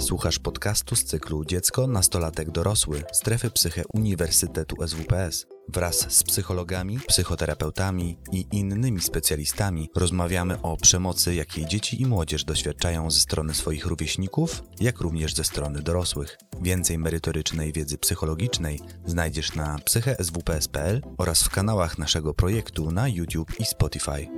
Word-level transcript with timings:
Słuchasz 0.00 0.38
podcastu 0.38 0.96
z 0.96 1.04
cyklu 1.04 1.44
Dziecko, 1.44 1.86
Nastolatek, 1.86 2.50
Dorosły 2.50 3.02
Strefy 3.12 3.50
Psyche 3.50 3.82
Uniwersytetu 3.94 4.76
SWPS. 4.88 5.46
Wraz 5.68 6.12
z 6.12 6.22
psychologami, 6.22 6.98
psychoterapeutami 7.08 8.16
i 8.32 8.46
innymi 8.52 9.00
specjalistami 9.00 9.90
rozmawiamy 9.96 10.62
o 10.62 10.76
przemocy, 10.76 11.34
jakiej 11.34 11.66
dzieci 11.66 12.02
i 12.02 12.06
młodzież 12.06 12.44
doświadczają 12.44 13.10
ze 13.10 13.20
strony 13.20 13.54
swoich 13.54 13.86
rówieśników, 13.86 14.62
jak 14.80 15.00
również 15.00 15.34
ze 15.34 15.44
strony 15.44 15.82
dorosłych. 15.82 16.38
Więcej 16.62 16.98
merytorycznej 16.98 17.72
wiedzy 17.72 17.98
psychologicznej 17.98 18.80
znajdziesz 19.06 19.54
na 19.54 19.78
psycheswps.pl 19.78 21.02
oraz 21.18 21.42
w 21.42 21.50
kanałach 21.50 21.98
naszego 21.98 22.34
projektu 22.34 22.90
na 22.90 23.08
YouTube 23.08 23.60
i 23.60 23.64
Spotify. 23.64 24.28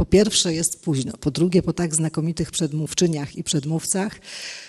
Po 0.00 0.06
pierwsze 0.06 0.54
jest 0.54 0.82
późno, 0.82 1.12
po 1.20 1.30
drugie 1.30 1.62
po 1.62 1.72
tak 1.72 1.94
znakomitych 1.94 2.50
przedmówczyniach 2.50 3.36
i 3.36 3.44
przedmówcach 3.44 4.20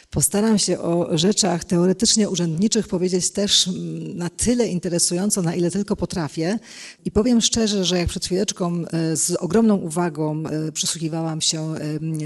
postaram 0.09 0.59
się 0.59 0.80
o 0.80 1.17
rzeczach 1.17 1.63
teoretycznie 1.63 2.30
urzędniczych 2.30 2.88
powiedzieć 2.88 3.31
też 3.31 3.67
mm, 3.67 4.17
na 4.17 4.30
tyle 4.30 4.67
interesująco, 4.67 5.41
na 5.41 5.55
ile 5.55 5.72
tylko 5.72 5.95
potrafię. 5.95 6.59
I 7.05 7.12
powiem 7.12 7.41
szczerze, 7.41 7.86
że 7.86 7.98
jak 7.98 8.08
przed 8.08 8.25
chwileczką 8.25 8.84
e, 8.94 9.16
z 9.16 9.31
ogromną 9.31 9.75
uwagą 9.75 10.44
e, 10.45 10.72
przysłuchiwałam 10.72 11.41
się 11.41 11.75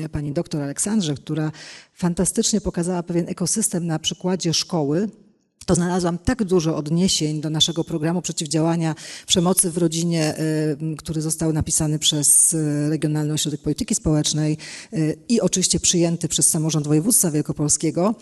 e, 0.04 0.10
pani 0.10 0.32
doktor 0.32 0.62
Aleksandrze, 0.62 1.16
która 1.16 1.52
fantastycznie 1.94 2.62
pokazała 2.62 3.04
pewien 3.04 3.30
ekosystem 3.30 3.88
na 3.88 4.00
przykładzie 4.00 4.54
szkoły, 4.54 5.10
to 5.66 5.76
znalazłam 5.76 6.18
tak 6.18 6.44
dużo 6.44 6.78
odniesień 6.78 7.42
do 7.42 7.50
naszego 7.50 7.84
programu 7.84 8.22
przeciwdziałania 8.22 8.96
przemocy 9.28 9.72
w 9.72 9.78
rodzinie, 9.78 10.40
y, 10.40 10.98
który 10.98 11.22
został 11.22 11.54
napisany 11.54 12.00
przez 12.00 12.54
y, 12.54 12.90
Regionalny 12.90 13.34
Ośrodek 13.34 13.62
Polityki 13.62 13.96
Społecznej 13.96 14.58
y, 14.94 15.18
i 15.30 15.42
oczywiście 15.42 15.80
przyjęty 15.80 16.28
przez 16.28 16.50
samorząd 16.50 16.88
województwa 16.88 17.32
wielkopolskiego, 17.32 18.16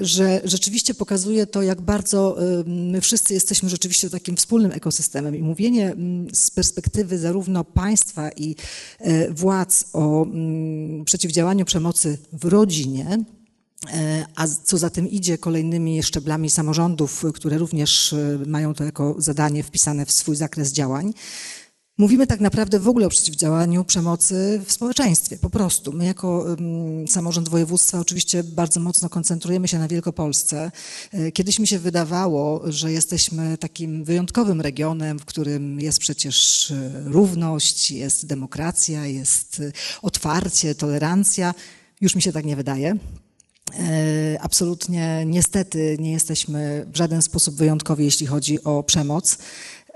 że 0.00 0.40
rzeczywiście 0.44 0.94
pokazuje 0.94 1.46
to, 1.46 1.62
jak 1.62 1.80
bardzo 1.80 2.36
my 2.66 3.00
wszyscy 3.00 3.34
jesteśmy 3.34 3.68
rzeczywiście 3.68 4.10
takim 4.10 4.36
wspólnym 4.36 4.72
ekosystemem. 4.72 5.36
I 5.36 5.42
mówienie 5.42 5.94
z 6.32 6.50
perspektywy 6.50 7.18
zarówno 7.18 7.64
państwa 7.64 8.30
i 8.30 8.56
władz 9.30 9.84
o 9.92 10.26
przeciwdziałaniu 11.04 11.64
przemocy 11.64 12.18
w 12.32 12.44
rodzinie, 12.44 13.06
E, 13.06 13.45
a 14.34 14.46
co 14.64 14.78
za 14.78 14.90
tym 14.90 15.08
idzie 15.08 15.38
kolejnymi 15.38 16.02
szczeblami 16.02 16.50
samorządów, 16.50 17.24
które 17.34 17.58
również 17.58 18.12
e, 18.12 18.38
mają 18.46 18.74
to 18.74 18.84
jako 18.84 19.14
zadanie 19.18 19.62
wpisane 19.62 20.06
w 20.06 20.12
swój 20.12 20.36
zakres 20.36 20.72
działań. 20.72 21.12
Mówimy 21.98 22.26
tak 22.26 22.40
naprawdę 22.40 22.80
w 22.80 22.88
ogóle 22.88 23.06
o 23.06 23.10
przeciwdziałaniu 23.10 23.84
przemocy 23.84 24.62
w 24.66 24.72
społeczeństwie, 24.72 25.38
po 25.38 25.50
prostu. 25.50 25.92
My 25.92 26.04
jako 26.04 26.56
samorząd 27.08 27.48
województwa 27.48 28.00
oczywiście 28.00 28.44
bardzo 28.44 28.80
mocno 28.80 29.08
koncentrujemy 29.08 29.68
się 29.68 29.78
na 29.78 29.88
Wielkopolsce. 29.88 30.70
E, 31.12 31.32
kiedyś 31.32 31.58
mi 31.58 31.66
się 31.66 31.78
wydawało, 31.78 32.62
że 32.64 32.92
jesteśmy 32.92 33.58
takim 33.58 34.04
wyjątkowym 34.04 34.60
regionem, 34.60 35.18
w 35.18 35.24
którym 35.24 35.80
jest 35.80 35.98
przecież 35.98 36.72
równość, 37.04 37.90
jest 37.90 38.26
demokracja, 38.26 39.06
jest 39.06 39.62
otwarcie, 40.02 40.74
tolerancja. 40.74 41.54
Już 42.00 42.14
mi 42.14 42.22
się 42.22 42.32
tak 42.32 42.44
nie 42.44 42.56
wydaje. 42.56 42.98
E, 43.74 44.38
absolutnie 44.40 45.22
niestety 45.26 45.96
nie 46.00 46.12
jesteśmy 46.12 46.86
w 46.92 46.96
żaden 46.96 47.22
sposób 47.22 47.54
wyjątkowi, 47.54 48.04
jeśli 48.04 48.26
chodzi 48.26 48.64
o 48.64 48.82
przemoc. 48.82 49.38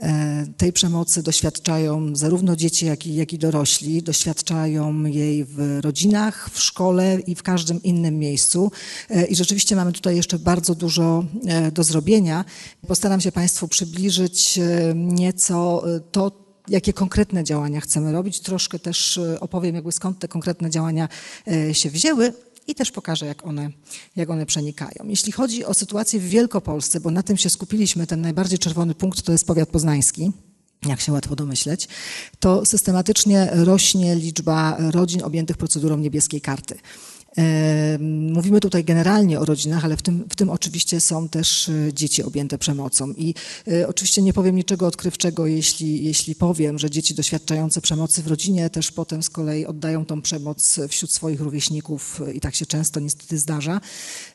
E, 0.02 0.46
tej 0.56 0.72
przemocy 0.72 1.22
doświadczają 1.22 2.16
zarówno 2.16 2.56
dzieci, 2.56 2.86
jak 2.86 3.06
i, 3.06 3.14
jak 3.14 3.32
i 3.32 3.38
dorośli. 3.38 4.02
Doświadczają 4.02 5.04
jej 5.04 5.44
w 5.44 5.78
rodzinach, 5.80 6.50
w 6.52 6.60
szkole 6.60 7.18
i 7.26 7.34
w 7.34 7.42
każdym 7.42 7.82
innym 7.82 8.18
miejscu. 8.18 8.72
E, 9.10 9.26
I 9.26 9.36
rzeczywiście 9.36 9.76
mamy 9.76 9.92
tutaj 9.92 10.16
jeszcze 10.16 10.38
bardzo 10.38 10.74
dużo 10.74 11.24
do 11.72 11.84
zrobienia. 11.84 12.44
Postaram 12.86 13.20
się 13.20 13.32
Państwu 13.32 13.68
przybliżyć 13.68 14.60
nieco 14.94 15.84
to, 16.12 16.32
jakie 16.68 16.92
konkretne 16.92 17.44
działania 17.44 17.80
chcemy 17.80 18.12
robić. 18.12 18.40
Troszkę 18.40 18.78
też 18.78 19.20
opowiem, 19.40 19.74
jakby 19.74 19.92
skąd 19.92 20.18
te 20.18 20.28
konkretne 20.28 20.70
działania 20.70 21.08
się 21.72 21.90
wzięły, 21.90 22.32
i 22.70 22.74
też 22.74 22.90
pokażę, 22.90 23.26
jak 23.26 23.46
one, 23.46 23.70
jak 24.16 24.30
one 24.30 24.46
przenikają. 24.46 25.04
Jeśli 25.04 25.32
chodzi 25.32 25.64
o 25.64 25.74
sytuację 25.74 26.20
w 26.20 26.28
Wielkopolsce, 26.28 27.00
bo 27.00 27.10
na 27.10 27.22
tym 27.22 27.36
się 27.36 27.50
skupiliśmy, 27.50 28.06
ten 28.06 28.20
najbardziej 28.20 28.58
czerwony 28.58 28.94
punkt 28.94 29.22
to 29.22 29.32
jest 29.32 29.46
powiat 29.46 29.68
poznański 29.68 30.32
jak 30.86 31.00
się 31.00 31.12
łatwo 31.12 31.36
domyśleć, 31.36 31.88
to 32.38 32.66
systematycznie 32.66 33.50
rośnie 33.52 34.16
liczba 34.16 34.76
rodzin 34.78 35.22
objętych 35.22 35.56
procedurą 35.56 35.96
niebieskiej 35.96 36.40
karty. 36.40 36.78
Mówimy 38.32 38.60
tutaj 38.60 38.84
generalnie 38.84 39.40
o 39.40 39.44
rodzinach, 39.44 39.84
ale 39.84 39.96
w 39.96 40.02
tym, 40.02 40.24
w 40.30 40.36
tym 40.36 40.50
oczywiście 40.50 41.00
są 41.00 41.28
też 41.28 41.68
e, 41.68 41.92
dzieci 41.92 42.22
objęte 42.22 42.58
przemocą. 42.58 43.10
I 43.10 43.34
e, 43.68 43.88
oczywiście 43.88 44.22
nie 44.22 44.32
powiem 44.32 44.56
niczego 44.56 44.86
odkrywczego, 44.86 45.46
jeśli, 45.46 46.04
jeśli 46.04 46.34
powiem, 46.34 46.78
że 46.78 46.90
dzieci 46.90 47.14
doświadczające 47.14 47.80
przemocy 47.80 48.22
w 48.22 48.26
rodzinie 48.26 48.70
też 48.70 48.92
potem 48.92 49.22
z 49.22 49.30
kolei 49.30 49.66
oddają 49.66 50.06
tą 50.06 50.22
przemoc 50.22 50.80
wśród 50.88 51.12
swoich 51.12 51.40
rówieśników 51.40 52.20
i 52.34 52.40
tak 52.40 52.54
się 52.54 52.66
często 52.66 53.00
niestety 53.00 53.38
zdarza. 53.38 53.80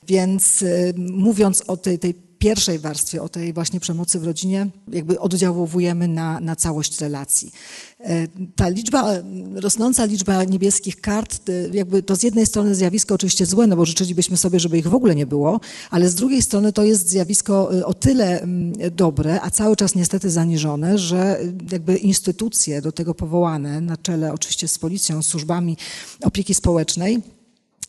Więc 0.07 0.61
e, 0.61 0.93
mówiąc 0.97 1.63
o 1.67 1.77
tej, 1.77 1.99
tej 1.99 2.24
pierwszej 2.39 2.79
warstwie, 2.79 3.21
o 3.21 3.29
tej 3.29 3.53
właśnie 3.53 3.79
przemocy 3.79 4.19
w 4.19 4.23
rodzinie, 4.23 4.67
jakby 4.87 5.19
oddziałujemy 5.19 6.07
na, 6.07 6.39
na 6.39 6.55
całość 6.55 7.01
relacji. 7.01 7.51
E, 7.99 8.27
ta 8.55 8.69
liczba, 8.69 9.13
rosnąca 9.55 10.05
liczba 10.05 10.43
niebieskich 10.43 11.01
kart, 11.01 11.49
e, 11.49 11.77
jakby 11.77 12.03
to 12.03 12.15
z 12.15 12.23
jednej 12.23 12.45
strony 12.45 12.75
zjawisko 12.75 13.15
oczywiście 13.15 13.45
złe, 13.45 13.67
no 13.67 13.75
bo 13.75 13.85
życzylibyśmy 13.85 14.37
sobie, 14.37 14.59
żeby 14.59 14.77
ich 14.77 14.87
w 14.87 14.95
ogóle 14.95 15.15
nie 15.15 15.25
było, 15.25 15.59
ale 15.89 16.09
z 16.09 16.15
drugiej 16.15 16.41
strony 16.41 16.73
to 16.73 16.83
jest 16.83 17.09
zjawisko 17.09 17.77
e, 17.77 17.85
o 17.85 17.93
tyle 17.93 18.47
dobre, 18.91 19.41
a 19.41 19.49
cały 19.49 19.75
czas 19.75 19.95
niestety 19.95 20.29
zaniżone, 20.29 20.97
że 20.97 21.39
jakby 21.71 21.97
instytucje 21.97 22.81
do 22.81 22.91
tego 22.91 23.13
powołane, 23.13 23.81
na 23.81 23.97
czele 23.97 24.33
oczywiście 24.33 24.67
z 24.67 24.77
policją, 24.77 25.23
służbami 25.23 25.77
opieki 26.23 26.53
społecznej, 26.53 27.21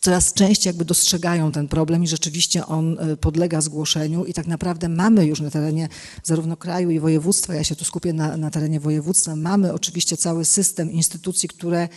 coraz 0.06 0.32
częściej 0.32 0.70
jakby 0.70 0.84
dostrzegają 0.84 1.52
ten 1.52 1.68
problem 1.68 2.04
i 2.04 2.08
rzeczywiście 2.08 2.66
on 2.66 2.98
e, 2.98 3.16
podlega 3.16 3.60
zgłoszeniu 3.60 4.24
i 4.24 4.32
tak 4.32 4.46
naprawdę 4.46 4.88
mamy 4.88 5.26
już 5.26 5.40
na 5.40 5.50
terenie 5.50 5.88
zarówno 6.22 6.56
kraju 6.56 6.90
i 6.90 7.00
województwa, 7.00 7.54
ja 7.54 7.64
się 7.64 7.76
tu 7.76 7.84
skupię 7.84 8.12
na, 8.12 8.36
na 8.36 8.50
terenie 8.50 8.80
województwa, 8.80 9.36
mamy 9.36 9.72
oczywiście 9.72 10.16
cały 10.16 10.44
system 10.44 10.90
instytucji, 10.90 11.48
które 11.48 11.88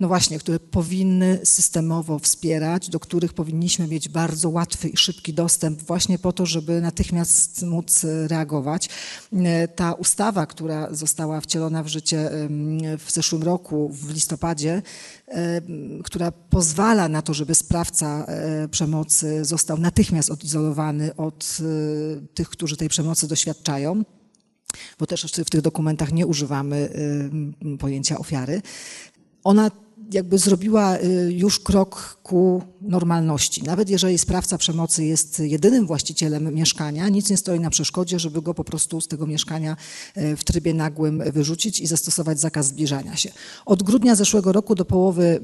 no 0.00 0.08
właśnie, 0.08 0.38
które 0.38 0.60
powinny 0.60 1.40
systemowo 1.44 2.18
wspierać, 2.18 2.88
do 2.88 3.00
których 3.00 3.32
powinniśmy 3.32 3.88
mieć 3.88 4.08
bardzo 4.08 4.50
łatwy 4.50 4.88
i 4.88 4.96
szybki 4.96 5.34
dostęp 5.34 5.82
właśnie 5.82 6.18
po 6.18 6.32
to, 6.32 6.46
żeby 6.46 6.80
natychmiast 6.80 7.62
móc 7.62 8.06
reagować. 8.26 8.88
E, 9.32 9.68
ta 9.68 9.92
ustawa, 9.92 10.46
która 10.46 10.94
została 10.94 11.40
wcielona 11.40 11.82
w 11.82 11.88
życie 11.88 12.30
w 12.98 13.10
zeszłym 13.12 13.42
roku, 13.42 13.90
w 13.92 14.14
listopadzie, 14.14 14.82
która 16.04 16.32
pozwala 16.32 17.08
na 17.08 17.22
to, 17.22 17.34
żeby 17.34 17.54
sprawca 17.54 18.24
e, 18.24 18.68
przemocy 18.68 19.44
został 19.44 19.78
natychmiast 19.78 20.30
odizolowany 20.30 21.16
od 21.16 21.58
e, 21.60 22.26
tych, 22.34 22.48
którzy 22.48 22.76
tej 22.76 22.88
przemocy 22.88 23.28
doświadczają 23.28 24.04
bo 24.98 25.06
też 25.06 25.32
w 25.46 25.50
tych 25.50 25.60
dokumentach 25.60 26.12
nie 26.12 26.26
używamy 26.26 26.88
pojęcia 27.78 28.18
ofiary. 28.18 28.62
Ona 29.44 29.70
jakby 30.12 30.38
zrobiła 30.38 30.98
y, 30.98 31.32
już 31.32 31.60
krok 31.60 32.18
ku 32.22 32.62
normalności. 32.80 33.62
Nawet 33.62 33.90
jeżeli 33.90 34.18
sprawca 34.18 34.58
przemocy 34.58 35.04
jest 35.04 35.38
jedynym 35.38 35.86
właścicielem 35.86 36.54
mieszkania, 36.54 37.08
nic 37.08 37.30
nie 37.30 37.36
stoi 37.36 37.60
na 37.60 37.70
przeszkodzie, 37.70 38.18
żeby 38.18 38.42
go 38.42 38.54
po 38.54 38.64
prostu 38.64 39.00
z 39.00 39.08
tego 39.08 39.26
mieszkania 39.26 39.76
y, 40.16 40.36
w 40.36 40.44
trybie 40.44 40.74
nagłym 40.74 41.22
wyrzucić 41.32 41.80
i 41.80 41.86
zastosować 41.86 42.40
zakaz 42.40 42.66
zbliżania 42.66 43.16
się. 43.16 43.32
Od 43.66 43.82
grudnia 43.82 44.14
zeszłego 44.14 44.52
roku 44.52 44.74
do 44.74 44.84
połowy 44.84 45.40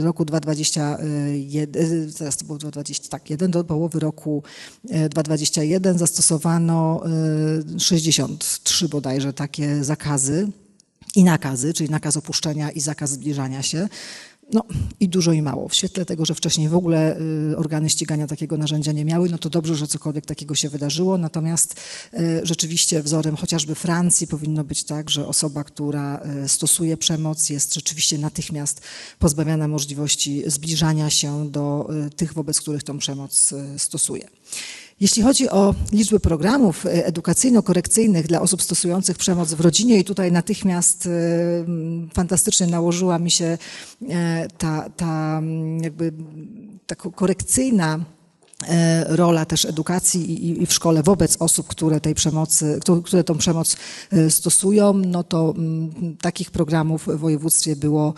y, 0.00 0.02
roku 0.02 0.24
2021, 0.24 2.12
teraz 2.18 2.36
to 2.36 2.44
było 2.44 2.58
2021, 2.58 3.10
tak, 3.10 3.30
jeden 3.30 3.50
do 3.50 3.64
połowy 3.64 4.00
roku 4.00 4.42
2021 4.84 5.98
zastosowano 5.98 7.02
63 7.78 8.88
bodajże 8.88 9.32
takie 9.32 9.84
zakazy 9.84 10.48
i 11.14 11.24
nakazy, 11.24 11.74
czyli 11.74 11.90
nakaz 11.90 12.16
opuszczenia 12.16 12.70
i 12.70 12.80
zakaz 12.80 13.10
zbliżania 13.10 13.62
się. 13.62 13.88
No 14.52 14.64
i 15.00 15.08
dużo 15.08 15.32
i 15.32 15.42
mało. 15.42 15.68
W 15.68 15.74
świetle 15.74 16.04
tego, 16.04 16.24
że 16.24 16.34
wcześniej 16.34 16.68
w 16.68 16.74
ogóle 16.74 17.20
y, 17.52 17.56
organy 17.56 17.90
ścigania 17.90 18.26
takiego 18.26 18.56
narzędzia 18.56 18.92
nie 18.92 19.04
miały, 19.04 19.28
no 19.28 19.38
to 19.38 19.50
dobrze, 19.50 19.74
że 19.74 19.86
cokolwiek 19.86 20.26
takiego 20.26 20.54
się 20.54 20.68
wydarzyło. 20.68 21.18
Natomiast 21.18 21.80
y, 22.14 22.40
rzeczywiście 22.42 23.02
wzorem 23.02 23.36
chociażby 23.36 23.74
Francji 23.74 24.26
powinno 24.26 24.64
być 24.64 24.84
tak, 24.84 25.10
że 25.10 25.26
osoba, 25.26 25.64
która 25.64 26.20
y, 26.44 26.48
stosuje 26.48 26.96
przemoc 26.96 27.50
jest 27.50 27.74
rzeczywiście 27.74 28.18
natychmiast 28.18 28.80
pozbawiana 29.18 29.68
możliwości 29.68 30.42
zbliżania 30.46 31.10
się 31.10 31.50
do 31.50 31.88
tych, 32.16 32.34
wobec 32.34 32.60
których 32.60 32.82
tą 32.82 32.98
przemoc 32.98 33.54
stosuje. 33.76 34.28
Jeśli 35.02 35.22
chodzi 35.22 35.50
o 35.50 35.74
liczbę 35.92 36.20
programów 36.20 36.86
e, 36.86 37.06
edukacyjno-korekcyjnych 37.06 38.26
dla 38.26 38.40
osób 38.40 38.62
stosujących 38.62 39.18
przemoc 39.18 39.54
w 39.54 39.60
rodzinie, 39.60 39.98
i 39.98 40.04
tutaj 40.04 40.32
natychmiast 40.32 41.06
e, 41.06 41.10
fantastycznie 42.14 42.66
nałożyła 42.66 43.18
mi 43.18 43.30
się 43.30 43.58
e, 44.08 44.48
ta, 44.58 44.90
ta 44.90 45.42
jakby 45.80 46.12
taka 46.86 47.10
korekcyjna 47.10 48.04
rola 49.06 49.44
też 49.44 49.64
edukacji 49.64 50.62
i, 50.62 50.66
w 50.66 50.72
szkole 50.72 51.02
wobec 51.02 51.36
osób, 51.40 51.66
które 51.66 52.00
tej 52.00 52.14
przemocy, 52.14 52.80
które 53.04 53.24
tą 53.24 53.38
przemoc 53.38 53.76
e, 54.12 54.30
stosują, 54.30 54.92
no 54.92 55.24
to 55.24 55.54
mm, 55.56 56.16
takich 56.20 56.50
programów 56.50 57.06
w 57.06 57.18
województwie 57.18 57.76
było 57.76 58.14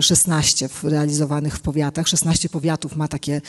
16 0.00 0.66
e, 0.84 0.90
realizowanych 0.90 1.56
w 1.56 1.60
powiatach. 1.60 2.08
16 2.08 2.48
powiatów 2.48 2.96
ma 2.96 3.08
takie 3.08 3.40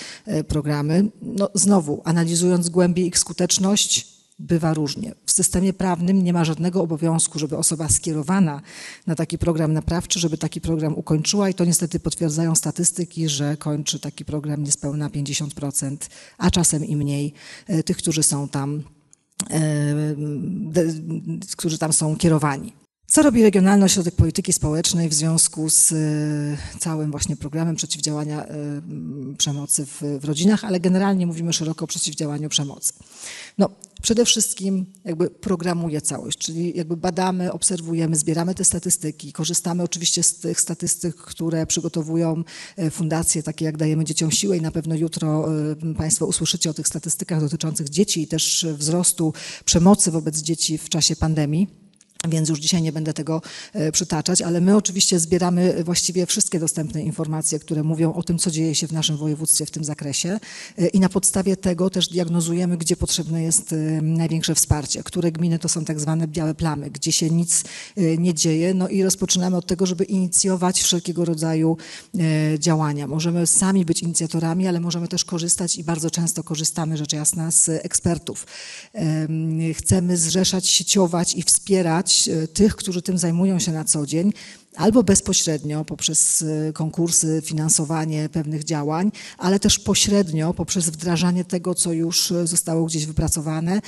programy. 0.48 1.08
No 1.22 1.50
znowu, 1.54 2.02
analizując 2.06 2.70
głębiej 2.70 3.08
ich 3.08 3.18
skuteczność, 3.18 4.11
bywa 4.42 4.74
różnie. 4.74 5.16
W 5.26 5.32
systemie 5.32 5.74
prawnym 5.74 6.24
nie 6.24 6.34
ma 6.34 6.46
żadnego 6.46 6.82
obowiązku, 6.82 7.40
żeby 7.40 7.58
osoba 7.58 7.90
skierowana 7.90 8.62
na 9.08 9.16
taki 9.16 9.38
program 9.38 9.74
naprawczy, 9.74 10.20
żeby 10.20 10.38
taki 10.38 10.62
program 10.62 10.98
ukończyła 10.98 11.50
i 11.50 11.54
to 11.54 11.66
niestety 11.66 12.00
potwierdzają 12.00 12.56
statystyki, 12.56 13.30
że 13.30 13.58
kończy 13.58 14.00
taki 14.00 14.26
program 14.26 14.64
niespełna 14.64 15.10
50%, 15.10 15.98
a 16.38 16.52
czasem 16.52 16.86
i 16.86 16.96
mniej 16.96 17.34
e, 17.68 17.84
tych, 17.84 17.98
którzy 17.98 18.24
są 18.24 18.48
tam, 18.48 18.84
e, 19.50 19.96
którzy 21.58 21.78
tam 21.78 21.94
są 21.94 22.16
kierowani. 22.16 22.81
Co 23.12 23.22
robi 23.22 23.44
Regionalny 23.44 23.86
Ośrodek 23.86 24.16
Polityki 24.16 24.54
Społecznej 24.54 25.10
w 25.10 25.14
związku 25.14 25.70
z 25.70 25.92
e, 25.92 26.80
całym 26.80 27.12
właśnie 27.12 27.36
programem 27.36 27.76
przeciwdziałania 27.76 28.46
przemocy 29.38 29.86
w, 29.86 30.02
w 30.20 30.26
rodzinach, 30.26 30.66
ale 30.66 30.80
generalnie 30.80 31.28
mówimy 31.28 31.54
szeroko 31.54 31.86
o 31.86 31.88
przeciwdziałaniu 31.88 32.50
przemocy. 32.50 32.94
No, 33.58 33.70
przede 34.02 34.26
wszystkim 34.26 34.86
jakby 35.06 35.30
programuje 35.30 36.02
całość, 36.02 36.38
czyli 36.38 36.78
jakby 36.78 36.98
badamy, 36.98 37.52
obserwujemy, 37.52 38.16
zbieramy 38.16 38.56
te 38.56 38.66
statystyki, 38.66 39.34
korzystamy 39.34 39.84
oczywiście 39.84 40.24
z 40.24 40.36
tych 40.36 40.62
statystyk, 40.62 41.16
które 41.16 41.66
przygotowują 41.66 42.44
e, 42.78 42.92
fundacje, 42.92 43.44
takie 43.44 43.66
jak 43.66 43.78
Dajemy 43.78 44.06
Dzieciom 44.06 44.32
Siłę 44.32 44.58
i 44.58 44.62
na 44.62 44.72
pewno 44.72 44.96
jutro 44.96 45.48
e, 45.92 45.94
Państwo 45.94 46.26
usłyszycie 46.26 46.70
o 46.70 46.74
tych 46.74 46.88
statystykach 46.88 47.42
dotyczących 47.42 47.90
dzieci 47.90 48.22
i 48.22 48.28
też 48.28 48.66
wzrostu 48.74 49.34
przemocy 49.66 50.12
wobec 50.12 50.38
dzieci 50.38 50.78
w 50.78 50.90
czasie 50.90 51.16
pandemii. 51.16 51.81
Więc 52.28 52.50
już 52.50 52.60
dzisiaj 52.60 52.82
nie 52.82 52.92
będę 52.92 53.14
tego 53.14 53.42
e, 53.74 53.92
przytaczać, 53.92 54.42
ale 54.42 54.62
my 54.62 54.76
oczywiście 54.76 55.20
zbieramy 55.20 55.84
właściwie 55.84 56.26
wszystkie 56.26 56.60
dostępne 56.60 57.04
informacje, 57.04 57.60
które 57.60 57.84
mówią 57.84 58.14
o 58.14 58.24
tym, 58.24 58.38
co 58.38 58.52
dzieje 58.52 58.76
się 58.76 58.88
w 58.88 58.92
naszym 58.92 59.18
województwie 59.18 59.66
w 59.66 59.72
tym 59.72 59.84
zakresie 59.84 60.40
e, 60.78 60.88
i 60.88 61.00
na 61.00 61.10
podstawie 61.10 61.58
tego 61.58 61.90
też 61.90 62.08
diagnozujemy, 62.08 62.78
gdzie 62.78 62.96
potrzebne 62.96 63.44
jest 63.44 63.74
e, 63.74 63.76
największe 64.02 64.56
wsparcie, 64.56 65.04
które 65.04 65.32
gminy 65.32 65.60
to 65.60 65.70
są 65.70 65.86
tak 65.86 66.00
zwane 66.00 66.28
białe 66.28 66.56
plamy, 66.56 66.90
gdzie 66.90 67.12
się 67.12 67.30
nic 67.30 67.64
nie 68.18 68.34
dzieje, 68.34 68.74
no 68.74 68.88
i 68.88 69.04
rozpoczynamy 69.04 69.58
od 69.58 69.68
tego, 69.68 69.86
żeby 69.86 70.04
inicjować 70.04 70.82
wszelkiego 70.82 71.26
rodzaju 71.26 71.78
działania. 72.60 73.08
Możemy 73.08 73.48
sami 73.48 73.86
być 73.86 74.02
inicjatorami, 74.02 74.68
ale 74.68 74.80
możemy 74.80 75.08
też 75.08 75.26
korzystać 75.26 75.76
i 75.76 75.84
bardzo 75.84 76.12
często 76.12 76.44
korzystamy, 76.44 76.98
rzecz 76.98 77.14
jasna, 77.14 77.52
z 77.52 77.70
ekspertów. 77.70 78.48
Chcemy 79.74 80.18
zrzeszać, 80.18 80.68
sieciować 80.68 81.36
i 81.36 81.44
wspierać 81.44 82.11
E, 82.28 82.48
tych, 82.48 82.76
którzy 82.76 83.02
tym 83.02 83.18
zajmują 83.18 83.60
się 83.60 83.72
na 83.72 83.86
co 83.86 84.06
dzień, 84.06 84.34
albo 84.76 85.04
bezpośrednio 85.04 85.86
poprzez 85.86 86.42
e, 86.42 86.74
konkursy, 86.74 87.42
finansowanie 87.46 88.30
pewnych 88.30 88.64
działań, 88.64 89.12
ale 89.38 89.60
też 89.60 89.80
pośrednio 89.80 90.54
poprzez 90.54 90.90
wdrażanie 90.90 91.46
tego, 91.46 91.76
co 91.76 91.94
już 91.94 92.32
e, 92.32 92.48
zostało 92.48 92.86
gdzieś 92.86 93.06
wypracowane, 93.06 93.82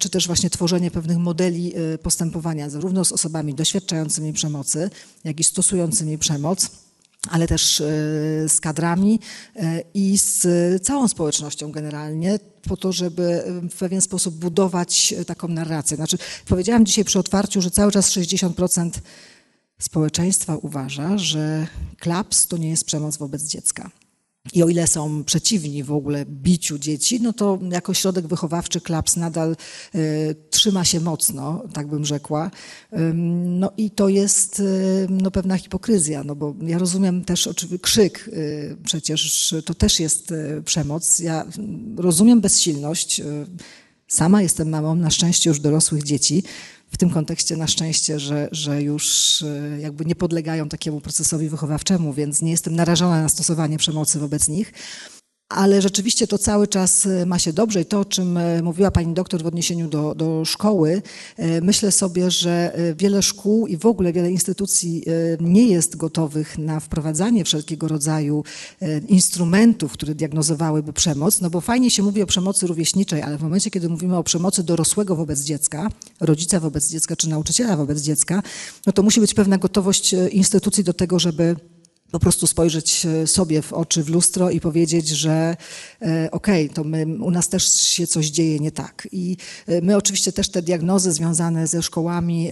czy 0.00 0.10
też 0.10 0.26
właśnie 0.26 0.50
tworzenie 0.50 0.90
pewnych 0.90 1.18
modeli 1.18 1.72
postępowania 2.02 2.70
zarówno 2.70 3.04
z 3.04 3.12
osobami 3.12 3.54
doświadczającymi 3.54 4.32
przemocy, 4.32 4.90
jak 5.24 5.40
i 5.40 5.44
stosującymi 5.44 6.18
przemoc 6.18 6.70
ale 7.28 7.48
też 7.48 7.82
z 8.48 8.60
kadrami 8.60 9.20
i 9.94 10.18
z 10.18 10.46
całą 10.82 11.08
społecznością 11.08 11.72
generalnie, 11.72 12.38
po 12.68 12.76
to, 12.76 12.92
żeby 12.92 13.44
w 13.70 13.78
pewien 13.78 14.00
sposób 14.00 14.34
budować 14.34 15.14
taką 15.26 15.48
narrację. 15.48 15.96
Znaczy, 15.96 16.18
powiedziałam 16.46 16.86
dzisiaj 16.86 17.04
przy 17.04 17.18
otwarciu, 17.18 17.62
że 17.62 17.70
cały 17.70 17.92
czas 17.92 18.10
60% 18.10 18.90
społeczeństwa 19.80 20.56
uważa, 20.56 21.18
że 21.18 21.66
klaps 21.98 22.46
to 22.46 22.56
nie 22.56 22.70
jest 22.70 22.84
przemoc 22.84 23.16
wobec 23.16 23.42
dziecka. 23.42 23.90
I 24.52 24.62
o 24.62 24.68
ile 24.68 24.86
są 24.86 25.24
przeciwni 25.24 25.82
w 25.82 25.92
ogóle 25.92 26.26
biciu 26.26 26.78
dzieci, 26.78 27.20
no 27.20 27.32
to 27.32 27.58
jako 27.70 27.94
środek 27.94 28.26
wychowawczy 28.26 28.80
klaps 28.80 29.16
nadal 29.16 29.56
y, 29.94 30.36
trzyma 30.50 30.84
się 30.84 31.00
mocno, 31.00 31.64
tak 31.72 31.86
bym 31.86 32.04
rzekła. 32.04 32.50
no 33.44 33.72
i 33.76 33.90
to 33.90 34.08
jest 34.08 34.60
y, 34.60 35.06
no, 35.10 35.30
pewna 35.30 35.58
hipokryzja, 35.58 36.24
no 36.24 36.36
bo 36.36 36.54
ja 36.62 36.78
rozumiem 36.78 37.24
też 37.24 37.46
oczywiście 37.46 37.78
krzyk, 37.78 38.28
y, 38.28 38.76
przecież 38.84 39.54
to 39.64 39.74
też 39.74 40.00
jest 40.00 40.34
przemoc. 40.64 41.18
Ja 41.18 41.46
rozumiem 41.96 42.40
bezsilność. 42.40 43.22
Sama 44.08 44.42
jestem 44.42 44.68
mamą, 44.68 44.94
na 44.94 45.10
szczęście 45.10 45.50
już 45.50 45.60
dorosłych 45.60 46.02
dzieci 46.02 46.42
w 46.90 46.96
tym 46.96 47.10
kontekście 47.10 47.56
na 47.56 47.66
szczęście, 47.66 48.20
że, 48.20 48.48
że 48.52 48.82
już 48.82 49.42
e, 49.42 49.80
jakby 49.80 50.04
nie 50.04 50.14
podlegają 50.14 50.68
takiemu 50.68 51.00
procesowi 51.00 51.48
wychowawczemu, 51.48 52.12
więc 52.12 52.42
nie 52.42 52.50
jestem 52.50 52.76
narażona 52.76 53.22
na 53.22 53.28
stosowanie 53.28 53.78
przemocy 53.78 54.18
wobec 54.18 54.48
nich 54.48 54.72
ale 55.50 55.82
rzeczywiście 55.82 56.26
to 56.26 56.38
cały 56.38 56.68
czas 56.68 57.06
e, 57.06 57.26
ma 57.26 57.38
się 57.38 57.52
dobrze 57.52 57.80
i 57.80 57.84
to, 57.84 58.00
o 58.00 58.04
czym 58.04 58.36
e, 58.36 58.62
mówiła 58.62 58.90
pani 58.90 59.14
doktor 59.14 59.42
w 59.42 59.46
odniesieniu 59.46 59.88
do, 59.88 60.14
do 60.14 60.44
szkoły, 60.44 61.02
e, 61.36 61.60
myślę 61.60 61.92
sobie, 61.92 62.30
że 62.30 62.72
wiele 62.96 63.22
szkół 63.22 63.66
i 63.66 63.76
w 63.76 63.86
ogóle 63.86 64.12
wiele 64.12 64.30
instytucji 64.30 65.04
nie 65.40 65.66
jest 65.66 65.96
gotowych 65.96 66.58
na 66.58 66.80
wprowadzanie 66.80 67.44
wszelkiego 67.44 67.88
rodzaju 67.88 68.44
instrumentów, 69.08 69.92
które 69.92 70.14
diagnozowałyby 70.14 70.92
przemoc, 70.92 71.40
no 71.40 71.50
bo 71.50 71.60
fajnie 71.60 71.90
się 71.90 72.02
mówi 72.02 72.22
o 72.22 72.26
przemocy 72.26 72.66
rówieśniczej, 72.66 73.22
ale 73.22 73.38
w 73.38 73.42
momencie, 73.42 73.70
kiedy 73.70 73.88
mówimy 73.88 74.16
o 74.16 74.22
przemocy 74.22 74.62
dorosłego 74.62 75.16
wobec 75.16 75.40
dziecka, 75.40 75.88
rodzica 76.20 76.60
wobec 76.60 76.90
dziecka 76.90 77.16
czy 77.16 77.28
nauczyciela 77.28 77.76
wobec 77.76 78.00
dziecka, 78.00 78.42
no 78.86 78.92
to 78.92 79.02
musi 79.02 79.20
być 79.20 79.34
pewna 79.34 79.58
gotowość 79.58 80.14
instytucji 80.32 80.84
do 80.84 80.92
tego, 80.92 81.18
żeby 81.18 81.56
po 82.10 82.18
prostu 82.18 82.46
spojrzeć 82.46 83.06
e, 83.06 83.26
sobie 83.26 83.62
w 83.62 83.72
oczy 83.72 84.02
w 84.02 84.08
lustro 84.08 84.50
i 84.50 84.60
powiedzieć, 84.60 85.08
że 85.08 85.56
e, 86.02 86.28
okej, 86.30 86.64
okay, 86.64 86.74
to 86.74 86.84
my, 86.84 87.06
u 87.06 87.30
nas 87.30 87.48
też 87.48 87.80
się 87.80 88.06
coś 88.06 88.26
dzieje 88.26 88.58
nie 88.58 88.72
tak. 88.72 89.08
I 89.12 89.36
e, 89.66 89.80
my 89.80 89.96
oczywiście 89.96 90.32
też 90.32 90.48
te 90.48 90.62
diagnozy 90.62 91.12
związane 91.12 91.66
ze 91.66 91.82
szkołami 91.82 92.50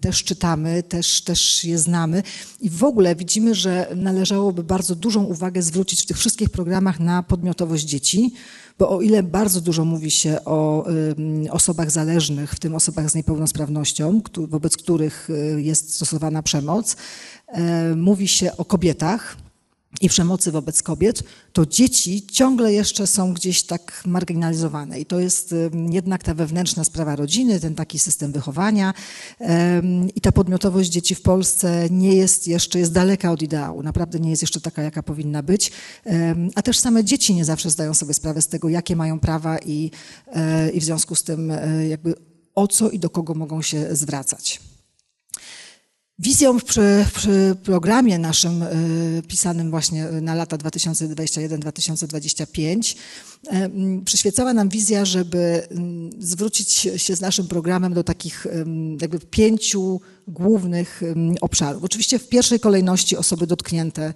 też 0.00 0.24
czytamy, 0.24 0.82
też, 0.82 1.22
też 1.22 1.64
je 1.64 1.78
znamy 1.78 2.22
i 2.60 2.70
w 2.70 2.84
ogóle 2.84 3.16
widzimy, 3.16 3.54
że 3.54 3.92
należałoby 3.96 4.64
bardzo 4.64 4.94
dużą 4.94 5.24
uwagę 5.24 5.62
zwrócić 5.62 6.02
w 6.02 6.06
tych 6.06 6.18
wszystkich 6.18 6.50
programach 6.50 7.00
na 7.00 7.22
podmiotowość 7.22 7.84
dzieci, 7.84 8.32
bo 8.78 8.90
o 8.90 9.00
ile 9.00 9.22
bardzo 9.22 9.60
dużo 9.60 9.84
mówi 9.84 10.10
się 10.10 10.38
o 10.44 10.86
osobach 11.50 11.90
zależnych, 11.90 12.52
w 12.52 12.60
tym 12.60 12.74
osobach 12.74 13.10
z 13.10 13.14
niepełnosprawnością, 13.14 14.20
wobec 14.48 14.76
których 14.76 15.28
jest 15.56 15.94
stosowana 15.94 16.42
przemoc, 16.42 16.96
E, 17.48 17.94
mówi 17.94 18.28
się 18.28 18.56
o 18.56 18.64
kobietach 18.64 19.36
i 20.00 20.08
przemocy 20.08 20.52
wobec 20.52 20.82
kobiet, 20.82 21.22
to 21.52 21.66
dzieci 21.66 22.26
ciągle 22.26 22.72
jeszcze 22.72 23.06
są 23.06 23.34
gdzieś 23.34 23.62
tak 23.62 24.02
marginalizowane. 24.06 25.00
I 25.00 25.06
to 25.06 25.20
jest 25.20 25.54
jednak 25.90 26.22
ta 26.22 26.34
wewnętrzna 26.34 26.84
sprawa 26.84 27.16
rodziny, 27.16 27.60
ten 27.60 27.74
taki 27.74 27.98
system 27.98 28.32
wychowania 28.32 28.94
i 30.14 30.20
ta 30.20 30.32
podmiotowość 30.32 30.90
dzieci 30.90 31.14
w 31.14 31.22
Polsce 31.22 31.88
nie 31.90 32.14
jest 32.14 32.46
jeszcze, 32.46 32.78
jest 32.78 32.92
daleka 32.92 33.32
od 33.32 33.42
ideału. 33.42 33.82
Naprawdę 33.82 34.20
nie 34.20 34.30
jest 34.30 34.42
jeszcze 34.42 34.60
taka, 34.60 34.82
jaka 34.82 35.02
powinna 35.02 35.42
być. 35.42 35.72
A 36.54 36.62
też 36.62 36.78
same 36.78 37.04
dzieci 37.04 37.34
nie 37.34 37.44
zawsze 37.44 37.70
zdają 37.70 37.94
sobie 37.94 38.14
sprawę 38.14 38.42
z 38.42 38.48
tego, 38.48 38.68
jakie 38.68 38.96
mają 38.96 39.20
prawa 39.20 39.58
i, 39.58 39.90
e, 40.26 40.70
i 40.70 40.80
w 40.80 40.84
związku 40.84 41.14
z 41.14 41.22
tym 41.22 41.50
e, 41.50 41.88
jakby 41.88 42.14
o 42.54 42.68
co 42.68 42.90
i 42.90 42.98
do 42.98 43.10
kogo 43.10 43.34
mogą 43.34 43.62
się 43.62 43.96
zwracać. 43.96 44.60
Wizją 46.20 46.60
przy, 46.60 47.06
przy, 47.14 47.56
programie 47.62 48.18
naszym 48.18 48.62
y, 48.62 49.22
pisanym 49.28 49.70
właśnie 49.70 50.04
na 50.04 50.34
lata 50.34 50.56
2021-2025 50.56 52.96
y, 53.46 53.50
przyświecała 54.04 54.54
nam 54.54 54.68
wizja, 54.68 55.04
żeby 55.04 55.68
zwrócić 56.18 56.88
się 56.96 57.16
z 57.16 57.20
naszym 57.20 57.46
programem 57.46 57.94
do 57.94 58.04
takich 58.04 58.46
jakby 59.00 59.20
pięciu 59.20 60.00
głównych 60.28 61.02
obszarów. 61.40 61.84
Oczywiście 61.84 62.18
w 62.18 62.28
pierwszej 62.28 62.60
kolejności 62.60 63.16
osoby 63.16 63.46
dotknięte 63.46 64.12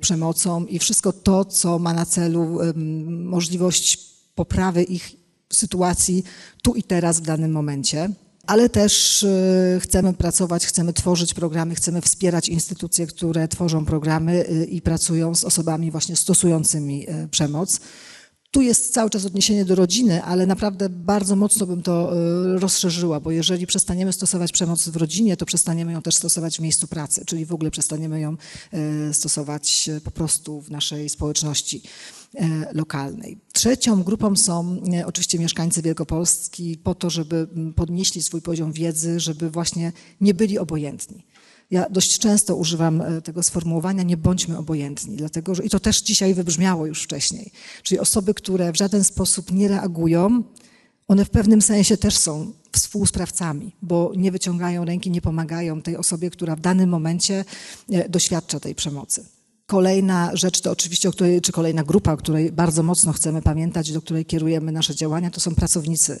przemocą 0.00 0.66
i 0.66 0.78
wszystko 0.78 1.12
to, 1.12 1.44
co 1.44 1.78
ma 1.78 1.94
na 1.94 2.06
celu 2.06 2.58
możliwość 3.06 3.98
poprawy 4.34 4.82
ich 4.82 5.12
sytuacji 5.52 6.24
tu 6.62 6.74
i 6.74 6.82
teraz 6.82 7.20
w 7.20 7.22
danym 7.22 7.52
momencie 7.52 8.10
ale 8.46 8.68
też 8.68 9.22
y, 9.22 9.80
chcemy 9.82 10.14
pracować, 10.14 10.66
chcemy 10.66 10.92
tworzyć 10.92 11.34
programy, 11.34 11.74
chcemy 11.74 12.00
wspierać 12.00 12.48
instytucje, 12.48 13.06
które 13.06 13.48
tworzą 13.48 13.84
programy 13.84 14.48
y, 14.50 14.64
i 14.64 14.82
pracują 14.82 15.34
z 15.34 15.44
osobami 15.44 15.90
właśnie 15.90 16.16
stosującymi 16.16 17.10
y, 17.10 17.28
przemoc. 17.28 17.80
tu 18.50 18.62
jest 18.62 18.92
cały 18.94 19.10
czas 19.10 19.24
odniesienie 19.24 19.64
do 19.64 19.74
rodziny, 19.74 20.22
ale 20.22 20.46
naprawdę 20.46 20.88
bardzo 20.88 21.36
mocno 21.36 21.66
bym 21.66 21.82
to 21.82 22.12
rozszerzyła, 22.58 23.20
bo 23.20 23.30
jeżeli 23.30 23.66
przestaniemy 23.66 24.12
stosować 24.12 24.52
przemoc 24.52 24.88
w 24.88 24.96
rodzinie, 24.96 25.36
to 25.36 25.46
przestaniemy 25.46 25.92
ją 25.92 26.02
też 26.02 26.14
stosować 26.14 26.56
w 26.56 26.60
miejscu 26.60 26.86
pracy, 26.88 27.24
czyli 27.26 27.46
w 27.46 27.52
ogóle 27.52 27.70
przestaniemy 27.70 28.20
ją 28.20 28.36
stosować 29.12 29.90
po 30.04 30.10
prostu 30.10 30.60
w 30.60 30.70
naszej 30.70 31.08
społeczności 31.08 31.82
lokalnej. 32.72 33.38
Trzecią 33.52 34.02
grupą 34.02 34.36
są 34.36 34.76
oczywiście 35.06 35.38
mieszkańcy 35.38 35.82
Wielkopolski 35.82 36.76
po 36.76 36.94
to, 36.94 37.10
żeby 37.10 37.48
podnieśli 37.76 38.22
swój 38.22 38.42
poziom 38.42 38.72
wiedzy, 38.72 39.20
żeby 39.20 39.50
właśnie 39.50 39.92
nie 40.20 40.34
byli 40.34 40.58
obojętni. 40.58 41.24
Ja 41.70 41.86
dość 41.90 42.18
często 42.18 42.56
używam 42.56 43.00
e, 43.00 43.22
tego 43.22 43.42
sformułowania 43.42 44.02
nie 44.02 44.16
bądźmy 44.16 44.58
obojętni, 44.58 45.16
dlatego 45.16 45.54
że 45.54 45.64
i 45.64 45.70
to 45.70 45.80
też 45.80 46.02
dzisiaj 46.02 46.34
wybrzmiało 46.34 46.86
już 46.86 47.02
wcześniej. 47.02 47.52
Czyli 47.82 47.98
osoby, 47.98 48.34
które 48.34 48.72
w 48.72 48.76
żaden 48.76 49.04
sposób 49.04 49.52
nie 49.52 49.68
reagują, 49.68 50.42
one 51.08 51.24
w 51.24 51.30
pewnym 51.30 51.62
sensie 51.62 51.96
też 51.96 52.16
są 52.16 52.52
współsprawcami, 52.72 53.76
bo 53.82 54.12
nie 54.16 54.32
wyciągają 54.32 54.84
ręki, 54.84 55.10
nie 55.10 55.20
pomagają 55.20 55.82
tej 55.82 55.96
osobie, 55.96 56.30
która 56.30 56.56
w 56.56 56.60
danym 56.60 56.90
momencie 56.90 57.44
e, 57.90 58.08
doświadcza 58.08 58.60
tej 58.60 58.74
przemocy. 58.74 59.35
Kolejna 59.66 60.30
rzecz 60.36 60.60
to 60.60 60.70
oczywiście, 60.70 61.10
której, 61.10 61.40
czy 61.40 61.52
kolejna 61.52 61.84
grupa, 61.84 62.12
o 62.12 62.16
której 62.16 62.52
bardzo 62.52 62.82
mocno 62.82 63.12
chcemy 63.12 63.42
pamiętać, 63.42 63.92
do 63.92 64.02
której 64.02 64.24
kierujemy 64.24 64.72
nasze 64.72 64.94
działania, 64.94 65.30
to 65.30 65.40
są 65.40 65.54
pracownicy. 65.54 66.20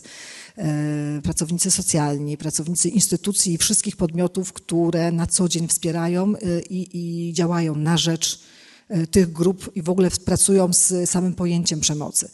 E, 0.58 1.20
pracownicy 1.22 1.70
socjalni, 1.70 2.36
pracownicy 2.36 2.88
instytucji 2.88 3.54
i 3.54 3.58
wszystkich 3.58 3.96
podmiotów, 3.96 4.52
które 4.52 5.12
na 5.12 5.26
co 5.26 5.48
dzień 5.48 5.68
wspierają 5.68 6.34
e, 6.36 6.60
i, 6.60 7.28
i 7.28 7.32
działają 7.32 7.76
na 7.76 7.96
rzecz 7.96 8.40
e, 8.88 9.06
tych 9.06 9.32
grup 9.32 9.70
i 9.74 9.82
w 9.82 9.90
ogóle 9.90 10.10
pracują 10.24 10.72
z 10.72 11.10
samym 11.10 11.34
pojęciem 11.34 11.80
przemocy. 11.80 12.30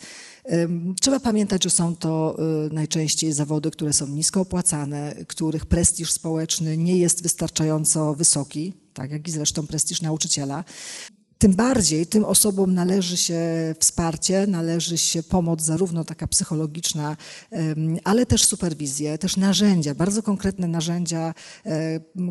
Trzeba 1.01 1.21
pamiętać, 1.21 1.65
że 1.65 1.71
są 1.71 1.97
to 1.97 2.37
najczęściej 2.73 3.33
zawody, 3.33 3.71
które 3.71 3.93
są 3.93 4.07
nisko 4.07 4.41
opłacane, 4.41 5.15
których 5.29 5.67
prestiż 5.67 6.11
społeczny 6.11 6.77
nie 6.77 6.99
jest 6.99 7.23
wystarczająco 7.23 8.15
wysoki, 8.15 8.73
tak 8.95 9.11
jak 9.11 9.29
i 9.29 9.31
zresztą 9.31 9.67
prestiż 9.67 10.03
nauczyciela. 10.03 10.65
Tym 11.43 11.55
bardziej 11.55 12.07
tym 12.07 12.25
osobom 12.25 12.75
należy 12.75 13.17
się 13.17 13.41
wsparcie, 13.79 14.47
należy 14.47 14.99
się 14.99 15.23
pomoc 15.23 15.63
zarówno 15.63 16.05
taka 16.05 16.27
psychologiczna, 16.27 17.17
ale 18.05 18.27
też 18.27 18.45
superwizję, 18.45 19.19
też 19.19 19.37
narzędzia, 19.37 19.95
bardzo 19.95 20.23
konkretne 20.23 20.69
narzędzia, 20.69 21.35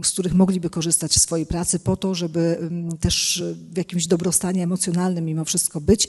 z 0.03 0.11
których 0.11 0.33
mogliby 0.33 0.69
korzystać 0.69 1.11
w 1.11 1.21
swojej 1.21 1.45
pracy 1.45 1.79
po 1.79 1.97
to, 1.97 2.15
żeby 2.15 2.69
też 2.99 3.43
w 3.73 3.77
jakimś 3.77 4.07
dobrostanie 4.07 4.63
emocjonalnym 4.63 5.25
mimo 5.25 5.45
wszystko 5.45 5.81
być, 5.81 6.07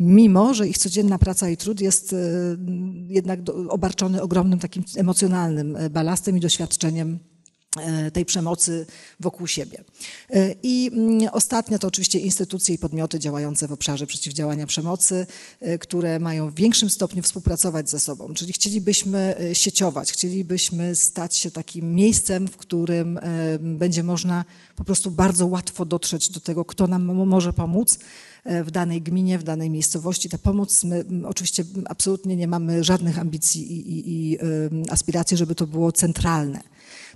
mimo 0.00 0.54
że 0.54 0.68
ich 0.68 0.78
codzienna 0.78 1.18
praca 1.18 1.48
i 1.48 1.56
trud 1.56 1.80
jest 1.80 2.14
jednak 3.08 3.40
obarczony 3.68 4.22
ogromnym 4.22 4.58
takim 4.58 4.84
emocjonalnym 4.96 5.76
e, 5.76 5.90
balastem 5.90 6.36
i 6.36 6.40
doświadczeniem 6.40 7.18
tej 8.12 8.24
przemocy 8.24 8.86
wokół 9.20 9.46
siebie. 9.46 9.84
E, 10.30 10.54
I 10.62 10.90
mm, 10.92 11.28
ostatnia 11.32 11.78
to 11.78 11.88
oczywiście 11.88 12.18
instytucje 12.18 12.74
i 12.74 12.78
podmioty 12.78 13.18
działające 13.18 13.68
w 13.68 13.72
obszarze 13.72 14.06
przeciwdziałania 14.06 14.66
przemocy, 14.66 15.26
e, 15.60 15.78
które 15.78 16.18
mają 16.18 16.50
w 16.50 16.54
większym 16.54 16.90
stopniu 16.90 17.22
współpracować 17.22 17.90
ze 17.90 18.00
sobą. 18.00 18.34
Czyli 18.34 18.52
chcielibyśmy 18.52 19.36
sieciować, 19.52 20.12
chcielibyśmy 20.12 20.94
stać 20.94 21.36
się 21.36 21.50
takim 21.50 21.94
miejscem, 21.94 22.48
w 22.48 22.56
którym 22.56 23.20
będzie 23.60 24.02
można 24.02 24.44
po 24.76 24.84
prostu 24.84 25.10
bardzo 25.10 25.46
łatwo 25.46 25.84
dotrzeć 25.84 26.30
do 26.30 26.40
tego, 26.40 26.64
kto 26.64 26.86
nam 26.86 27.04
może 27.26 27.52
pomóc 27.52 27.98
w 28.44 28.70
danej 28.70 29.02
gminie, 29.02 29.38
w 29.38 29.42
danej 29.42 29.70
miejscowości. 29.70 30.28
Ta 30.28 30.38
pomoc, 30.38 30.84
my 30.84 31.04
oczywiście 31.24 31.64
absolutnie 31.84 32.36
nie 32.36 32.48
mamy 32.48 32.84
żadnych 32.84 33.18
ambicji 33.18 33.72
i, 33.72 33.90
i, 33.90 34.32
i 34.32 34.38
aspiracji, 34.90 35.36
żeby 35.36 35.54
to 35.54 35.66
było 35.66 35.92
centralne 35.92 36.60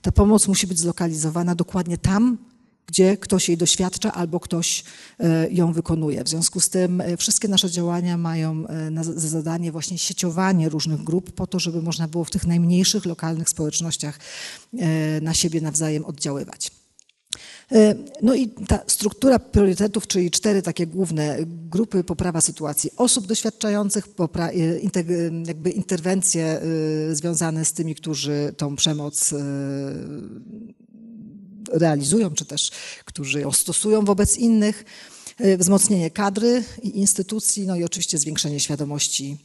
ta 0.05 0.13
pomoc 0.13 0.49
musi 0.49 0.67
być 0.67 0.79
zlokalizowana 0.79 1.55
dokładnie 1.55 1.99
tam, 1.99 2.39
gdzie 2.87 3.17
ktoś 3.17 3.49
jej 3.49 3.57
doświadcza 3.57 4.13
albo 4.13 4.41
ktoś 4.41 4.85
e, 5.19 5.51
ją 5.51 5.73
wykonuje. 5.73 6.25
W 6.25 6.29
związku 6.29 6.61
z 6.61 6.69
tym 6.69 7.01
e, 7.01 7.17
wszystkie 7.17 7.49
nasze 7.49 7.71
działania 7.71 8.17
mają 8.17 8.67
e, 8.67 9.05
za 9.05 9.29
zadanie 9.29 9.73
właśnie 9.73 9.99
sieciowanie 9.99 10.69
różnych 10.69 11.05
grup 11.05 11.33
po 11.33 11.47
to, 11.47 11.59
żeby 11.59 11.83
można 11.83 12.09
było 12.09 12.25
w 12.25 12.31
tych 12.31 12.47
najmniejszych 12.47 13.07
lokalnych 13.07 13.49
społecznościach 13.49 14.19
na 15.23 15.35
siebie 15.35 15.61
nawzajem 15.61 16.05
oddziaływać. 16.05 16.71
No 18.23 18.35
i 18.35 18.49
ta 18.49 18.79
struktura 18.87 19.39
priorytetów, 19.39 20.07
czyli 20.07 20.31
cztery 20.31 20.63
takie 20.63 20.87
główne 20.87 21.37
grupy, 21.47 22.05
poprawa 22.05 22.41
sytuacji 22.41 22.91
osób 22.97 23.27
doświadczających, 23.27 24.09
jakby 25.47 25.71
interwencje 25.71 26.61
związane 27.13 27.65
z 27.65 27.73
tymi, 27.73 27.95
którzy 27.95 28.55
tą 28.57 28.77
przemoc 28.77 29.35
realizują, 31.73 32.31
czy 32.31 32.45
też 32.45 32.71
którzy 33.05 33.41
ją 33.41 33.53
stosują 33.53 34.05
wobec 34.05 34.37
innych, 34.37 34.85
wzmocnienie 35.59 36.11
kadry 36.11 36.65
i 36.83 36.99
instytucji, 36.99 37.67
no 37.67 37.77
i 37.77 37.85
oczywiście 37.85 38.19
zwiększenie 38.19 38.61
świadomości 38.61 39.37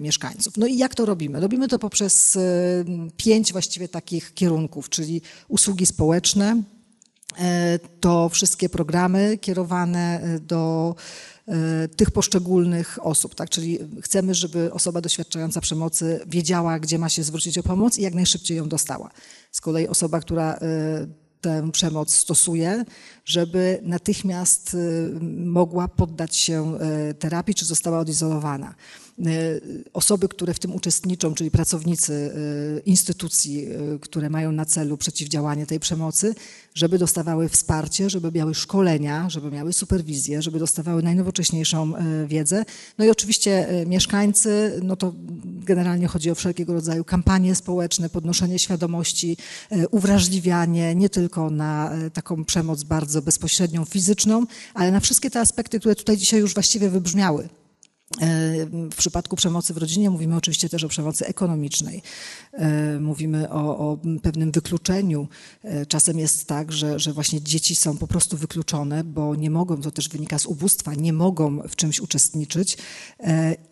mieszkańców. 0.00 0.56
No 0.56 0.66
i 0.66 0.76
jak 0.76 0.94
to 0.94 1.06
robimy? 1.06 1.40
Robimy 1.40 1.68
to 1.68 1.78
poprzez 1.78 2.38
pięć 3.16 3.52
właściwie 3.52 3.88
takich 3.88 4.34
kierunków, 4.34 4.88
czyli 4.88 5.22
usługi 5.48 5.86
społeczne, 5.86 6.62
E, 6.62 6.77
to 8.00 8.28
wszystkie 8.28 8.68
programy 8.68 9.38
kierowane 9.38 10.20
e, 10.20 10.40
do 10.40 10.94
e, 11.48 11.88
tych 11.88 12.10
poszczególnych 12.10 12.98
osób, 13.02 13.34
tak? 13.34 13.50
Czyli 13.50 13.78
chcemy, 14.02 14.34
żeby 14.34 14.72
osoba 14.72 15.00
doświadczająca 15.00 15.60
przemocy 15.60 16.20
wiedziała, 16.26 16.78
gdzie 16.78 16.98
ma 16.98 17.08
się 17.08 17.22
zwrócić 17.22 17.58
o 17.58 17.62
pomoc 17.62 17.98
i 17.98 18.02
jak 18.02 18.14
najszybciej 18.14 18.56
ją 18.56 18.68
dostała. 18.68 19.10
Z 19.52 19.60
kolei 19.60 19.88
osoba, 19.88 20.20
która 20.20 20.58
tę 21.40 21.72
przemoc 21.72 22.14
stosuje, 22.14 22.84
żeby 23.24 23.80
natychmiast 23.82 24.76
mogła 25.44 25.88
poddać 25.88 26.36
się 26.36 26.78
terapii, 27.18 27.54
czy 27.54 27.64
została 27.64 27.98
odizolowana. 27.98 28.74
E, 29.26 29.60
osoby, 29.92 30.28
które 30.28 30.54
w 30.54 30.58
tym 30.58 30.74
uczestniczą, 30.74 31.34
czyli 31.34 31.50
pracownicy 31.50 32.32
e, 32.76 32.80
instytucji, 32.80 33.66
e, 33.66 33.98
które 34.00 34.30
mają 34.30 34.52
na 34.52 34.64
celu 34.64 34.96
przeciwdziałanie 34.96 35.66
tej 35.66 35.80
przemocy, 35.80 36.34
żeby 36.74 36.98
dostawały 36.98 37.48
wsparcie, 37.48 38.10
żeby 38.10 38.32
miały 38.32 38.54
szkolenia, 38.54 39.30
żeby 39.30 39.50
miały 39.50 39.72
superwizję, 39.72 40.42
żeby 40.42 40.58
dostawały 40.58 41.02
najnowocześniejszą 41.02 41.92
wiedzę. 42.26 42.64
No 42.98 43.04
i 43.04 43.10
oczywiście 43.10 43.68
mieszkańcy, 43.86 44.80
no 44.82 44.96
to 44.96 45.14
generalnie 45.44 46.06
chodzi 46.06 46.30
o 46.30 46.34
wszelkiego 46.34 46.72
rodzaju 46.72 47.04
kampanie 47.04 47.54
społeczne, 47.54 48.08
podnoszenie 48.08 48.58
świadomości, 48.58 49.36
uwrażliwianie 49.90 50.94
nie 50.94 51.08
tylko 51.08 51.50
na 51.50 51.92
taką 52.12 52.44
przemoc 52.44 52.82
bardzo 52.82 53.22
bezpośrednią, 53.22 53.84
fizyczną, 53.84 54.46
ale 54.74 54.92
na 54.92 55.00
wszystkie 55.00 55.30
te 55.30 55.40
aspekty, 55.40 55.80
które 55.80 55.94
tutaj 55.94 56.16
dzisiaj 56.16 56.40
już 56.40 56.54
właściwie 56.54 56.90
wybrzmiały. 56.90 57.48
W 58.90 58.96
przypadku 58.96 59.36
przemocy 59.36 59.74
w 59.74 59.76
rodzinie 59.76 60.10
mówimy 60.10 60.36
oczywiście 60.36 60.68
też 60.68 60.84
o 60.84 60.88
przemocy 60.88 61.26
ekonomicznej. 61.26 62.02
Mówimy 63.00 63.50
o, 63.50 63.78
o, 63.78 63.98
pewnym 64.22 64.52
wykluczeniu. 64.52 65.28
Czasem 65.88 66.18
jest 66.18 66.46
tak, 66.46 66.72
że, 66.72 66.98
że 66.98 67.12
właśnie 67.12 67.40
dzieci 67.42 67.74
są 67.74 67.96
po 67.96 68.06
prostu 68.06 68.36
wykluczone, 68.36 69.04
bo 69.04 69.34
nie 69.34 69.50
mogą, 69.50 69.80
to 69.80 69.90
też 69.90 70.08
wynika 70.08 70.38
z 70.38 70.46
ubóstwa, 70.46 70.94
nie 70.94 71.12
mogą 71.12 71.62
w 71.68 71.76
czymś 71.76 72.00
uczestniczyć. 72.00 72.78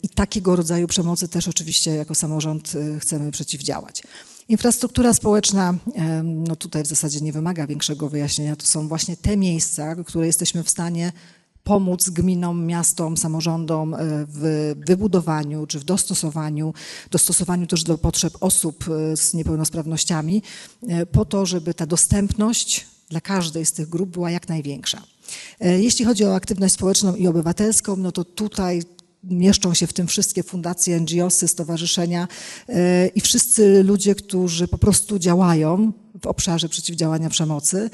I 0.02 0.08
takiego 0.08 0.56
rodzaju 0.56 0.86
przemocy 0.86 1.28
też 1.28 1.48
oczywiście 1.48 1.94
jako 1.94 2.14
samorząd 2.14 2.72
chcemy 3.00 3.30
przeciwdziałać. 3.30 4.02
Infrastruktura 4.48 5.14
społeczna, 5.14 5.74
no 6.24 6.56
tutaj 6.56 6.82
w 6.82 6.86
zasadzie 6.86 7.20
nie 7.20 7.32
wymaga 7.32 7.66
większego 7.66 8.08
wyjaśnienia, 8.08 8.56
to 8.56 8.66
są 8.66 8.88
właśnie 8.88 9.16
te 9.16 9.36
miejsca, 9.36 9.94
które 9.94 10.26
jesteśmy 10.26 10.62
w 10.62 10.70
stanie 10.70 11.12
pomóc 11.66 12.10
gminom, 12.10 12.66
miastom, 12.66 13.16
samorządom 13.16 13.94
e, 13.94 13.98
w 14.28 14.74
wybudowaniu 14.86 15.66
czy 15.66 15.78
w 15.78 15.84
dostosowaniu, 15.84 16.74
dostosowaniu 17.10 17.66
też 17.66 17.84
do 17.84 17.98
potrzeb 17.98 18.32
osób 18.40 18.84
e, 18.88 19.16
z 19.16 19.34
niepełnosprawnościami, 19.34 20.42
e, 20.88 21.06
po 21.06 21.24
to, 21.24 21.46
żeby 21.46 21.74
ta 21.74 21.86
dostępność 21.86 22.86
dla 23.10 23.20
każdej 23.20 23.66
z 23.66 23.72
tych 23.72 23.88
grup 23.88 24.10
była 24.10 24.30
jak 24.30 24.48
największa. 24.48 25.02
Jeśli 25.60 26.04
chodzi 26.04 26.24
o 26.24 26.34
aktywność 26.34 26.74
społeczną 26.74 27.14
i 27.14 27.26
obywatelską, 27.26 27.96
no 27.96 28.12
to 28.12 28.24
tutaj 28.24 28.82
mieszczą 29.30 29.74
się 29.74 29.86
w 29.86 29.92
tym 29.92 30.06
wszystkie 30.06 30.42
fundacje, 30.42 31.00
NGOsy, 31.00 31.48
stowarzyszenia 31.48 32.28
e, 32.68 33.06
i 33.06 33.20
wszyscy 33.20 33.82
ludzie, 33.82 34.14
którzy 34.14 34.68
po 34.68 34.78
prostu 34.78 35.18
działają 35.18 35.92
w 36.22 36.26
obszarze 36.26 36.68
przeciwdziałania 36.68 37.30
przemocy, 37.30 37.90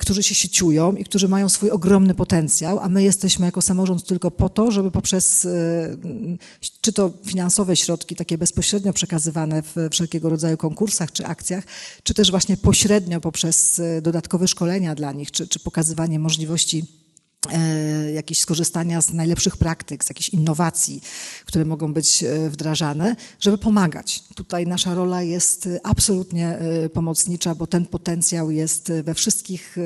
którzy 0.00 0.22
się 0.22 0.34
sieciują 0.34 0.92
i 0.92 1.04
którzy 1.04 1.28
mają 1.28 1.48
swój 1.48 1.70
ogromny 1.70 2.14
potencjał, 2.14 2.78
a 2.78 2.88
my 2.88 3.02
jesteśmy 3.02 3.46
jako 3.46 3.62
samorząd 3.62 4.06
tylko 4.06 4.30
po 4.30 4.48
to, 4.48 4.70
żeby 4.70 4.90
poprzez 4.90 5.44
e, 5.44 5.96
czy 6.80 6.92
to 6.92 7.10
finansowe 7.24 7.76
środki, 7.76 8.16
takie 8.16 8.38
bezpośrednio 8.38 8.92
przekazywane 8.92 9.62
w 9.62 9.76
wszelkiego 9.90 10.28
rodzaju 10.28 10.56
konkursach 10.56 11.12
czy 11.12 11.26
akcjach, 11.26 11.64
czy 12.02 12.14
też 12.14 12.30
właśnie 12.30 12.56
pośrednio 12.56 13.20
poprzez 13.20 13.78
e, 13.78 14.02
dodatkowe 14.02 14.48
szkolenia 14.48 14.94
dla 14.94 15.12
nich, 15.12 15.30
czy, 15.30 15.48
czy 15.48 15.60
pokazywanie 15.60 16.18
możliwości 16.18 16.84
jakichś 18.14 18.40
skorzystania 18.40 19.02
z 19.02 19.12
najlepszych 19.12 19.56
praktyk, 19.56 20.04
z 20.04 20.08
jakichś 20.08 20.28
innowacji, 20.28 21.02
które 21.44 21.64
mogą 21.64 21.92
być 21.92 22.24
wdrażane, 22.48 23.16
żeby 23.40 23.58
pomagać. 23.58 24.22
Tutaj 24.34 24.66
nasza 24.66 24.94
rola 24.94 25.22
jest 25.22 25.68
absolutnie 25.82 26.58
pomocnicza, 26.92 27.54
bo 27.54 27.66
ten 27.66 27.86
potencjał 27.86 28.50
jest 28.50 28.92
we 29.04 29.14
wszystkich 29.14 29.76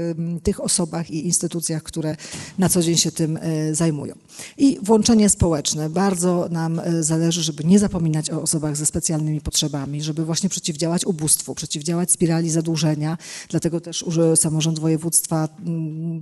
tych 0.42 0.60
osobach 0.60 1.10
i 1.10 1.26
instytucjach, 1.26 1.82
które 1.82 2.16
na 2.58 2.68
co 2.68 2.82
dzień 2.82 2.96
się 2.96 3.12
tym 3.12 3.38
zajmują. 3.72 4.14
I 4.58 4.78
włączenie 4.82 5.28
społeczne. 5.28 5.90
Bardzo 5.90 6.48
nam 6.50 6.80
zależy, 7.00 7.42
żeby 7.42 7.64
nie 7.64 7.78
zapominać 7.78 8.30
o 8.30 8.42
osobach 8.42 8.76
ze 8.76 8.86
specjalnymi 8.86 9.40
potrzebami, 9.40 10.02
żeby 10.02 10.24
właśnie 10.24 10.48
przeciwdziałać 10.48 11.04
ubóstwu, 11.04 11.54
przeciwdziałać 11.54 12.10
spirali 12.10 12.50
zadłużenia. 12.50 13.18
Dlatego 13.48 13.80
też 13.80 14.04
samorząd 14.36 14.78
województwa 14.78 15.48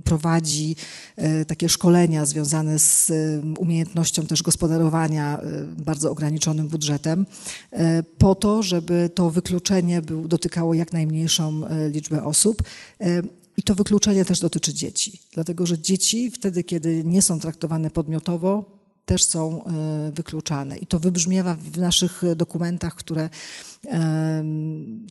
prowadzi 0.03 0.75
e, 1.17 1.20
takie 1.47 1.69
szkolenia 1.69 2.25
związane 2.25 2.79
z 2.79 3.11
e, 3.11 3.41
umiejętnością 3.59 4.25
też 4.25 4.43
gospodarowania 4.43 5.39
e, 5.39 5.65
bardzo 5.65 6.11
ograniczonym 6.11 6.67
budżetem, 6.67 7.25
po 8.17 8.35
to, 8.35 8.63
żeby 8.63 9.09
to 9.15 9.29
wykluczenie 9.29 10.01
był, 10.01 10.27
dotykało 10.27 10.73
jak 10.73 10.93
najmniejszą 10.93 11.61
liczbę 11.91 12.23
osób. 12.23 12.63
I 13.57 13.63
to 13.63 13.75
wykluczenie 13.75 14.25
też 14.25 14.39
dotyczy 14.39 14.73
dzieci, 14.73 15.19
dlatego 15.33 15.65
że 15.65 15.79
dzieci 15.79 16.31
wtedy, 16.31 16.63
kiedy 16.63 17.03
nie 17.03 17.21
są 17.21 17.39
traktowane 17.39 17.89
podmiotowo, 17.89 18.81
też 19.05 19.23
są 19.23 19.65
e, 19.65 20.11
wykluczane. 20.11 20.77
I 20.77 20.87
to 20.87 20.99
wybrzmiewa 20.99 21.55
w 21.55 21.77
naszych 21.77 22.21
dokumentach, 22.35 22.95
które 22.95 23.29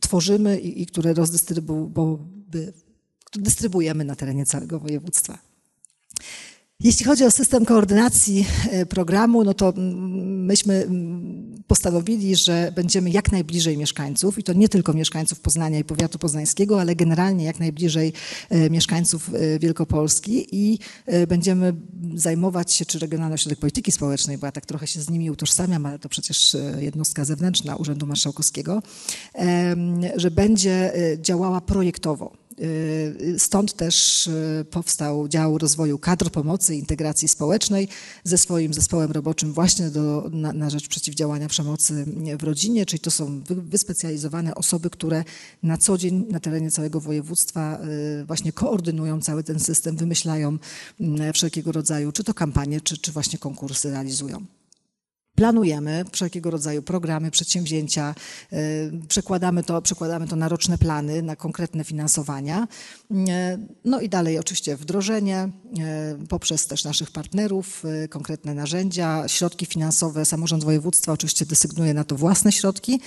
tworzymy 0.01 0.59
i, 0.59 0.85
które 0.85 1.13
rozdystrybuujemy 1.13 4.05
na 4.05 4.15
terenie 4.15 4.45
całego 4.45 4.79
województwa. 4.79 5.50
Jeśli 6.83 7.05
chodzi 7.05 7.25
o 7.25 7.31
system 7.31 7.65
koordynacji 7.65 8.45
e, 8.71 8.85
programu, 8.85 9.43
no 9.43 9.53
to 9.53 9.73
myśmy 9.77 10.87
postanowili, 11.67 12.35
że 12.35 12.71
będziemy 12.75 13.09
jak 13.09 13.31
najbliżej 13.31 13.77
mieszkańców 13.77 14.39
i 14.39 14.43
to 14.43 14.53
nie 14.53 14.69
tylko 14.69 14.93
mieszkańców 14.93 15.39
Poznania 15.39 15.79
i 15.79 15.83
powiatu 15.83 16.19
poznańskiego, 16.19 16.81
ale 16.81 16.95
generalnie 16.95 17.45
jak 17.45 17.59
najbliżej 17.59 18.13
e, 18.49 18.69
mieszkańców 18.69 19.29
e, 19.33 19.59
Wielkopolski 19.59 20.47
i 20.51 20.79
będziemy 21.27 21.73
zajmować 22.15 22.73
się, 22.73 22.85
czy 22.85 22.99
Regionalny 22.99 23.33
Ośrodek 23.33 23.59
Polityki 23.59 23.91
Społecznej, 23.91 24.37
bo 24.37 24.45
ja 24.45 24.51
tak 24.51 24.65
trochę 24.65 24.87
się 24.87 25.01
z 25.01 25.09
nimi 25.09 25.31
utożsamiam, 25.31 25.85
ale 25.85 25.99
to 25.99 26.09
przecież 26.09 26.57
jednostka 26.79 27.25
zewnętrzna 27.25 27.75
Urzędu 27.75 28.07
Marszałkowskiego, 28.07 28.81
że 30.15 30.31
będzie 30.31 30.93
działała 31.21 31.61
projektowo. 31.61 32.40
Y, 32.61 33.35
stąd 33.39 33.73
też 33.73 34.27
y, 34.27 34.65
powstał 34.71 35.27
dział 35.27 35.57
rozwoju 35.57 35.99
kadr 35.99 36.29
pomocy 36.31 36.75
i 36.75 36.79
integracji 36.79 37.27
społecznej 37.27 37.87
ze 38.23 38.37
swoim 38.37 38.73
zespołem 38.73 39.11
roboczym 39.11 39.53
właśnie 39.53 39.89
do, 39.89 40.29
na, 40.31 40.53
na 40.53 40.69
rzecz 40.69 40.87
przeciwdziałania 40.87 41.47
przemocy 41.47 42.05
w 42.39 42.43
rodzinie, 42.43 42.85
czyli 42.85 42.99
to 42.99 43.11
są 43.11 43.41
wyspecjalizowane 43.49 44.55
osoby, 44.55 44.89
które 44.89 45.23
na 45.63 45.77
co 45.77 45.97
dzień 45.97 46.25
na 46.29 46.39
terenie 46.39 46.71
całego 46.71 46.99
województwa 46.99 47.79
y, 48.21 48.25
właśnie 48.25 48.51
koordynują 48.51 49.21
cały 49.21 49.43
ten 49.43 49.59
system, 49.59 49.95
wymyślają 49.95 50.57
wszelkiego 51.33 51.71
rodzaju, 51.71 52.11
czy 52.11 52.23
to 52.23 52.33
kampanie, 52.33 52.81
czy, 52.81 52.97
czy 52.97 53.11
właśnie 53.11 53.39
konkursy 53.39 53.91
realizują. 53.91 54.45
Planujemy 55.35 56.05
wszelkiego 56.11 56.51
rodzaju 56.51 56.81
programy, 56.81 57.31
przedsięwzięcia, 57.31 58.15
e, 58.51 58.57
przekładamy 59.07 59.63
to, 59.63 59.81
przekładamy 59.81 60.27
to 60.27 60.35
na 60.35 60.49
roczne 60.49 60.77
plany, 60.77 61.21
na 61.21 61.35
konkretne 61.35 61.83
finansowania. 61.83 62.67
E, 63.29 63.57
no 63.85 63.99
i 63.99 64.09
dalej 64.09 64.39
oczywiście 64.39 64.77
wdrożenie 64.77 65.37
e, 65.37 65.49
poprzez 66.29 66.67
też 66.67 66.83
naszych 66.83 67.11
partnerów, 67.11 67.83
konkretne 68.09 68.53
narzędzia, 68.53 69.27
środki 69.27 69.65
finansowe. 69.65 70.25
Samorząd 70.25 70.63
województwa 70.63 71.11
oczywiście 71.11 71.45
desygnuje 71.45 71.93
na 71.93 72.03
to 72.03 72.15
własne 72.15 72.51
środki, 72.51 72.99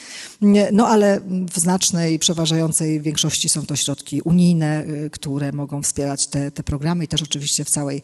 no 0.73 0.89
ale 0.89 1.21
w 1.53 1.59
znacznej, 1.59 2.19
przeważającej 2.19 3.01
większości 3.01 3.49
są 3.49 3.67
to 3.67 3.77
środki 3.77 4.23
unijne, 4.23 4.85
które 5.13 5.53
mogą 5.53 5.83
wspierać 5.83 6.27
te, 6.27 6.51
te 6.51 6.63
programy 6.63 7.05
i 7.05 7.09
też 7.09 7.23
oczywiście 7.23 7.65
w 7.65 7.71
całej 7.71 8.03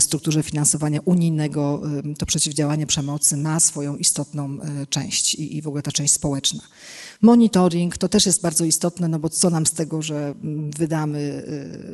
strukturze 0.00 0.42
finansowania 0.42 1.00
unijnego 1.04 1.82
to 2.18 2.26
przeciwdziałanie 2.26 2.86
przemocy 2.86 3.36
ma 3.42 3.60
swoją 3.60 3.96
istotną 3.96 4.58
e, 4.60 4.86
część 4.86 5.34
i, 5.34 5.56
i 5.56 5.62
w 5.62 5.66
ogóle 5.66 5.82
ta 5.82 5.92
część 5.92 6.12
społeczna. 6.12 6.60
Monitoring 7.22 7.98
to 7.98 8.08
też 8.08 8.26
jest 8.26 8.42
bardzo 8.42 8.64
istotne, 8.64 9.08
no 9.08 9.18
bo 9.18 9.28
co 9.28 9.50
nam 9.50 9.66
z 9.66 9.72
tego, 9.72 10.02
że 10.02 10.34
mm, 10.42 10.70
wydamy 10.70 11.44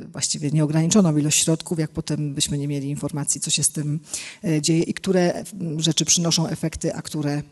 e, 0.04 0.08
właściwie 0.08 0.50
nieograniczoną 0.50 1.16
ilość 1.16 1.44
środków, 1.44 1.78
jak 1.78 1.90
potem 1.90 2.34
byśmy 2.34 2.58
nie 2.58 2.68
mieli 2.68 2.88
informacji, 2.88 3.40
co 3.40 3.50
się 3.50 3.62
z 3.62 3.70
tym 3.70 4.00
e, 4.44 4.62
dzieje 4.62 4.82
i 4.82 4.94
które 4.94 5.44
rzeczy 5.78 6.04
przynoszą 6.04 6.48
efekty, 6.48 6.94
a 6.94 7.02
które 7.02 7.42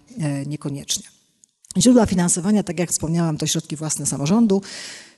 niekoniecznie. 0.47 1.05
Źródła 1.79 2.07
finansowania, 2.07 2.63
tak 2.63 2.79
jak 2.79 2.91
wspomniałam, 2.91 3.39
to 3.39 3.47
środki 3.47 3.77
własne 3.77 4.07
samorządu, 4.07 4.63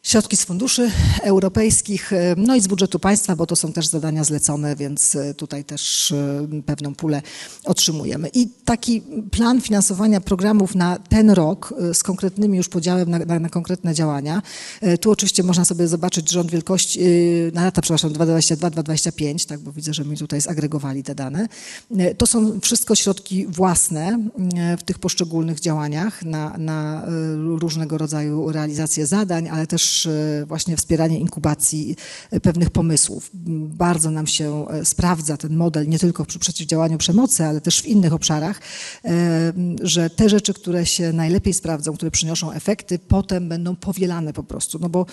środki 0.07 0.37
z 0.37 0.45
funduszy 0.45 0.91
europejskich, 1.23 2.13
e, 2.13 2.35
no 2.37 2.57
i 2.57 2.61
z 2.61 2.67
budżetu 2.67 2.99
państwa, 2.99 3.37
bo 3.37 3.47
to 3.47 3.57
są 3.57 3.73
też 3.73 3.87
zadania 3.87 4.25
zlecone, 4.25 4.77
więc 4.77 5.17
e, 5.17 5.35
tutaj 5.35 5.65
też 5.65 6.13
e, 6.13 6.63
pewną 6.67 6.95
pulę 6.95 7.23
otrzymujemy. 7.65 8.29
I 8.35 8.49
taki 8.65 9.03
plan 9.31 9.61
finansowania 9.61 10.21
programów 10.21 10.75
na 10.75 10.99
ten 10.99 11.31
rok 11.31 11.75
z 11.93 12.03
konkretnymi 12.03 12.57
już 12.57 12.69
podziałem 12.69 13.11
na, 13.11 13.19
na, 13.19 13.39
na 13.41 13.49
konkretne 13.49 13.95
działania. 13.95 14.43
Tu 15.01 15.11
oczywiście 15.11 15.43
można 15.43 15.65
sobie 15.65 15.89
zobaczyć 15.89 16.31
rząd 16.31 16.51
wielkości 16.51 17.01
na 17.53 17.65
lata, 17.65 17.83
przepraszam, 17.83 18.11
2022-2025, 18.11 19.49
tak, 19.49 19.61
bo 19.61 19.73
widzę, 19.73 19.95
że 19.95 20.05
mi 20.05 20.17
tutaj 20.17 20.41
zagregowali 20.41 21.03
te 21.03 21.15
dane. 21.15 21.49
To 22.19 22.27
są 22.27 22.61
wszystko 22.61 22.95
środki 22.95 23.47
własne 23.47 24.19
w 24.79 24.83
tych 24.83 24.99
poszczególnych 24.99 25.61
działaniach 25.61 26.23
na, 26.23 26.59
na 26.59 27.07
różnego 27.45 27.99
rodzaju 27.99 28.53
realizację 28.53 29.07
zadań, 29.07 29.49
ale 29.49 29.67
też 29.67 29.96
E, 30.07 30.47
właśnie 30.47 30.77
wspieranie 30.77 31.19
inkubacji 31.19 31.97
e, 32.31 32.41
pewnych 32.41 32.71
pomysłów. 32.71 33.31
Bardzo 33.69 34.11
nam 34.11 34.27
się 34.27 34.69
e, 34.69 34.85
sprawdza 34.85 35.37
ten 35.37 35.57
model 35.57 35.89
nie 35.89 35.99
tylko 35.99 36.25
przy 36.25 36.39
przeciwdziałaniu 36.39 36.99
przemocy, 36.99 37.45
ale 37.45 37.61
też 37.61 37.83
w 37.83 37.87
innych 37.87 38.13
obszarach, 38.13 38.61
że 39.83 40.11
te 40.11 40.29
rzeczy, 40.29 40.55
które 40.55 40.87
się 40.87 41.13
najlepiej 41.13 41.55
sprawdzą, 41.55 41.95
które 41.95 42.11
przynoszą 42.11 42.53
efekty, 42.53 42.99
potem 42.99 43.49
będą 43.49 43.77
powielane 43.77 44.33
po 44.33 44.43
prostu, 44.43 44.79
no 44.79 44.89
bo 44.89 45.07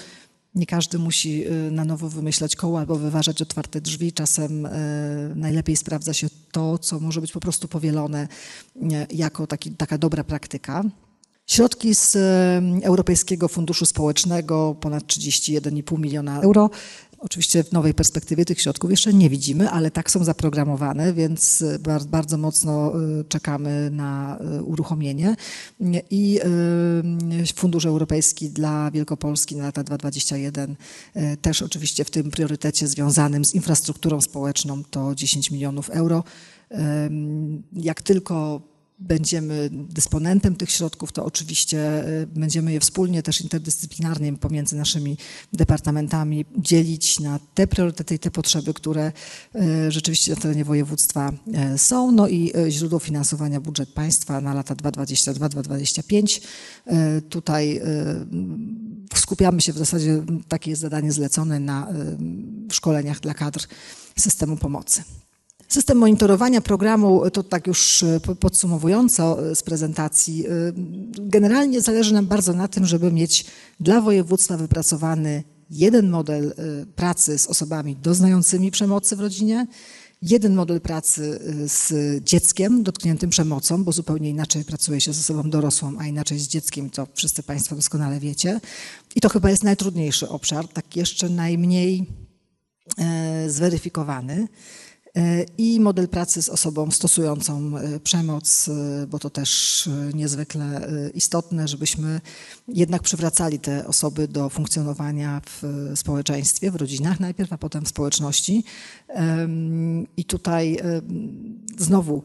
nie 0.56 0.66
każdy 0.66 1.00
musi 1.00 1.44
na 1.72 1.86
nowo 1.86 2.10
wymyślać 2.10 2.56
koła 2.56 2.80
albo 2.80 2.96
wyważać 2.96 3.42
otwarte 3.42 3.82
drzwi. 3.82 4.14
Czasem 4.14 4.68
najlepiej 5.36 5.76
sprawdza 5.76 6.14
się 6.14 6.28
to, 6.52 6.78
co 6.78 7.00
może 7.00 7.22
być 7.22 7.32
po 7.32 7.40
prostu 7.40 7.68
powielone 7.68 8.28
jako 9.12 9.48
taki, 9.48 9.72
taka 9.72 9.98
dobra 9.98 10.24
praktyka. 10.24 10.84
Środki 11.48 11.96
z 11.96 12.16
Europejskiego 12.84 13.48
Funduszu 13.48 13.86
Społecznego, 13.86 14.76
ponad 14.82 15.04
31,5 15.04 16.00
miliona 16.00 16.42
euro. 16.42 16.70
Oczywiście 17.24 17.64
w 17.64 17.72
nowej 17.72 17.94
perspektywie 17.94 18.46
tych 18.46 18.62
środków 18.62 18.92
jeszcze 18.92 19.14
nie 19.14 19.30
widzimy, 19.30 19.70
ale 19.70 19.92
tak 19.92 20.12
są 20.12 20.24
zaprogramowane, 20.24 21.14
więc 21.14 21.62
e, 21.62 21.80
bardzo 22.10 22.38
mocno 22.38 22.94
e, 22.94 23.24
czekamy 23.24 23.90
na 23.92 24.40
e, 24.40 24.64
uruchomienie. 24.64 25.36
I 26.10 26.40
Fundusz 27.56 27.86
Europejski 27.86 28.50
dla 28.50 28.92
Wielkopolski 28.92 29.56
na 29.56 29.64
lata 29.64 29.84
2021 29.84 30.76
też 31.42 31.62
oczywiście 31.62 32.06
w 32.06 32.12
tym 32.12 32.32
priorytecie 32.32 32.88
związanym 32.88 33.46
z 33.46 33.56
infrastrukturą 33.56 34.22
społeczną 34.22 34.84
to 34.84 35.16
10 35.16 35.52
milionów 35.52 35.90
euro. 35.90 36.24
Jak 37.74 38.02
tylko 38.02 38.62
będziemy 39.00 39.70
dysponentem 39.72 40.56
tych 40.56 40.72
środków, 40.72 41.12
to 41.12 41.26
oczywiście 41.26 42.08
y, 42.08 42.28
będziemy 42.28 42.74
je 42.74 42.80
wspólnie, 42.80 43.24
też 43.24 43.42
interdyscyplinarnie 43.42 44.34
pomiędzy 44.34 44.76
naszymi 44.76 45.18
departamentami 45.54 46.46
dzielić 46.58 47.20
na 47.20 47.40
te 47.54 47.68
priorytety 47.68 48.16
i 48.16 48.20
te 48.20 48.32
potrzeby, 48.32 48.74
które 48.74 49.12
y, 49.56 49.92
rzeczywiście 49.92 50.32
na 50.32 50.42
terenie 50.42 50.66
województwa 50.66 51.34
y, 51.74 51.78
są. 51.78 52.12
No 52.12 52.28
i 52.28 52.54
źródło 52.70 53.00
finansowania 53.00 53.62
budżet 53.62 53.90
państwa 53.90 54.42
na 54.42 54.54
lata 54.54 54.76
2022-2025. 54.76 56.42
Tutaj 57.30 57.82
skupiamy 59.16 59.62
się 59.62 59.74
w 59.74 59.78
zasadzie, 59.78 60.24
takie 60.48 60.70
jest 60.70 60.82
zadanie 60.82 61.12
zlecone 61.12 61.60
na 61.60 61.88
szkoleniach 62.72 63.20
dla 63.20 63.34
kadr 63.34 63.68
systemu 64.18 64.58
pomocy. 64.58 65.04
System 65.74 65.98
monitorowania 65.98 66.62
programu, 66.62 67.30
to 67.30 67.44
tak 67.44 67.68
już 67.68 68.04
e, 68.04 68.20
podsumowująco 68.20 69.50
e, 69.52 69.56
z 69.56 69.64
prezentacji, 69.64 70.48
e, 70.48 70.50
generalnie 71.20 71.82
zależy 71.82 72.14
nam 72.14 72.28
bardzo 72.28 72.54
na 72.54 72.68
tym, 72.68 72.86
żeby 72.86 73.12
mieć 73.12 73.46
dla 73.80 74.02
województwa 74.02 74.58
wypracowany 74.58 75.44
jeden 75.70 76.10
model 76.10 76.54
pracy 76.96 77.38
z 77.38 77.48
osobami 77.48 77.96
doznającymi 77.96 78.72
przemocy 78.72 79.16
w 79.16 79.20
rodzinie, 79.20 79.68
jeden 80.22 80.56
model 80.56 80.82
pracy 80.82 81.40
z 81.66 81.94
dzieckiem 82.24 82.84
dotkniętym 82.84 83.30
przemocą, 83.30 83.84
bo 83.84 83.92
zupełnie 83.92 84.30
inaczej 84.30 84.66
pracuje 84.66 85.02
się 85.02 85.14
z 85.14 85.20
osobą 85.20 85.50
dorosłą, 85.50 85.94
a 86.00 86.08
inaczej 86.08 86.40
z 86.40 86.48
dzieckiem, 86.48 86.90
to 86.90 87.08
wszyscy 87.14 87.44
Państwo 87.44 87.76
doskonale 87.76 88.20
wiecie. 88.20 88.62
I 89.16 89.22
to 89.22 89.30
chyba 89.30 89.50
jest 89.50 89.64
najtrudniejszy 89.64 90.30
obszar, 90.30 90.68
tak 90.68 90.96
jeszcze 90.96 91.30
najmniej 91.30 92.06
zweryfikowany. 93.48 94.48
I 95.58 95.80
model 95.80 96.08
pracy 96.08 96.42
z 96.42 96.50
osobą 96.50 96.92
stosującą 96.92 97.72
przemoc, 98.04 98.70
bo 99.08 99.20
to 99.20 99.30
też 99.30 99.90
niezwykle 100.14 100.90
istotne, 101.14 101.68
żebyśmy 101.68 102.22
jednak 102.68 103.02
przywracali 103.02 103.60
te 103.60 103.88
osoby 103.88 104.28
do 104.28 104.50
funkcjonowania 104.50 105.42
w 105.46 105.92
społeczeństwie, 105.96 106.72
w 106.72 106.76
rodzinach 106.76 107.20
najpierw, 107.20 107.54
a 107.54 107.58
potem 107.58 107.86
w 107.86 107.88
społeczności. 107.88 108.64
I 110.18 110.26
tutaj 110.26 110.80
znowu 111.78 112.24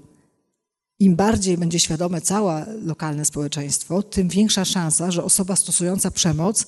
im 1.01 1.17
bardziej 1.17 1.59
będzie 1.59 1.79
świadome 1.81 2.21
całe 2.21 2.67
lokalne 2.83 3.25
społeczeństwo, 3.25 4.03
tym 4.03 4.29
większa 4.29 4.65
szansa, 4.65 5.11
że 5.11 5.25
osoba 5.25 5.57
stosująca 5.57 6.11
przemoc 6.11 6.63
e, 6.63 6.67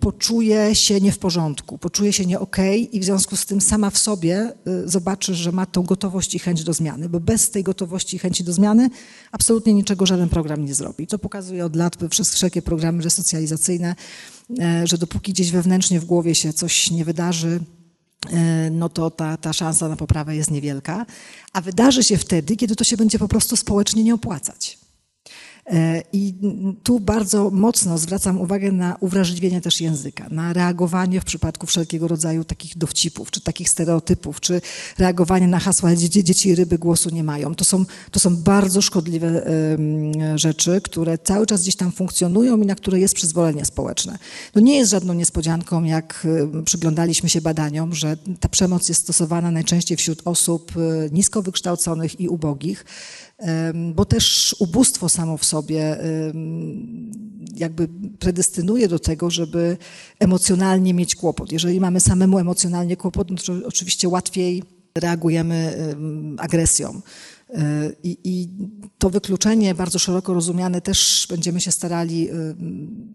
poczuje 0.00 0.74
się 0.74 1.00
nie 1.00 1.12
w 1.12 1.18
porządku, 1.18 1.78
poczuje 1.78 2.12
się 2.12 2.26
nie 2.26 2.40
okay 2.40 2.76
i 2.76 3.00
w 3.00 3.04
związku 3.04 3.36
z 3.36 3.46
tym 3.46 3.60
sama 3.60 3.90
w 3.90 3.98
sobie 3.98 4.36
e, 4.36 4.52
zobaczy, 4.88 5.34
że 5.34 5.52
ma 5.52 5.66
tą 5.66 5.82
gotowość 5.82 6.34
i 6.34 6.38
chęć 6.38 6.64
do 6.64 6.72
zmiany, 6.72 7.08
bo 7.08 7.20
bez 7.20 7.50
tej 7.50 7.62
gotowości 7.62 8.16
i 8.16 8.18
chęci 8.18 8.44
do 8.44 8.52
zmiany 8.52 8.90
absolutnie 9.32 9.74
niczego 9.74 10.06
żaden 10.06 10.28
program 10.28 10.64
nie 10.64 10.74
zrobi. 10.74 11.06
To 11.06 11.18
pokazuje 11.18 11.64
od 11.64 11.76
lat 11.76 11.96
przez 12.10 12.34
wszelkie 12.34 12.62
programy 12.62 13.02
resocjalizacyjne, 13.02 13.94
e, 14.60 14.86
że 14.86 14.98
dopóki 14.98 15.32
gdzieś 15.32 15.50
wewnętrznie 15.50 16.00
w 16.00 16.04
głowie 16.04 16.34
się 16.34 16.52
coś 16.52 16.90
nie 16.90 17.04
wydarzy, 17.04 17.60
no 18.70 18.88
to 18.88 19.10
ta, 19.10 19.36
ta 19.36 19.52
szansa 19.52 19.88
na 19.88 19.96
poprawę 19.96 20.36
jest 20.36 20.50
niewielka, 20.50 21.06
a 21.52 21.60
wydarzy 21.60 22.04
się 22.04 22.16
wtedy, 22.16 22.56
kiedy 22.56 22.76
to 22.76 22.84
się 22.84 22.96
będzie 22.96 23.18
po 23.18 23.28
prostu 23.28 23.56
społecznie 23.56 24.04
nie 24.04 24.14
opłacać. 24.14 24.83
E, 25.66 26.02
I 26.12 26.34
tu 26.82 27.00
bardzo 27.00 27.50
mocno 27.50 27.98
zwracam 27.98 28.40
uwagę 28.40 28.72
na 28.72 28.96
uwrażliwienie 29.00 29.60
też 29.60 29.80
języka, 29.80 30.26
na 30.30 30.52
reagowanie 30.52 31.20
w 31.20 31.24
przypadku 31.24 31.66
wszelkiego 31.66 32.08
rodzaju 32.08 32.44
takich 32.44 32.78
dowcipów, 32.78 33.30
czy 33.30 33.40
takich 33.40 33.70
stereotypów, 33.70 34.40
czy 34.40 34.60
reagowanie 34.98 35.48
na 35.48 35.58
hasła 35.58 35.96
dzieci, 35.96 36.24
dzieci 36.24 36.48
i 36.48 36.54
ryby 36.54 36.78
głosu 36.78 37.10
nie 37.10 37.24
mają. 37.24 37.54
To 37.54 37.64
są, 37.64 37.84
to 38.10 38.20
są 38.20 38.36
bardzo 38.36 38.82
szkodliwe 38.82 39.46
rzeczy, 40.34 40.80
które 40.80 41.18
cały 41.18 41.46
czas 41.46 41.62
gdzieś 41.62 41.76
tam 41.76 41.92
funkcjonują 41.92 42.60
i 42.62 42.66
na 42.66 42.74
które 42.74 43.00
jest 43.00 43.14
przyzwolenie 43.14 43.64
społeczne. 43.64 44.18
No 44.54 44.60
nie 44.60 44.76
jest 44.76 44.90
żadną 44.90 45.14
niespodzianką, 45.14 45.84
jak 45.84 46.26
przyglądaliśmy 46.64 47.28
się 47.28 47.40
badaniom, 47.40 47.94
że 47.94 48.16
ta 48.40 48.48
przemoc 48.48 48.88
jest 48.88 49.00
stosowana 49.00 49.50
najczęściej 49.50 49.96
wśród 49.96 50.22
osób 50.24 50.72
e, 50.76 51.10
nisko 51.10 51.42
wykształconych 51.42 52.20
i 52.20 52.28
ubogich 52.28 52.84
bo 53.94 54.04
też 54.04 54.56
ubóstwo 54.58 55.08
samo 55.08 55.36
w 55.36 55.44
sobie 55.44 55.96
jakby 57.56 57.88
predestynuje 58.18 58.88
do 58.88 58.98
tego, 58.98 59.30
żeby 59.30 59.76
emocjonalnie 60.18 60.94
mieć 60.94 61.14
kłopot. 61.14 61.52
Jeżeli 61.52 61.80
mamy 61.80 62.00
samemu 62.00 62.38
emocjonalnie 62.38 62.96
kłopot, 62.96 63.30
no 63.30 63.36
to 63.36 63.52
oczywiście 63.66 64.08
łatwiej 64.08 64.62
reagujemy 64.98 65.76
agresją. 66.38 67.00
I, 68.02 68.18
I, 68.24 68.48
to 68.98 69.10
wykluczenie 69.10 69.74
bardzo 69.74 69.98
szeroko 69.98 70.34
rozumiane 70.34 70.80
też 70.80 71.26
będziemy 71.30 71.60
się 71.60 71.72
starali 71.72 72.30
y, 72.30 72.54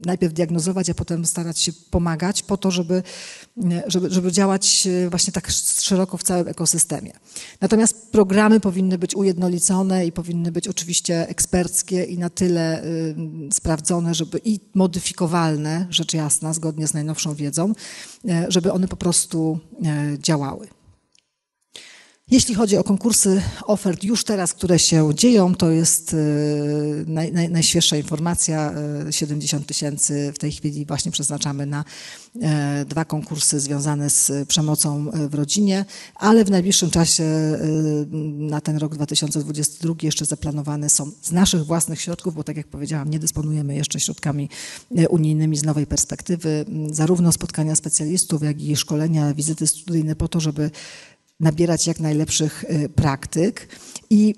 najpierw 0.06 0.34
diagnozować, 0.34 0.89
a 0.89 0.93
potem 0.93 1.25
starać 1.25 1.60
się 1.60 1.71
pomagać 1.91 2.43
po 2.43 2.58
to, 2.58 2.71
żeby, 2.71 3.04
żeby, 3.88 4.10
żeby 4.10 4.32
działać 4.32 4.88
y, 4.88 5.10
właśnie 5.10 5.34
tak 5.34 5.52
szeroko 5.80 6.17
w 6.17 6.23
całym 6.23 6.47
ekosystemie. 6.47 7.12
Natomiast 7.62 8.12
programy 8.12 8.60
powinny 8.60 8.97
być 8.97 9.15
ujednolicone 9.15 10.06
i 10.06 10.12
powinny 10.12 10.52
być 10.52 10.67
oczywiście 10.67 11.28
eksperckie 11.28 12.04
i 12.04 12.17
na 12.17 12.30
tyle 12.30 12.84
y, 12.84 13.15
sprawdzone, 13.54 14.15
żeby 14.15 14.41
i 14.45 14.60
modyfikowalne, 14.73 15.88
rzecz 15.89 16.13
jasna, 16.13 16.54
zgodnie 16.54 16.88
z 16.88 16.93
najnowszą 16.93 17.36
wiedzą, 17.36 17.73
żeby 18.47 18.71
one 18.71 18.88
po 18.88 18.97
prostu 18.97 19.60
działały. 20.19 20.79
Jeśli 22.32 22.56
chodzi 22.56 22.78
o 22.78 22.84
konkursy 22.84 23.42
ofert 23.65 24.04
już 24.04 24.24
teraz, 24.24 24.54
które 24.54 24.80
się 24.80 25.10
dzieją, 25.15 25.56
to 25.56 25.72
jest 25.72 26.13
e, 26.13 26.18
naj, 27.08 27.32
naj, 27.32 27.50
najświeższa 27.50 27.98
informacja. 27.98 28.74
70 29.10 29.63
e, 29.63 29.65
tysięcy 29.65 30.32
w 30.36 30.39
tej 30.39 30.52
chwili 30.52 30.86
właśnie 30.86 31.12
przeznaczamy 31.12 31.65
na 31.65 31.86
e, 32.42 32.86
dwa 32.86 33.06
konkursy 33.06 33.60
związane 33.60 34.10
z 34.10 34.48
przemocą 34.48 35.12
w 35.30 35.34
rodzinie, 35.34 35.86
ale 36.15 36.46
w 36.46 36.52
najbliższym 36.52 36.89
czasie 36.92 37.24
na 38.38 38.62
ten 38.62 38.78
rok 38.78 38.96
2022 38.96 39.94
jeszcze 40.02 40.26
zaplanowane 40.26 40.89
są 40.89 41.12
z 41.22 41.32
naszych 41.32 41.65
własnych 41.65 42.02
środków, 42.02 42.36
bo 42.36 42.44
tak 42.44 42.58
jak 42.58 42.68
powiedziałam, 42.68 43.10
nie 43.10 43.20
dysponujemy 43.20 43.76
jeszcze 43.76 44.00
środkami 44.00 44.50
unijnymi 45.10 45.58
z 45.58 45.63
nowej 45.63 45.88
perspektywy, 45.88 46.65
zarówno 46.92 47.32
spotkania 47.32 47.76
specjalistów, 47.76 48.44
jak 48.44 48.62
i 48.62 48.76
szkolenia, 48.76 49.34
wizyty 49.34 49.68
studyjne 49.68 50.15
po 50.15 50.28
to, 50.28 50.39
żeby 50.39 50.72
nabierać 51.39 51.88
jak 51.88 51.99
najlepszych 51.99 52.63
y, 52.63 52.89
praktyk 52.89 53.67
i 54.10 54.36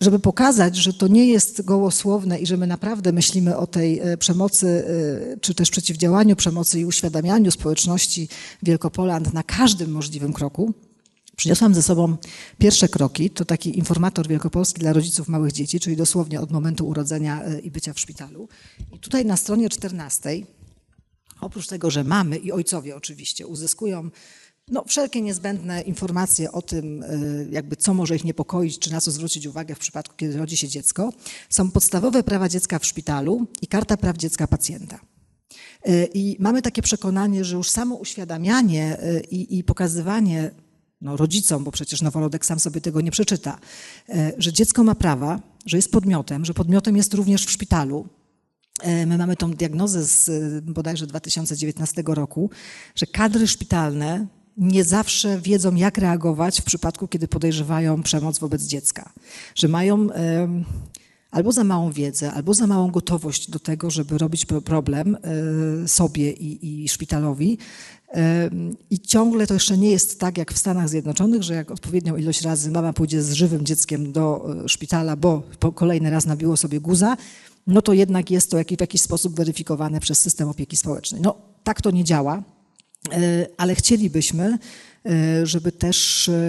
żeby 0.00 0.18
pokazać, 0.18 0.76
że 0.76 0.92
to 0.92 1.08
nie 1.08 1.26
jest 1.26 1.62
gołosłowne 1.62 2.38
i 2.38 2.46
że 2.46 2.56
my 2.56 2.66
naprawdę 2.66 3.12
myślimy 3.12 3.56
o 3.56 3.66
tej 3.66 4.08
y, 4.12 4.16
przemocy, 4.16 4.66
y, 4.66 5.38
czy 5.40 5.54
też 5.54 5.70
przeciwdziałaniu 5.70 6.36
przemocy 6.36 6.80
i 6.80 6.84
uświadamianiu 6.84 7.50
społeczności 7.50 8.28
Wielkopoland 8.62 9.34
na 9.34 9.42
każdym 9.42 9.90
możliwym 9.90 10.32
kroku, 10.32 10.74
Przyniosłam 11.36 11.74
ze 11.74 11.82
sobą 11.82 12.16
pierwsze 12.58 12.88
kroki, 12.88 13.30
to 13.30 13.44
taki 13.44 13.78
informator 13.78 14.28
wielkopolski 14.28 14.80
dla 14.80 14.92
rodziców 14.92 15.28
małych 15.28 15.52
dzieci, 15.52 15.80
czyli 15.80 15.96
dosłownie 15.96 16.40
od 16.40 16.50
momentu 16.50 16.88
urodzenia 16.88 17.42
i 17.62 17.70
bycia 17.70 17.92
w 17.92 18.00
szpitalu. 18.00 18.48
I 18.92 18.98
tutaj 18.98 19.24
na 19.24 19.36
stronie 19.36 19.68
14, 19.68 20.30
oprócz 21.40 21.66
tego, 21.66 21.90
że 21.90 22.04
mamy 22.04 22.36
i 22.36 22.52
ojcowie 22.52 22.96
oczywiście 22.96 23.46
uzyskują 23.46 24.10
no, 24.70 24.84
wszelkie 24.86 25.22
niezbędne 25.22 25.82
informacje 25.82 26.52
o 26.52 26.62
tym, 26.62 27.02
y, 27.02 27.48
jakby 27.50 27.76
co 27.76 27.94
może 27.94 28.16
ich 28.16 28.24
niepokoić, 28.24 28.78
czy 28.78 28.92
na 28.92 29.00
co 29.00 29.10
zwrócić 29.10 29.46
uwagę 29.46 29.74
w 29.74 29.78
przypadku, 29.78 30.14
kiedy 30.16 30.38
rodzi 30.38 30.56
się 30.56 30.68
dziecko, 30.68 31.12
są 31.50 31.70
podstawowe 31.70 32.22
prawa 32.22 32.48
dziecka 32.48 32.78
w 32.78 32.86
szpitalu 32.86 33.46
i 33.62 33.66
karta 33.66 33.96
praw 33.96 34.16
dziecka 34.16 34.46
pacjenta. 34.46 35.00
Y, 35.88 36.08
I 36.14 36.36
mamy 36.40 36.62
takie 36.62 36.82
przekonanie, 36.82 37.44
że 37.44 37.56
już 37.56 37.70
samo 37.70 37.94
uświadamianie 37.94 39.02
y, 39.02 39.20
i, 39.30 39.58
i 39.58 39.64
pokazywanie 39.64 40.50
no, 41.00 41.16
rodzicom, 41.16 41.64
bo 41.64 41.70
przecież 41.70 42.02
noworodek 42.02 42.46
sam 42.46 42.60
sobie 42.60 42.80
tego 42.80 43.00
nie 43.00 43.10
przeczyta, 43.10 43.58
że 44.38 44.52
dziecko 44.52 44.84
ma 44.84 44.94
prawa, 44.94 45.40
że 45.66 45.76
jest 45.76 45.92
podmiotem, 45.92 46.44
że 46.44 46.54
podmiotem 46.54 46.96
jest 46.96 47.14
również 47.14 47.46
w 47.46 47.50
szpitalu, 47.50 48.08
My 49.06 49.18
mamy 49.18 49.36
tą 49.36 49.50
diagnozę 49.50 50.04
z 50.04 50.30
bodajże 50.64 51.06
2019 51.06 52.02
roku, 52.06 52.50
że 52.94 53.06
kadry 53.06 53.48
szpitalne 53.48 54.26
nie 54.58 54.84
zawsze 54.84 55.40
wiedzą, 55.40 55.74
jak 55.74 55.98
reagować 55.98 56.60
w 56.60 56.64
przypadku, 56.64 57.08
kiedy 57.08 57.28
podejrzewają 57.28 58.02
przemoc 58.02 58.38
wobec 58.38 58.62
dziecka. 58.62 59.12
Że 59.54 59.68
mają 59.68 60.08
albo 61.30 61.52
za 61.52 61.64
małą 61.64 61.92
wiedzę, 61.92 62.32
albo 62.32 62.54
za 62.54 62.66
małą 62.66 62.90
gotowość 62.90 63.50
do 63.50 63.58
tego, 63.58 63.90
żeby 63.90 64.18
robić 64.18 64.46
problem 64.64 65.16
e, 65.84 65.88
sobie 65.88 66.32
i, 66.32 66.82
i 66.84 66.88
szpitalowi. 66.88 67.58
I 68.90 69.00
ciągle 69.00 69.46
to 69.46 69.54
jeszcze 69.54 69.78
nie 69.78 69.90
jest 69.90 70.20
tak 70.20 70.38
jak 70.38 70.52
w 70.52 70.58
Stanach 70.58 70.88
Zjednoczonych, 70.88 71.42
że 71.42 71.54
jak 71.54 71.70
odpowiednią 71.70 72.16
ilość 72.16 72.42
razy 72.42 72.70
mama 72.70 72.92
pójdzie 72.92 73.22
z 73.22 73.32
żywym 73.32 73.64
dzieckiem 73.64 74.12
do 74.12 74.54
e, 74.64 74.68
szpitala, 74.68 75.16
bo 75.16 75.42
kolejny 75.74 76.10
raz 76.10 76.26
nabiło 76.26 76.56
sobie 76.56 76.80
guza, 76.80 77.16
no 77.66 77.82
to 77.82 77.92
jednak 77.92 78.30
jest 78.30 78.50
to 78.50 78.56
w 78.76 78.80
jakiś 78.80 79.02
sposób 79.02 79.36
weryfikowane 79.36 80.00
przez 80.00 80.20
system 80.20 80.48
opieki 80.48 80.76
społecznej. 80.76 81.20
No 81.20 81.34
tak 81.64 81.82
to 81.82 81.90
nie 81.90 82.04
działa. 82.04 82.42
E, 83.12 83.46
ale 83.56 83.74
chcielibyśmy, 83.74 84.58
e, 85.06 85.46
żeby 85.46 85.72
też 85.72 86.28
e, 86.28 86.42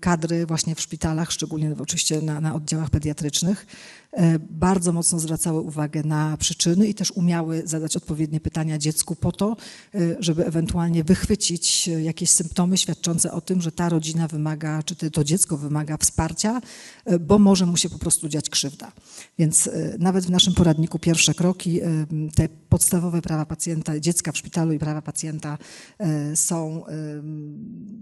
kadry 0.00 0.46
właśnie 0.46 0.74
w 0.74 0.80
szpitalach, 0.80 1.32
szczególnie 1.32 1.74
oczywiście 1.78 2.22
na, 2.22 2.40
na 2.40 2.54
oddziałach 2.54 2.90
pediatrycznych, 2.90 3.66
bardzo 4.50 4.92
mocno 4.92 5.18
zwracały 5.18 5.60
uwagę 5.60 6.02
na 6.02 6.36
przyczyny 6.36 6.88
i 6.88 6.94
też 6.94 7.10
umiały 7.10 7.62
zadać 7.64 7.96
odpowiednie 7.96 8.40
pytania 8.40 8.78
dziecku 8.78 9.16
po 9.16 9.32
to, 9.32 9.56
żeby 10.18 10.46
ewentualnie 10.46 11.04
wychwycić 11.04 11.88
jakieś 11.88 12.30
symptomy 12.30 12.76
świadczące 12.76 13.32
o 13.32 13.40
tym, 13.40 13.60
że 13.60 13.72
ta 13.72 13.88
rodzina 13.88 14.28
wymaga, 14.28 14.82
czy 14.82 15.10
to 15.10 15.24
dziecko 15.24 15.56
wymaga 15.56 15.96
wsparcia, 15.96 16.60
bo 17.20 17.38
może 17.38 17.66
mu 17.66 17.76
się 17.76 17.88
po 17.90 17.98
prostu 17.98 18.28
dziać 18.28 18.50
krzywda. 18.50 18.92
Więc 19.40 19.70
nawet 19.98 20.26
w 20.26 20.30
naszym 20.30 20.54
poradniku 20.54 20.98
pierwsze 20.98 21.34
kroki, 21.34 21.80
te 22.34 22.48
podstawowe 22.68 23.22
prawa 23.22 23.46
pacjenta, 23.46 24.00
dziecka 24.00 24.32
w 24.32 24.38
szpitalu 24.38 24.72
i 24.72 24.78
prawa 24.78 25.02
pacjenta 25.02 25.58
są 26.34 26.84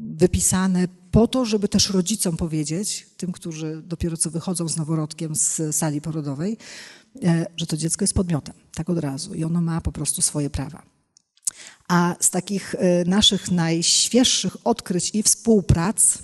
wypisane 0.01 0.88
po 1.11 1.29
to, 1.29 1.44
żeby 1.44 1.68
też 1.68 1.90
rodzicom 1.90 2.37
powiedzieć, 2.37 3.07
tym, 3.16 3.33
którzy 3.33 3.83
dopiero 3.87 4.16
co 4.16 4.31
wychodzą 4.31 4.68
z 4.68 4.77
noworodkiem 4.77 5.35
z 5.35 5.77
sali 5.77 6.01
porodowej, 6.01 6.57
e, 7.22 7.46
że 7.57 7.66
to 7.66 7.77
dziecko 7.77 8.03
jest 8.03 8.14
podmiotem, 8.14 8.55
tak 8.74 8.90
od 8.90 8.98
razu 8.98 9.35
i 9.35 9.44
ono 9.44 9.61
ma 9.61 9.81
po 9.81 9.92
prostu 9.92 10.22
swoje 10.22 10.51
prawa. 10.51 10.83
A 11.88 12.16
z 12.20 12.31
takich 12.31 12.74
e, 12.74 13.05
naszych 13.05 13.51
najświeższych 13.51 14.57
odkryć 14.64 15.11
i 15.14 15.22
współprac, 15.22 16.18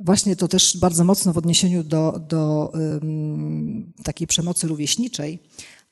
właśnie 0.00 0.36
to 0.36 0.48
też 0.48 0.76
bardzo 0.76 1.04
mocno 1.04 1.32
w 1.32 1.38
odniesieniu 1.38 1.84
do, 1.84 2.20
do 2.28 2.72
um, 2.74 3.92
takiej 4.02 4.26
przemocy 4.26 4.68
rówieśniczej, 4.68 5.38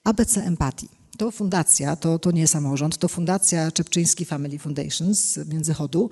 ABC 0.05 0.43
empatii. 0.43 0.89
to 1.19 1.31
fundacja, 1.31 1.97
to, 1.97 2.19
to 2.19 2.31
nie 2.31 2.47
samorząd, 2.47 2.99
to 2.99 3.09
fundacja 3.09 3.73
Czepczyński 3.73 4.25
Family 4.25 4.59
Foundations 4.59 5.19
z 5.19 5.49
Międzychodu, 5.49 6.11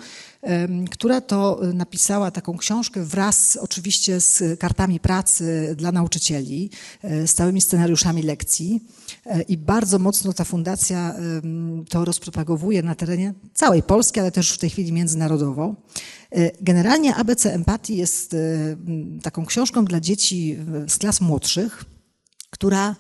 która 0.91 1.21
to 1.21 1.61
napisała 1.75 2.31
taką 2.31 2.59
książkę 2.59 3.05
wraz 3.05 3.59
oczywiście 3.61 4.21
z 4.21 4.61
kartami 4.61 5.01
pracy 5.01 5.75
dla 5.79 5.93
nauczycieli, 5.93 6.71
e, 7.03 7.27
z 7.27 7.35
całymi 7.35 7.61
scenariuszami 7.61 8.23
lekcji 8.23 8.81
e, 9.27 9.43
i 9.43 9.59
bardzo 9.59 9.99
mocno 9.99 10.33
ta 10.33 10.45
fundacja 10.45 11.15
to 11.89 12.05
rozpropagowuje 12.05 12.83
na 12.83 12.95
terenie 12.95 13.35
całej 13.55 13.83
Polski, 13.83 14.21
ale 14.21 14.33
też 14.33 14.53
w 14.53 14.59
tej 14.59 14.71
chwili 14.71 14.93
międzynarodowo. 14.93 15.75
E, 16.35 16.51
generalnie 16.61 17.15
ABC 17.15 17.55
Empatii 17.55 17.97
jest 17.97 18.37
taką 19.23 19.47
książką 19.47 19.85
dla 19.85 20.01
dzieci 20.01 20.59
z 20.89 20.99
klas 20.99 21.21
młodszych, 21.21 21.85
która 22.51 22.97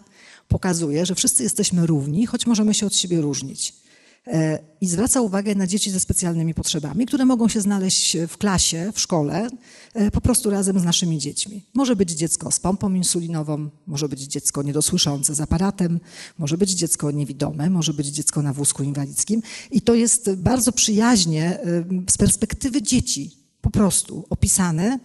pokazuje, 0.48 1.06
że 1.06 1.14
wszyscy 1.14 1.42
jesteśmy 1.42 1.86
równi, 1.86 2.26
choć 2.26 2.46
możemy 2.46 2.74
się 2.74 2.86
od 2.86 2.96
siebie 2.96 3.20
różnić. 3.20 3.83
E, 4.26 4.58
I 4.80 4.86
zwraca 4.86 5.20
uwagę 5.20 5.54
na 5.54 5.66
dzieci 5.66 5.90
ze 5.90 6.00
specjalnymi 6.00 6.54
potrzebami, 6.54 7.06
które 7.06 7.24
mogą 7.24 7.48
się 7.48 7.60
znaleźć 7.60 8.16
w 8.28 8.38
klasie, 8.38 8.92
w 8.94 9.00
szkole, 9.00 9.48
e, 9.94 10.10
po 10.10 10.20
prostu 10.20 10.50
razem 10.50 10.80
z 10.80 10.84
naszymi 10.84 11.18
dziećmi. 11.18 11.62
Może 11.74 11.96
być 11.96 12.10
dziecko 12.10 12.50
z 12.50 12.60
pompą 12.60 12.94
insulinową, 12.94 13.70
może 13.86 14.08
być 14.08 14.20
dziecko 14.20 14.62
niedosłyszące 14.62 15.34
z 15.34 15.40
aparatem, 15.40 16.00
może 16.38 16.58
być 16.58 16.70
dziecko 16.70 17.10
niewidome, 17.10 17.70
może 17.70 17.94
być 17.94 18.06
dziecko 18.06 18.42
na 18.42 18.52
wózku 18.52 18.82
inwalidzkim. 18.82 19.42
I 19.70 19.80
to 19.80 19.94
jest 19.94 20.34
bardzo 20.34 20.72
przyjaźnie 20.72 21.60
e, 21.60 21.84
z 22.10 22.16
perspektywy 22.16 22.82
dzieci 22.82 23.44
po 23.60 23.70
prostu 23.70 24.24
opisane 24.30 24.98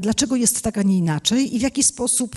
dlaczego 0.00 0.36
jest 0.36 0.62
tak, 0.62 0.78
a 0.78 0.82
nie 0.82 0.98
inaczej 0.98 1.56
i 1.56 1.58
w 1.58 1.62
jaki 1.62 1.82
sposób 1.82 2.36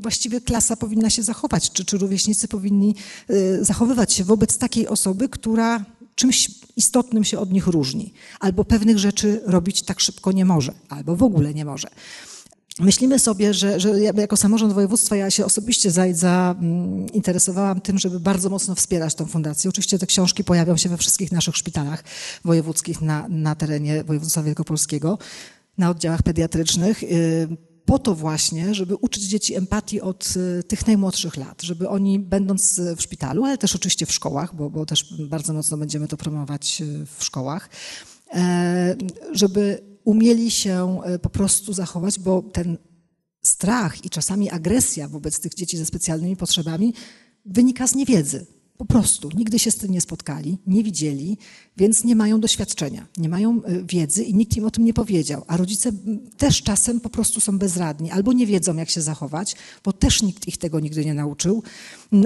właściwie 0.00 0.40
klasa 0.40 0.76
powinna 0.76 1.10
się 1.10 1.22
zachować, 1.22 1.72
czy, 1.72 1.84
czy 1.84 1.98
rówieśnicy 1.98 2.48
powinni 2.48 2.94
e, 3.28 3.64
zachowywać 3.64 4.12
się 4.12 4.24
wobec 4.24 4.58
takiej 4.58 4.88
osoby, 4.88 5.28
która 5.28 5.84
czymś 6.14 6.50
istotnym 6.76 7.24
się 7.24 7.38
od 7.38 7.52
nich 7.52 7.66
różni, 7.66 8.12
albo 8.40 8.64
pewnych 8.64 8.98
rzeczy 8.98 9.40
robić 9.44 9.82
tak 9.82 10.00
szybko 10.00 10.32
nie 10.32 10.44
może, 10.44 10.72
albo 10.88 11.16
w 11.16 11.22
ogóle 11.22 11.54
nie 11.54 11.64
może. 11.64 11.88
Myślimy 12.80 13.18
sobie, 13.18 13.54
że, 13.54 13.80
że 13.80 14.00
jako 14.00 14.36
samorząd 14.36 14.72
województwa 14.72 15.16
ja 15.16 15.30
się 15.30 15.44
osobiście 15.44 15.90
zainteresowałam 15.90 17.80
tym, 17.80 17.98
żeby 17.98 18.20
bardzo 18.20 18.50
mocno 18.50 18.74
wspierać 18.74 19.14
tą 19.14 19.26
fundację. 19.26 19.70
Oczywiście 19.70 19.98
te 19.98 20.06
książki 20.06 20.44
pojawią 20.44 20.76
się 20.76 20.88
we 20.88 20.96
wszystkich 20.96 21.32
naszych 21.32 21.56
szpitalach 21.56 22.04
wojewódzkich 22.44 23.00
na, 23.00 23.26
na 23.28 23.54
terenie 23.54 24.04
województwa 24.04 24.42
wielkopolskiego 24.42 25.18
na 25.78 25.90
oddziałach 25.90 26.22
pediatrycznych 26.22 27.02
y, 27.02 27.48
po 27.84 27.98
to 27.98 28.14
właśnie, 28.14 28.74
żeby 28.74 28.96
uczyć 28.96 29.22
dzieci 29.22 29.54
empatii 29.54 30.00
od 30.00 30.34
y, 30.36 30.62
tych 30.62 30.86
najmłodszych 30.86 31.36
lat, 31.36 31.62
żeby 31.62 31.88
oni 31.88 32.18
będąc 32.18 32.80
w 32.96 33.02
szpitalu, 33.02 33.44
ale 33.44 33.58
też 33.58 33.76
oczywiście 33.76 34.06
w 34.06 34.12
szkołach, 34.12 34.56
bo, 34.56 34.70
bo 34.70 34.86
też 34.86 35.14
bardzo 35.28 35.52
mocno 35.52 35.76
będziemy 35.76 36.08
to 36.08 36.16
promować 36.16 36.80
y, 36.80 37.06
w 37.18 37.24
szkołach, 37.24 37.70
e, 38.34 38.96
żeby 39.32 39.82
umieli 40.04 40.50
się 40.50 41.00
po 41.22 41.30
prostu 41.30 41.72
zachować, 41.72 42.18
bo 42.18 42.42
ten 42.42 42.78
strach 43.42 44.04
i 44.04 44.10
czasami 44.10 44.50
agresja 44.50 45.08
wobec 45.08 45.40
tych 45.40 45.54
dzieci 45.54 45.76
ze 45.76 45.86
specjalnymi 45.86 46.36
potrzebami 46.36 46.94
wynika 47.44 47.86
z 47.86 47.94
niewiedzy. 47.94 48.46
Po 48.82 48.86
prostu 48.86 49.28
nigdy 49.34 49.58
się 49.58 49.70
z 49.70 49.76
tym 49.76 49.90
nie 49.90 50.00
spotkali, 50.00 50.58
nie 50.66 50.84
widzieli, 50.84 51.38
więc 51.76 52.04
nie 52.04 52.16
mają 52.16 52.40
doświadczenia, 52.40 53.06
nie 53.16 53.28
mają 53.28 53.62
e, 53.64 53.82
wiedzy 53.82 54.24
i 54.24 54.34
nikt 54.34 54.56
im 54.56 54.64
o 54.64 54.70
tym 54.70 54.84
nie 54.84 54.94
powiedział. 54.94 55.44
A 55.46 55.56
rodzice 55.56 55.92
też 56.36 56.62
czasem 56.62 57.00
po 57.00 57.10
prostu 57.10 57.40
są 57.40 57.58
bezradni, 57.58 58.10
albo 58.10 58.32
nie 58.32 58.46
wiedzą, 58.46 58.76
jak 58.76 58.90
się 58.90 59.00
zachować, 59.00 59.56
bo 59.84 59.92
też 59.92 60.22
nikt 60.22 60.48
ich 60.48 60.58
tego 60.58 60.80
nigdy 60.80 61.04
nie 61.04 61.14
nauczył, 61.14 61.62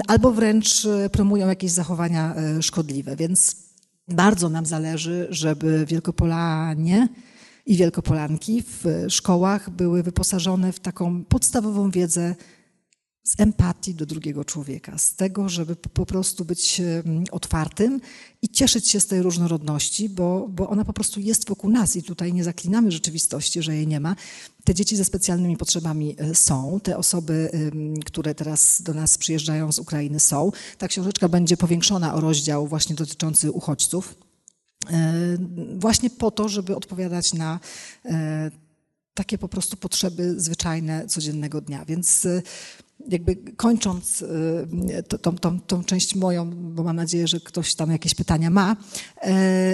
albo 0.07 0.31
wręcz 0.31 0.85
e, 0.85 1.09
promują 1.09 1.47
jakieś 1.47 1.71
zachowania 1.71 2.35
e, 2.35 2.61
szkodliwe. 2.61 3.15
Więc 3.15 3.55
bardzo 4.07 4.49
nam 4.49 4.65
zależy, 4.65 5.27
żeby 5.29 5.85
Wielkopolanie 5.85 7.07
i 7.65 7.75
Wielkopolanki 7.75 8.63
w 8.63 9.05
szkołach 9.09 9.69
były 9.69 10.03
wyposażone 10.03 10.71
w 10.71 10.79
taką 10.79 11.23
podstawową 11.23 11.91
wiedzę 11.91 12.35
z 13.27 13.39
empatii 13.39 13.95
do 13.95 14.05
drugiego 14.05 14.45
człowieka, 14.45 14.97
z 14.97 15.15
tego, 15.15 15.49
żeby 15.49 15.75
po 15.75 16.05
prostu 16.05 16.45
być 16.45 16.81
otwartym 17.31 18.01
i 18.41 18.49
cieszyć 18.49 18.87
się 18.87 18.99
z 18.99 19.07
tej 19.07 19.21
różnorodności, 19.21 20.09
bo, 20.09 20.47
bo 20.49 20.69
ona 20.69 20.85
po 20.85 20.93
prostu 20.93 21.19
jest 21.19 21.49
wokół 21.49 21.69
nas 21.69 21.95
i 21.95 22.03
tutaj 22.03 22.33
nie 22.33 22.43
zaklinamy 22.43 22.91
rzeczywistości, 22.91 23.61
że 23.61 23.75
jej 23.75 23.87
nie 23.87 23.99
ma. 23.99 24.15
Te 24.63 24.73
dzieci 24.73 24.95
ze 24.95 25.05
specjalnymi 25.05 25.57
potrzebami 25.57 26.15
e, 26.17 26.35
są, 26.35 26.79
te 26.83 26.97
osoby, 26.97 27.51
które 28.05 28.35
teraz 28.35 28.81
do 28.81 28.93
nas 28.93 29.17
przyjeżdżają 29.17 29.71
z 29.71 29.79
Ukrainy 29.79 30.19
są. 30.19 30.51
Ta 30.77 30.87
książeczka 30.87 31.29
będzie 31.29 31.57
powiększona 31.57 32.13
o 32.13 32.21
rozdział 32.21 32.67
właśnie 32.67 32.95
dotyczący 32.95 33.51
uchodźców, 33.51 34.15
e, 34.91 35.13
właśnie 35.75 36.09
po 36.09 36.31
to, 36.31 36.49
żeby 36.49 36.75
odpowiadać 36.75 37.33
na 37.33 37.59
e, 38.05 38.51
takie 39.13 39.37
po 39.37 39.47
prostu 39.47 39.77
potrzeby 39.77 40.39
zwyczajne 40.39 41.07
codziennego 41.07 41.61
dnia. 41.61 41.85
Więc 41.85 42.27
jakby 43.09 43.35
kończąc 43.35 44.21
y, 44.21 45.03
tą, 45.21 45.37
tą, 45.37 45.59
tą 45.59 45.83
część 45.83 46.15
moją, 46.15 46.51
bo 46.73 46.83
mam 46.83 46.95
nadzieję, 46.95 47.27
że 47.27 47.39
ktoś 47.39 47.75
tam 47.75 47.91
jakieś 47.91 48.15
pytania 48.15 48.49
ma, 48.49 48.75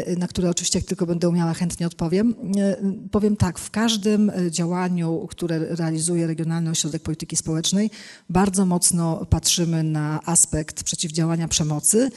y, 0.08 0.18
na 0.18 0.28
które 0.28 0.50
oczywiście 0.50 0.80
jak 0.80 0.88
tylko 0.88 1.06
będę 1.06 1.30
umiała 1.30 1.54
chętnie 1.54 1.88
odpowiem. 1.88 2.36
Y, 2.58 3.10
powiem 3.12 3.38
tak, 3.38 3.60
w 3.60 3.72
każdym 3.72 4.32
działaniu, 4.50 5.28
które 5.30 5.60
realizuje 5.60 6.28
Regionalny 6.28 6.70
Ośrodek 6.70 7.02
Polityki 7.02 7.36
Społecznej, 7.36 7.90
bardzo 8.30 8.66
mocno 8.66 9.26
patrzymy 9.26 9.84
na 9.84 10.20
aspekt 10.26 10.84
przeciwdziałania 10.84 11.48
przemocy 11.48 12.10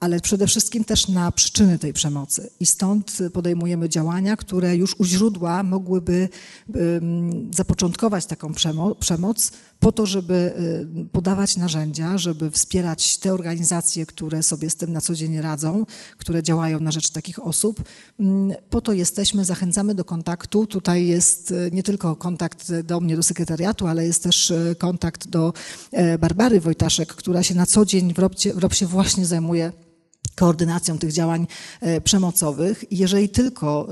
ale 0.00 0.20
przede 0.20 0.46
wszystkim 0.46 0.84
też 0.84 1.08
na 1.08 1.32
przyczyny 1.32 1.78
tej 1.78 1.92
przemocy. 1.92 2.50
I 2.60 2.66
stąd 2.66 3.18
podejmujemy 3.32 3.88
działania, 3.88 4.36
które 4.36 4.76
już 4.76 5.00
u 5.00 5.04
źródła 5.04 5.62
mogłyby 5.62 6.28
zapoczątkować 7.54 8.26
taką 8.26 8.54
przemoc, 9.00 9.52
po 9.80 9.92
to, 9.92 10.06
żeby 10.06 10.34
y, 11.00 11.08
podawać 11.12 11.56
narzędzia, 11.56 12.18
żeby 12.18 12.50
wspierać 12.50 13.18
te 13.18 13.34
organizacje, 13.34 14.06
które 14.06 14.42
sobie 14.42 14.70
z 14.70 14.76
tym 14.76 14.92
na 14.92 15.00
co 15.00 15.14
dzień 15.14 15.40
radzą, 15.40 15.86
które 16.16 16.42
działają 16.42 16.80
na 16.80 16.90
rzecz 16.90 17.10
takich 17.10 17.38
osób. 17.38 17.82
Mm, 18.20 18.56
po 18.70 18.80
to 18.80 18.92
jesteśmy, 18.92 19.44
zachęcamy 19.44 19.94
do 19.94 20.04
kontaktu. 20.04 20.66
Tutaj 20.66 21.06
jest 21.06 21.50
y, 21.50 21.70
nie 21.72 21.82
tylko 21.82 22.16
kontakt 22.16 22.72
do 22.72 23.00
mnie, 23.00 23.16
do 23.16 23.22
sekretariatu, 23.22 23.86
ale 23.86 24.06
jest 24.06 24.22
też 24.22 24.50
y, 24.50 24.76
kontakt 24.78 25.28
do 25.28 25.52
e, 25.92 26.18
Barbary 26.18 26.60
Wojtaszek, 26.60 27.14
która 27.14 27.42
się 27.42 27.54
na 27.54 27.66
co 27.66 27.84
dzień 27.84 28.14
w 28.14 28.18
Robcie, 28.18 28.54
w 28.54 28.58
Robsie 28.58 28.86
właśnie 28.86 29.26
zajmuje 29.26 29.72
koordynacją 30.34 30.98
tych 30.98 31.12
działań 31.12 31.46
e, 31.80 32.00
przemocowych. 32.00 32.84
Jeżeli 32.90 33.28
tylko 33.28 33.88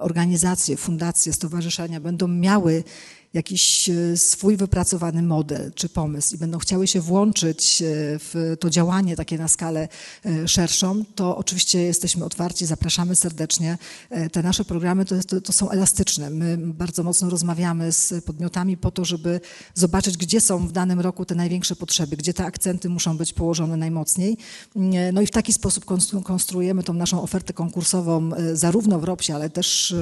organizacje, 0.00 0.76
fundacje, 0.76 1.32
stowarzyszenia 1.32 2.00
będą 2.00 2.28
miały 2.28 2.84
jakiś 3.34 3.88
e, 3.88 4.16
swój 4.16 4.56
wypracowany 4.56 5.22
model 5.22 5.72
czy 5.74 5.88
pomysł 5.88 6.34
i 6.34 6.38
będą 6.38 6.58
chciały 6.58 6.86
się 6.86 7.00
włączyć 7.00 7.82
e, 7.82 7.84
w 8.18 8.56
to 8.60 8.70
działanie 8.70 9.16
takie 9.16 9.38
na 9.38 9.48
skalę 9.48 9.88
e, 10.24 10.48
szerszą, 10.48 11.04
to 11.14 11.36
oczywiście 11.36 11.82
jesteśmy 11.82 12.24
otwarci, 12.24 12.66
zapraszamy 12.66 13.16
serdecznie. 13.16 13.78
Te 14.32 14.42
nasze 14.42 14.64
programy 14.64 15.04
to, 15.04 15.40
to 15.40 15.52
są 15.52 15.70
elastyczne. 15.70 16.30
My 16.30 16.56
bardzo 16.56 17.02
mocno 17.02 17.30
rozmawiamy 17.30 17.92
z 17.92 18.24
podmiotami 18.24 18.76
po 18.76 18.90
to, 18.90 19.04
żeby 19.04 19.40
zobaczyć, 19.74 20.16
gdzie 20.16 20.40
są 20.40 20.68
w 20.68 20.72
danym 20.72 21.00
roku 21.00 21.24
te 21.24 21.34
największe 21.34 21.76
potrzeby, 21.76 22.16
gdzie 22.16 22.34
te 22.34 22.44
akcenty 22.44 22.88
muszą 22.88 23.16
być 23.16 23.32
położone 23.32 23.76
najmocniej. 23.76 24.36
No 25.12 25.20
i 25.20 25.26
w 25.26 25.30
taki 25.30 25.52
sposób 25.52 25.84
konstruujemy 26.24 26.82
tą 26.82 26.92
naszą 26.92 27.22
ofertę 27.22 27.52
konkursową 27.52 28.30
zarówno 28.52 28.98
w 28.98 29.04
ROPS-ie, 29.04 29.36
ale 29.36 29.50
też 29.50 29.94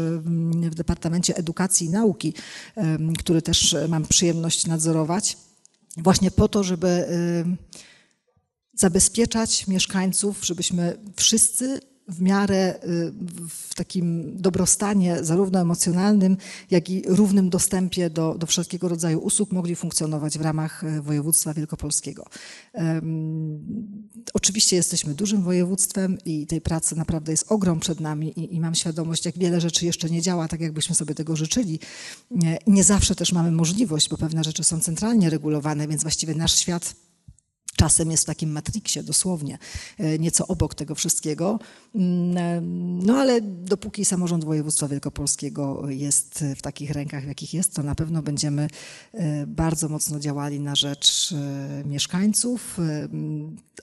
w 0.71 0.75
Departamencie 0.75 1.37
Edukacji 1.37 1.87
i 1.87 1.91
Nauki, 1.91 2.35
który 3.17 3.43
też 3.43 3.75
e, 3.75 3.89
mam 3.89 4.07
przyjemność 4.07 4.67
nadzorować, 4.67 5.37
właśnie 5.97 6.31
po 6.31 6.49
to, 6.49 6.65
żeby 6.65 6.89
e, 6.89 7.07
zabezpieczać 8.75 9.67
mieszkańców, 9.67 10.47
żebyśmy 10.47 10.99
wszyscy 11.17 11.81
w 12.09 12.21
miarę 12.21 12.57
e, 12.57 12.79
w 13.49 13.75
takim 13.75 14.37
dobrostanie, 14.37 15.25
zarówno 15.25 15.61
emocjonalnym, 15.61 16.37
jak 16.71 16.91
i 16.91 17.03
równym 17.07 17.51
dostępie 17.51 18.11
do, 18.11 18.35
do 18.39 18.47
wszelkiego 18.47 18.89
rodzaju 18.89 19.19
usług 19.19 19.53
mogli 19.53 19.77
funkcjonować 19.77 20.39
w 20.39 20.41
ramach 20.41 20.85
województwa 21.03 21.55
wielkopolskiego. 21.55 22.25
Oczywiście 24.35 24.77
jesteśmy 24.77 25.15
dużym 25.15 25.43
województwem 25.43 26.19
i 26.25 26.47
tej 26.47 26.61
pracy 26.61 26.97
naprawdę 26.97 27.33
jest 27.33 27.53
ogrom 27.53 27.81
przed 27.81 28.01
nami 28.01 28.41
i, 28.41 28.55
i 28.55 28.61
mam 28.61 28.75
świadomość, 28.75 29.27
jak 29.27 29.39
wiele 29.39 29.61
rzeczy 29.61 29.87
jeszcze 29.87 30.11
nie 30.11 30.23
działa 30.23 30.49
tak, 30.49 30.61
jakbyśmy 30.61 30.95
sobie 30.95 31.15
tego 31.15 31.37
życzyli. 31.37 31.81
Nie, 32.31 32.59
nie 32.67 32.85
zawsze 32.85 33.15
też 33.15 33.33
mamy 33.33 33.51
możliwość, 33.51 34.09
bo 34.09 34.17
pewne 34.17 34.45
rzeczy 34.45 34.65
są 34.65 34.81
centralnie 34.81 35.31
regulowane, 35.31 35.89
więc 35.89 36.03
właściwie 36.03 36.35
nasz 36.35 36.55
świat 36.55 36.95
czasem 37.77 38.11
jest 38.11 38.23
w 38.23 38.27
takim 38.27 38.53
matriksie 38.53 39.03
dosłownie, 39.03 39.59
e, 39.99 40.19
nieco 40.19 40.47
obok 40.47 40.75
tego 40.75 40.95
wszystkiego. 40.95 41.59
Mm, 41.95 42.37
e, 42.37 42.61
no 43.07 43.17
ale 43.17 43.41
dopóki 43.41 44.05
samorząd 44.05 44.45
województwa 44.45 44.89
wielkopolskiego 44.89 45.91
jest 45.91 46.45
w 46.57 46.63
takich 46.63 46.91
rękach, 46.91 47.25
w 47.25 47.29
jakich 47.29 47.55
jest, 47.55 47.75
to 47.75 47.83
na 47.83 47.95
pewno 47.95 48.23
będziemy 48.23 48.69
e, 49.13 49.47
bardzo 49.47 49.89
mocno 49.89 50.21
działali 50.21 50.61
na 50.61 50.77
rzecz 50.77 51.35
mieszkańców, 51.85 52.79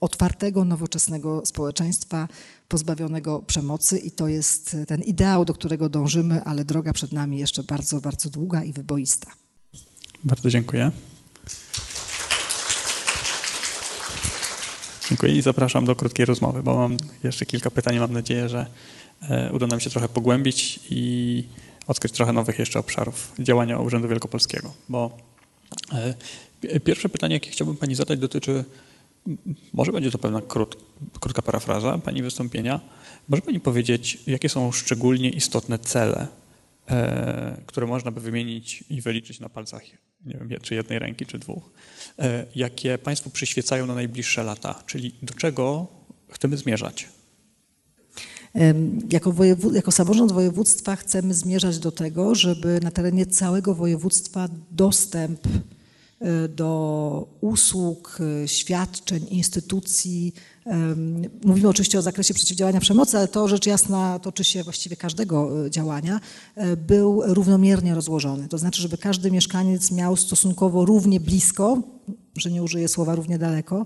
otwartego, 0.01 0.65
nowoczesnego 0.65 1.45
społeczeństwa, 1.45 2.27
pozbawionego 2.67 3.39
przemocy 3.39 3.97
i 3.97 4.11
to 4.11 4.27
jest 4.27 4.77
ten 4.87 5.01
ideał, 5.01 5.45
do 5.45 5.53
którego 5.53 5.89
dążymy, 5.89 6.43
ale 6.43 6.65
droga 6.65 6.93
przed 6.93 7.11
nami 7.11 7.37
jeszcze 7.37 7.63
bardzo, 7.63 8.01
bardzo 8.01 8.29
długa 8.29 8.63
i 8.63 8.73
wyboista. 8.73 9.31
Bardzo 10.23 10.49
dziękuję. 10.49 10.91
Dziękuję 15.09 15.35
i 15.35 15.41
zapraszam 15.41 15.85
do 15.85 15.95
krótkiej 15.95 16.25
rozmowy, 16.25 16.63
bo 16.63 16.75
mam 16.75 16.97
jeszcze 17.23 17.45
kilka 17.45 17.71
pytań. 17.71 17.99
Mam 17.99 18.13
nadzieję, 18.13 18.49
że 18.49 18.65
e, 19.29 19.53
uda 19.53 19.67
nam 19.67 19.79
się 19.79 19.89
trochę 19.89 20.09
pogłębić 20.09 20.79
i 20.89 21.43
odkryć 21.87 22.13
trochę 22.13 22.33
nowych 22.33 22.59
jeszcze 22.59 22.79
obszarów 22.79 23.31
działania 23.39 23.79
Urzędu 23.79 24.07
Wielkopolskiego. 24.07 24.73
Bo 24.89 25.17
e, 26.63 26.79
pierwsze 26.79 27.09
pytanie, 27.09 27.33
jakie 27.33 27.51
chciałbym 27.51 27.77
Pani 27.77 27.95
zadać, 27.95 28.19
dotyczy, 28.19 28.65
może 29.73 29.91
będzie 29.91 30.11
to 30.11 30.17
pewna 30.17 30.41
krót, 30.41 30.77
krótka 31.19 31.41
parafraza 31.41 31.97
Pani 31.97 32.21
wystąpienia. 32.21 32.79
Może 33.29 33.41
Pani 33.41 33.59
powiedzieć, 33.59 34.19
jakie 34.27 34.49
są 34.49 34.71
szczególnie 34.71 35.29
istotne 35.29 35.79
cele, 35.79 36.27
e, 36.89 37.61
które 37.65 37.87
można 37.87 38.11
by 38.11 38.21
wymienić 38.21 38.83
i 38.89 39.01
wyliczyć 39.01 39.39
na 39.39 39.49
palcach 39.49 39.83
nie 40.25 40.39
wiem, 40.47 40.61
czy 40.61 40.75
jednej 40.75 40.99
ręki, 40.99 41.25
czy 41.25 41.39
dwóch, 41.39 41.71
e, 42.19 42.45
jakie 42.55 42.97
Państwu 42.97 43.29
przyświecają 43.29 43.85
na 43.85 43.95
najbliższe 43.95 44.43
lata, 44.43 44.83
czyli 44.85 45.15
do 45.21 45.33
czego 45.33 45.87
chcemy 46.29 46.57
zmierzać? 46.57 47.07
Jako, 49.11 49.35
jako 49.73 49.91
samorząd 49.91 50.31
województwa 50.31 50.95
chcemy 50.95 51.33
zmierzać 51.33 51.79
do 51.79 51.91
tego, 51.91 52.35
żeby 52.35 52.79
na 52.83 52.91
terenie 52.91 53.25
całego 53.25 53.75
województwa 53.75 54.47
dostęp 54.71 55.39
do 56.49 57.27
usług, 57.41 58.17
e, 58.43 58.47
świadczeń, 58.47 59.25
instytucji, 59.29 60.33
Mówimy 61.45 61.69
oczywiście 61.69 61.99
o 61.99 62.01
zakresie 62.01 62.33
przeciwdziałania 62.33 62.79
przemocy, 62.79 63.17
ale 63.17 63.27
to 63.27 63.47
rzecz 63.47 63.65
jasna 63.65 64.19
toczy 64.19 64.43
się 64.43 64.63
właściwie 64.63 64.95
każdego 64.95 65.65
e, 65.65 65.71
działania, 65.71 66.19
e, 66.55 66.77
był 66.77 67.21
równomiernie 67.25 67.95
rozłożony. 67.95 68.47
To 68.47 68.57
znaczy, 68.57 68.81
żeby 68.81 68.97
każdy 68.97 69.31
mieszkaniec 69.31 69.91
miał 69.91 70.15
stosunkowo 70.15 70.85
równie 70.85 71.19
blisko, 71.19 71.81
że 72.37 72.51
nie 72.51 72.63
użyję 72.63 72.87
słowa 72.87 73.15
równie 73.15 73.37
daleko, 73.37 73.85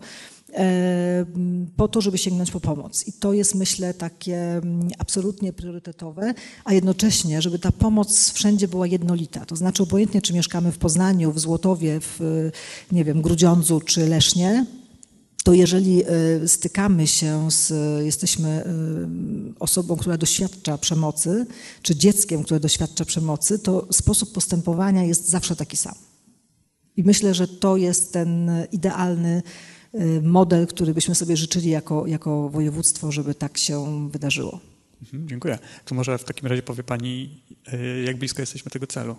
po 1.78 1.88
to, 1.88 2.02
żeby 2.02 2.18
sięgnąć 2.18 2.52
po 2.52 2.60
pomoc. 2.60 3.08
I 3.08 3.14
to 3.14 3.34
jest, 3.34 3.56
myślę, 3.56 3.94
takie 3.94 4.62
absolutnie 4.98 5.54
priorytetowe, 5.54 6.34
a 6.66 6.74
jednocześnie, 6.74 7.42
żeby 7.42 7.60
ta 7.60 7.72
pomoc 7.72 8.32
wszędzie 8.32 8.68
była 8.68 8.88
jednolita. 8.88 9.46
To 9.46 9.56
znaczy, 9.56 9.84
obojętnie, 9.84 10.22
czy 10.22 10.34
mieszkamy 10.34 10.72
w 10.72 10.78
Poznaniu, 10.78 11.32
w 11.32 11.40
Złotowie, 11.40 12.00
w, 12.02 12.50
nie 12.92 13.04
wiem, 13.04 13.22
Grudziądzu 13.22 13.80
czy 13.80 14.08
Lesznie, 14.08 14.66
to 15.44 15.54
jeżeli 15.54 16.04
e, 16.04 16.48
stykamy 16.48 17.08
się 17.08 17.52
z, 17.52 17.72
jesteśmy 18.06 18.50
e, 18.50 18.64
osobą, 19.60 19.96
która 19.96 20.18
doświadcza 20.18 20.78
przemocy, 20.78 21.46
czy 21.82 21.96
dzieckiem, 21.96 22.44
które 22.44 22.60
doświadcza 22.60 23.06
przemocy, 23.06 23.60
to 23.60 23.88
sposób 23.92 24.34
postępowania 24.34 25.04
jest 25.04 25.30
zawsze 25.30 25.56
taki 25.56 25.78
sam. 25.78 25.96
I 26.98 27.04
myślę, 27.04 27.34
że 27.34 27.48
to 27.48 27.78
jest 27.78 28.14
ten 28.14 28.52
idealny 28.72 29.44
model, 30.22 30.68
który 30.68 30.94
byśmy 30.94 31.16
sobie 31.16 31.38
życzyli 31.38 31.70
jako, 31.70 32.08
jako 32.08 32.50
województwo, 32.50 33.12
żeby 33.12 33.36
tak 33.36 33.58
się 33.58 34.10
wydarzyło. 34.10 34.60
Mhm, 35.02 35.30
dziękuję. 35.30 35.60
To 35.86 35.96
może 35.96 36.18
w 36.18 36.24
takim 36.24 36.48
razie 36.48 36.64
powie 36.64 36.84
Pani, 36.84 37.42
jak 38.06 38.18
blisko 38.18 38.42
jesteśmy 38.42 38.72
tego 38.72 38.88
celu? 38.88 39.16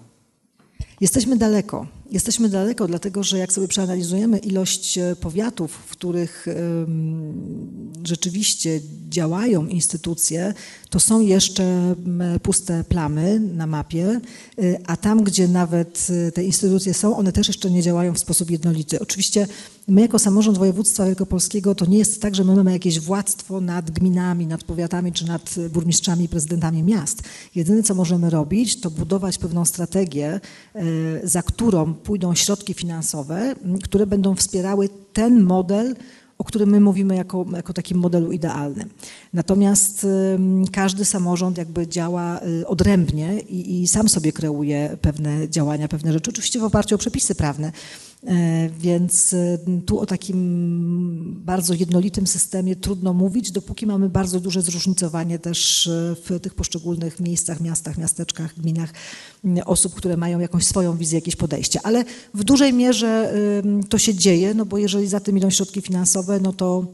Jesteśmy 1.00 1.36
daleko. 1.36 1.86
Jesteśmy 2.10 2.48
daleko, 2.48 2.86
dlatego 2.86 3.22
że 3.22 3.38
jak 3.38 3.52
sobie 3.52 3.68
przeanalizujemy 3.68 4.38
ilość 4.38 4.98
e, 4.98 5.16
powiatów, 5.16 5.72
w 5.72 5.90
których 5.90 6.46
rzeczywiście 8.04 8.80
działają 9.08 9.66
instytucje, 9.66 10.54
to 10.90 11.00
są 11.00 11.20
jeszcze 11.20 11.94
puste 12.42 12.84
plamy 12.84 13.40
na 13.40 13.66
mapie, 13.66 14.20
e, 14.58 14.78
a 14.86 14.96
tam, 14.96 15.24
gdzie 15.24 15.48
nawet 15.48 16.06
e, 16.28 16.32
te 16.32 16.44
instytucje 16.44 16.94
są, 16.94 17.16
one 17.16 17.32
też 17.32 17.48
jeszcze 17.48 17.70
nie 17.70 17.82
działają 17.82 18.14
w 18.14 18.18
sposób 18.18 18.50
jednolity. 18.50 19.00
Oczywiście 19.00 19.46
my 19.88 20.00
jako 20.00 20.18
samorząd 20.18 20.58
województwa 20.58 21.06
wielkopolskiego 21.06 21.74
to 21.74 21.86
nie 21.86 21.98
jest 21.98 22.22
tak, 22.22 22.34
że 22.34 22.44
my 22.44 22.56
mamy 22.56 22.72
jakieś 22.72 23.00
władztwo 23.00 23.60
nad 23.60 23.90
gminami, 23.90 24.46
nad 24.46 24.64
powiatami 24.64 25.12
czy 25.12 25.26
nad 25.26 25.54
burmistrzami 25.72 26.28
prezydentami 26.28 26.82
miast. 26.82 27.22
Jedyne, 27.54 27.82
co 27.82 27.94
możemy 27.94 28.30
robić, 28.30 28.80
to 28.80 28.90
budować 28.90 29.38
pewną 29.38 29.64
strategię, 29.64 30.40
za 31.24 31.42
którą 31.42 31.94
pójdą 31.94 32.34
środki 32.34 32.74
finansowe, 32.74 33.54
które 33.84 34.06
będą 34.06 34.34
wspierały 34.34 34.88
ten 35.12 35.42
model, 35.42 35.94
o 36.38 36.44
którym 36.44 36.70
my 36.70 36.80
mówimy 36.80 37.16
jako, 37.16 37.46
jako 37.56 37.72
takim 37.72 37.98
modelu 37.98 38.32
idealnym. 38.32 38.88
Natomiast 39.32 40.06
każdy 40.72 41.04
samorząd 41.04 41.58
jakby 41.58 41.88
działa 41.88 42.40
y, 42.60 42.66
odrębnie 42.66 43.40
i, 43.40 43.82
i 43.82 43.88
sam 43.88 44.08
sobie 44.08 44.32
kreuje 44.32 44.96
pewne 45.00 45.48
działania, 45.48 45.88
pewne 45.88 46.12
rzeczy, 46.12 46.30
oczywiście 46.30 46.60
w 46.60 46.64
oparciu 46.64 46.94
o 46.94 46.98
przepisy 46.98 47.34
prawne. 47.34 47.72
E, 48.26 48.68
więc 48.78 49.32
y, 49.32 49.58
tu 49.86 50.00
o 50.00 50.06
takim 50.06 51.42
bardzo 51.44 51.74
jednolitym 51.74 52.26
systemie 52.26 52.76
trudno 52.76 53.12
mówić, 53.12 53.52
dopóki 53.52 53.86
mamy 53.86 54.08
bardzo 54.08 54.40
duże 54.40 54.62
zróżnicowanie 54.62 55.38
też 55.38 55.86
y, 55.86 56.16
w 56.24 56.40
tych 56.40 56.54
poszczególnych 56.54 57.20
miejscach, 57.20 57.60
miastach, 57.60 57.98
miasteczkach, 57.98 58.54
gminach 58.58 58.92
osób, 59.64 59.94
które 59.94 60.16
mają 60.16 60.40
jakąś 60.40 60.64
swoją 60.64 60.96
wizję, 60.96 61.18
jakieś 61.18 61.36
podejście. 61.36 61.80
Ale 61.82 62.04
w 62.34 62.44
dużej 62.44 62.72
mierze 62.72 63.32
to 63.88 63.98
się 63.98 64.14
dzieje, 64.14 64.54
no 64.54 64.66
bo 64.66 64.78
jeżeli 64.78 65.06
za 65.06 65.20
tym 65.20 65.38
idą 65.38 65.50
środki 65.50 65.80
finansowe, 65.80 66.40
no 66.40 66.52
to 66.52 66.86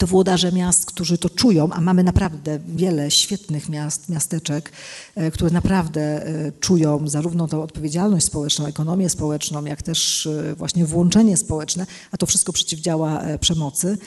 to 0.00 0.06
włodarze 0.06 0.52
miast, 0.52 0.86
którzy 0.86 1.18
to 1.18 1.30
czują, 1.30 1.70
a 1.72 1.80
mamy 1.80 2.04
naprawdę 2.04 2.58
wiele 2.68 3.10
świetnych 3.10 3.68
miast, 3.68 4.08
miasteczek, 4.08 4.72
e, 5.14 5.30
które 5.30 5.50
naprawdę 5.50 6.26
e, 6.26 6.52
czują 6.60 7.08
zarówno 7.08 7.48
tą 7.48 7.62
odpowiedzialność 7.62 8.26
społeczną, 8.26 8.66
ekonomię 8.66 9.08
społeczną, 9.08 9.64
jak 9.64 9.82
też 9.82 10.26
e, 10.26 10.54
właśnie 10.54 10.86
włączenie 10.86 11.36
społeczne, 11.36 11.86
a 12.12 12.16
to 12.16 12.26
wszystko 12.26 12.52
przeciwdziała 12.52 13.22
przemocy. 13.40 13.98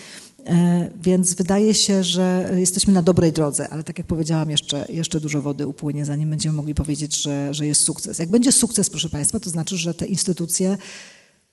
Więc 1.03 1.33
wydaje 1.33 1.73
się, 1.73 2.03
że 2.03 2.51
jesteśmy 2.55 2.93
na 2.93 3.01
dobrej 3.01 3.33
drodze, 3.33 3.69
ale 3.69 3.83
tak 3.83 3.97
jak 3.97 4.07
powiedziałam, 4.07 4.49
jeszcze, 4.49 4.85
jeszcze 4.89 5.19
dużo 5.19 5.41
wody 5.41 5.67
upłynie, 5.67 6.05
zanim 6.05 6.29
będziemy 6.29 6.55
mogli 6.55 6.75
powiedzieć, 6.75 7.21
że, 7.21 7.53
że 7.53 7.67
jest 7.67 7.81
sukces. 7.81 8.19
Jak 8.19 8.29
będzie 8.29 8.51
sukces, 8.51 8.89
proszę 8.89 9.09
Państwa, 9.09 9.39
to 9.39 9.49
znaczy, 9.49 9.77
że 9.77 9.93
te 9.93 10.05
instytucje 10.05 10.77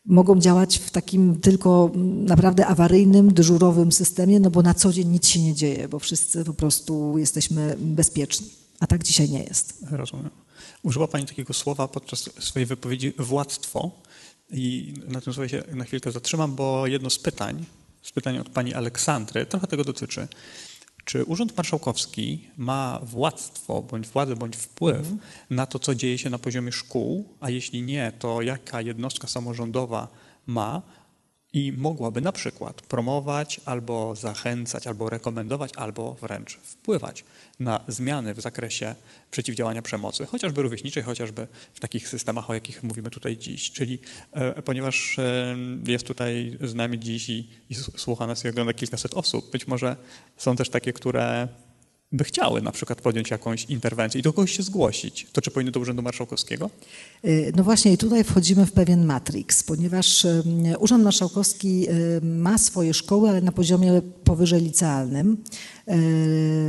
mogą 0.07 0.41
działać 0.41 0.79
w 0.79 0.91
takim 0.91 1.41
tylko 1.41 1.91
naprawdę 2.05 2.67
awaryjnym, 2.67 3.35
dyżurowym 3.35 3.93
systemie, 3.93 4.41
no 4.41 4.51
bo 4.51 4.63
na 4.63 4.75
co 4.75 4.93
dzień 4.93 5.09
nic 5.09 5.29
się 5.29 5.41
nie 5.41 5.55
dzieje, 5.55 5.89
bo 5.89 5.99
wszyscy 5.99 6.45
po 6.45 6.55
prostu 6.55 7.19
jesteśmy 7.19 7.77
bezpieczni. 7.79 8.47
A 8.81 8.87
tak 8.87 9.05
dzisiaj 9.05 9.31
nie 9.31 9.43
jest. 9.43 9.85
Rozumiem. 9.91 10.31
Użyła 10.83 11.09
Pani 11.09 11.27
takiego 11.27 11.53
słowa 11.53 11.89
podczas 11.89 12.31
swojej 12.39 12.67
wypowiedzi 12.67 13.13
władztwo 13.19 13.91
i 14.51 14.95
na 15.09 15.21
tym 15.21 15.33
słowie 15.33 15.49
się 15.49 15.63
na 15.75 15.85
chwilkę 15.85 16.13
zatrzymam, 16.13 16.55
bo 16.55 16.87
jedno 16.87 17.11
z 17.11 17.19
pytań, 17.19 17.65
z 18.03 18.13
pytań 18.13 18.39
od 18.39 18.49
Pani 18.49 18.75
Aleksandry 18.75 19.47
trochę 19.47 19.67
tego 19.67 19.85
dotyczy. 19.85 20.29
Czy 21.05 21.25
Urząd 21.25 21.57
Marszałkowski 21.57 22.49
ma 22.57 23.01
władztwo, 23.03 23.83
bądź 23.83 24.07
władzę, 24.09 24.37
bądź 24.37 24.57
wpływ 24.57 24.99
mhm. 24.99 25.19
na 25.51 25.67
to, 25.67 25.79
co 25.79 25.95
dzieje 25.95 26.19
się 26.19 26.31
na 26.31 26.39
poziomie 26.39 26.73
szkół, 26.73 27.29
a 27.41 27.51
jeśli 27.51 27.83
nie, 27.83 28.13
to 28.19 28.43
jaka 28.43 28.81
jednostka 28.81 29.29
samorządowa 29.29 30.09
ma 30.47 30.83
i 31.53 31.73
mogłaby 31.73 32.21
na 32.21 32.33
przykład 32.33 32.83
promować 32.83 33.61
albo 33.65 34.15
zachęcać, 34.15 34.87
albo 34.87 35.11
rekomendować, 35.11 35.73
albo 35.77 36.15
wręcz 36.15 36.57
wpływać 36.57 37.25
na 37.61 37.85
zmiany 37.89 38.35
w 38.35 38.41
zakresie 38.41 38.95
przeciwdziałania 39.31 39.83
przemocy, 39.83 40.27
chociażby 40.27 40.63
rówieśniczej, 40.63 41.03
chociażby 41.03 41.47
w 41.75 41.81
takich 41.81 42.09
systemach, 42.09 42.51
o 42.51 42.55
jakich 42.55 42.83
mówimy 42.83 43.11
tutaj 43.11 43.37
dziś. 43.37 43.71
Czyli 43.71 43.99
e, 44.33 44.63
ponieważ 44.63 45.19
e, 45.19 45.57
jest 45.87 46.07
tutaj 46.07 46.59
z 46.61 46.75
nami 46.75 46.99
dziś 46.99 47.29
i, 47.29 47.49
i 47.71 47.75
słucha 47.75 48.27
nas 48.27 48.45
i 48.45 48.49
ogląda 48.49 48.73
kilkaset 48.73 49.15
osób, 49.15 49.51
być 49.51 49.67
może 49.67 49.97
są 50.37 50.57
też 50.57 50.71
takie, 50.71 50.93
które 50.93 51.49
by 52.12 52.25
chciały 52.25 52.62
na 52.62 52.73
przykład 52.73 53.01
podjąć 53.01 53.31
jakąś 53.31 53.64
interwencję 53.64 54.20
i 54.20 54.23
do 54.23 54.33
kogoś 54.33 54.57
się 54.57 54.62
zgłosić, 54.62 55.27
to 55.33 55.40
czy 55.40 55.51
powinny 55.51 55.73
do 55.73 55.81
Urzędu 55.81 56.03
Marszałkowskiego? 56.03 56.70
Y, 57.25 57.53
no 57.57 57.64
właśnie 57.64 57.92
i 57.92 57.99
tutaj 57.99 58.25
wchodzimy 58.25 58.66
w 58.66 58.73
pewien 58.73 59.05
matrix, 59.05 59.62
ponieważ 59.62 60.25
y, 60.25 60.42
Urząd 60.79 61.05
Marszałkowski 61.05 61.90
y, 61.90 62.20
ma 62.23 62.59
swoje 62.59 62.94
szkoły, 62.94 63.29
ale 63.29 63.40
na 63.40 63.53
poziomie 63.53 64.03
powyżej 64.25 64.62
licealnym. 64.62 65.37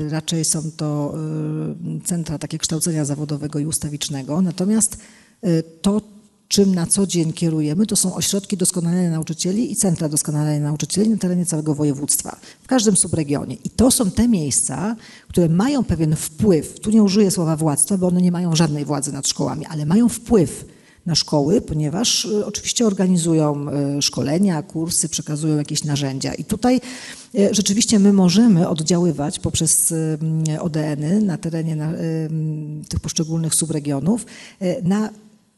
Raczej 0.10 0.46
są 0.46 0.72
to 0.78 1.14
centra 2.06 2.38
takie 2.38 2.58
kształcenia 2.58 3.06
zawodowego 3.06 3.60
i 3.60 3.66
ustawicznego. 3.66 4.42
Natomiast 4.42 4.98
to 5.82 6.02
czym 6.52 6.76
na 6.76 6.86
co 6.86 7.08
dzień 7.08 7.34
kierujemy, 7.34 7.86
to 7.86 7.96
są 7.96 8.16
ośrodki 8.16 8.58
doskonalenia 8.58 9.12
nauczycieli 9.12 9.72
i 9.72 9.76
centra 9.76 10.10
doskonalenia 10.10 10.60
nauczycieli 10.60 11.10
na 11.10 11.18
terenie 11.18 11.46
całego 11.46 11.76
województwa, 11.76 12.36
w 12.64 12.68
każdym 12.68 12.98
subregionie. 12.98 13.56
I 13.56 13.70
to 13.70 13.92
są 13.92 14.12
te 14.12 14.28
miejsca, 14.28 14.96
które 15.28 15.50
mają 15.50 15.84
pewien 15.84 16.16
wpływ, 16.16 16.80
tu 16.80 16.92
nie 16.92 17.04
użyję 17.04 17.32
słowa 17.32 17.56
władztwa, 17.56 17.98
bo 17.98 18.08
one 18.08 18.22
nie 18.22 18.32
mają 18.32 18.56
żadnej 18.56 18.86
władzy 18.86 19.12
nad 19.12 19.28
szkołami, 19.28 19.66
ale 19.66 19.86
mają 19.86 20.10
wpływ 20.10 20.66
na 21.06 21.16
szkoły, 21.16 21.62
ponieważ 21.62 22.26
y, 22.26 22.46
oczywiście 22.46 22.86
organizują 22.86 23.66
y, 23.98 24.02
szkolenia, 24.02 24.62
kursy, 24.64 25.10
przekazują 25.10 25.58
jakieś 25.58 25.84
narzędzia. 25.84 26.34
I 26.34 26.44
tutaj 26.44 26.82
y, 27.36 27.50
rzeczywiście 27.52 28.00
my 28.00 28.14
możemy 28.14 28.70
oddziaływać 28.70 29.40
poprzez 29.40 29.94
ODN-y 30.60 31.22
na 31.22 31.38
terenie 31.38 31.78
tych 32.90 33.00
poszczególnych 33.00 33.56
subregionów 33.56 34.26
na 34.84 35.10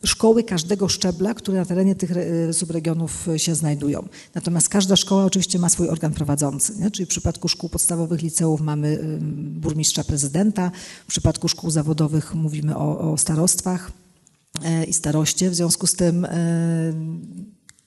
szkoły 0.04 0.44
każdego 0.44 0.88
szczebla, 0.88 1.34
które 1.34 1.58
na 1.58 1.66
terenie 1.66 1.96
tych 1.96 2.12
subregionów 2.52 3.28
się 3.38 3.56
znajdują. 3.56 4.08
Natomiast 4.36 4.70
każda 4.70 4.96
szkoła 4.96 5.26
oczywiście 5.26 5.60
ma 5.60 5.70
swój 5.70 5.90
organ 5.90 6.14
prowadzący, 6.14 6.74
nie? 6.80 6.92
czyli 6.92 7.06
w 7.06 7.10
przypadku 7.10 7.48
szkół 7.48 7.70
podstawowych, 7.70 8.22
liceów 8.22 8.62
mamy 8.62 9.00
burmistrza 9.36 10.04
prezydenta, 10.04 10.72
w 11.04 11.08
przypadku 11.08 11.48
szkół 11.48 11.72
zawodowych 11.72 12.36
mówimy 12.36 12.78
o, 12.78 13.12
o 13.12 13.18
starostwach 13.18 13.92
e, 14.64 14.84
i 14.84 14.94
staroście, 14.94 15.50
w 15.50 15.56
związku 15.56 15.88
z 15.88 15.94
tym 15.94 16.26
e, 16.26 16.30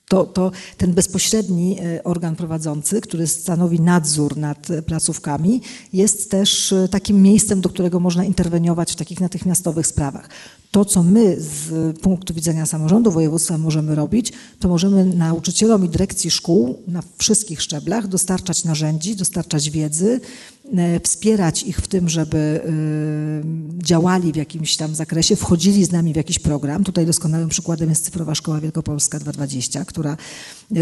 to, 0.07 0.25
to, 0.25 0.51
ten 0.77 0.93
bezpośredni 0.93 1.79
e, 1.79 2.03
organ 2.03 2.35
prowadzący, 2.35 3.01
który 3.01 3.27
stanowi 3.27 3.81
nadzór 3.81 4.37
nad 4.37 4.67
placówkami, 4.85 5.61
jest 5.93 6.31
też 6.31 6.73
takim 6.91 7.21
miejscem, 7.21 7.61
do 7.61 7.69
którego 7.69 7.99
można 7.99 8.23
interweniować 8.25 8.91
w 8.91 8.95
takich 8.95 9.19
natychmiastowych 9.19 9.87
sprawach 9.87 10.29
to, 10.71 10.85
co 10.85 11.03
my 11.03 11.35
z 11.39 11.97
punktu 11.99 12.33
widzenia 12.33 12.65
samorządu 12.65 13.11
województwa 13.11 13.57
możemy 13.57 13.95
robić, 13.95 14.33
to 14.59 14.67
możemy 14.67 15.05
nauczycielom 15.05 15.85
i 15.85 15.89
dyrekcji 15.89 16.31
szkół 16.31 16.79
na 16.87 17.03
wszystkich 17.17 17.61
szczeblach 17.61 18.07
dostarczać 18.07 18.63
narzędzi, 18.63 19.15
dostarczać 19.15 19.69
wiedzy, 19.69 20.21
e, 20.77 20.99
wspierać 20.99 21.63
ich 21.63 21.77
w 21.77 21.87
tym, 21.87 22.09
żeby 22.09 22.37
e, 22.37 23.83
działali 23.83 24.33
w 24.33 24.35
jakimś 24.35 24.77
tam 24.77 24.95
zakresie, 24.95 25.35
wchodzili 25.35 25.85
z 25.85 25.91
nami 25.91 26.13
w 26.13 26.15
jakiś 26.15 26.39
program. 26.39 26.83
Tutaj 26.83 27.05
doskonałym 27.05 27.49
przykładem 27.49 27.89
jest 27.89 28.05
Cyfrowa 28.05 28.35
Szkoła 28.35 28.59
Wielkopolska 28.59 29.19
220, 29.19 29.85
która 29.85 30.17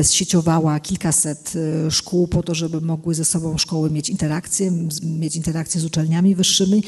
zsieciowała 0.04 0.80
kilkaset 0.80 1.54
e, 1.88 1.92
szkół 1.92 2.28
po 2.28 2.44
to, 2.44 2.56
żeby 2.56 2.82
mogły 2.82 3.16
ze 3.16 3.26
sobą 3.26 3.58
szkoły 3.58 3.92
mieć 3.92 4.10
interakcję, 4.10 4.72
mieć 5.04 5.36
interakcję 5.36 5.82
z 5.82 5.86
uczelniami 5.86 6.36
wyższymi. 6.36 6.84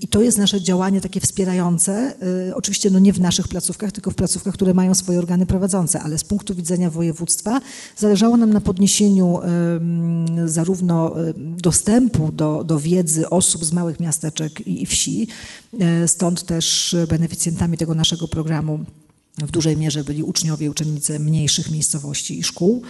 I 0.00 0.08
to 0.08 0.22
jest 0.22 0.38
nasze 0.38 0.60
działanie 0.60 1.00
takie 1.00 1.20
wspierające. 1.20 2.14
E, 2.48 2.54
oczywiście 2.54 2.90
no 2.90 2.98
nie 2.98 3.12
w 3.12 3.20
naszych 3.20 3.48
placówkach, 3.48 3.92
tylko 3.92 4.10
w 4.10 4.14
placówkach, 4.14 4.54
które 4.54 4.74
mają 4.74 4.94
swoje 4.94 5.18
organy 5.18 5.46
prowadzące, 5.46 6.00
ale 6.00 6.18
z 6.18 6.24
punktu 6.24 6.54
widzenia 6.54 6.90
województwa 6.90 7.60
zależało 7.96 8.36
nam 8.36 8.52
na 8.52 8.60
podniesieniu 8.60 9.40
zarówno 10.46 11.20
e, 11.20 11.32
dostępu 11.36 12.32
do, 12.32 12.64
do 12.64 12.80
wiedzy 12.80 13.30
osób 13.30 13.64
z 13.64 13.72
małych 13.72 14.00
miasteczek 14.00 14.66
i 14.66 14.86
wsi, 14.86 15.28
stąd 16.06 16.44
też 16.44 16.96
beneficjentami 17.08 17.78
tego 17.78 17.94
naszego 17.94 18.28
programu 18.28 18.84
w 19.46 19.50
dużej 19.50 19.76
mierze 19.76 20.04
byli 20.04 20.22
uczniowie 20.22 20.70
uczennice 20.70 21.18
mniejszych 21.18 21.70
miejscowości 21.70 22.38
i 22.38 22.42
szkół, 22.42 22.82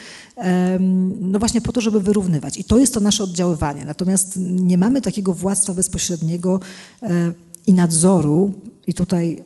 no 1.20 1.38
właśnie 1.38 1.60
po 1.60 1.72
to, 1.72 1.80
żeby 1.80 2.00
wyrównywać. 2.00 2.56
I 2.56 2.64
to 2.64 2.78
jest 2.78 2.94
to 2.94 3.00
nasze 3.00 3.24
oddziaływanie. 3.24 3.84
Natomiast 3.84 4.38
nie 4.40 4.78
mamy 4.78 5.00
takiego 5.00 5.34
władztwa 5.34 5.74
bezpośredniego 5.74 6.60
e, 7.02 7.32
i 7.66 7.72
nadzoru, 7.72 8.52
i 8.86 8.94
tutaj 8.94 9.44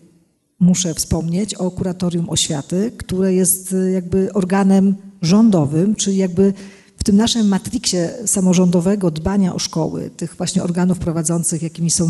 muszę 0.61 0.95
wspomnieć 0.95 1.55
o 1.55 1.71
kuratorium 1.71 2.31
oświaty, 2.31 2.93
które 2.97 3.35
jest 3.35 3.73
e, 3.73 3.91
jakby 3.91 4.33
organem 4.33 4.95
rządowym, 5.23 5.95
czyli 5.95 6.17
jakby 6.17 6.53
w 7.05 7.07
tym 7.07 7.17
naszym 7.17 7.49
matriksie 7.49 7.97
samorządowego 8.27 9.11
dbania 9.11 9.55
o 9.55 9.59
szkoły, 9.59 10.11
tych 10.17 10.35
właśnie 10.37 10.63
organów 10.63 10.99
prowadzących, 10.99 11.63
jakimi 11.63 11.91
są 11.91 12.09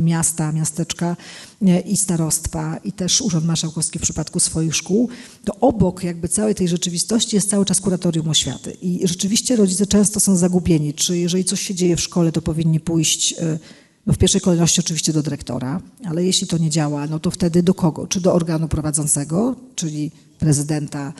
miasta, 0.00 0.52
miasteczka 0.52 1.16
e, 1.62 1.80
i 1.80 1.96
starostwa 1.96 2.76
i 2.76 2.92
też 2.92 3.20
Urząd 3.20 3.44
Marszałkowski 3.46 3.98
w 3.98 4.02
przypadku 4.02 4.40
swoich 4.40 4.76
szkół, 4.76 5.08
to 5.44 5.54
obok 5.60 6.04
jakby 6.04 6.28
całej 6.28 6.54
tej 6.54 6.68
rzeczywistości 6.68 7.36
jest 7.36 7.50
cały 7.50 7.64
czas 7.64 7.80
kuratorium 7.80 8.28
oświaty. 8.28 8.76
I 8.82 9.08
rzeczywiście 9.08 9.56
rodzice 9.56 9.86
często 9.86 10.20
są 10.20 10.36
zagubieni, 10.36 10.94
czy 10.94 11.18
jeżeli 11.18 11.44
coś 11.44 11.60
się 11.60 11.74
dzieje 11.74 11.96
w 11.96 12.00
szkole, 12.00 12.32
to 12.32 12.42
powinni 12.42 12.80
pójść 12.80 13.32
e, 13.32 13.58
no 14.06 14.12
w 14.12 14.18
pierwszej 14.18 14.40
kolejności 14.40 14.80
oczywiście 14.80 15.12
do 15.12 15.22
dyrektora, 15.22 15.80
ale 16.04 16.24
jeśli 16.24 16.46
to 16.46 16.58
nie 16.58 16.70
działa, 16.70 17.06
no 17.06 17.18
to 17.18 17.30
wtedy 17.30 17.62
do 17.62 17.74
kogo? 17.74 18.06
Czy 18.06 18.20
do 18.20 18.34
organu 18.34 18.68
prowadzącego, 18.68 19.56
czyli 19.74 20.10
prezydenta 20.38 21.12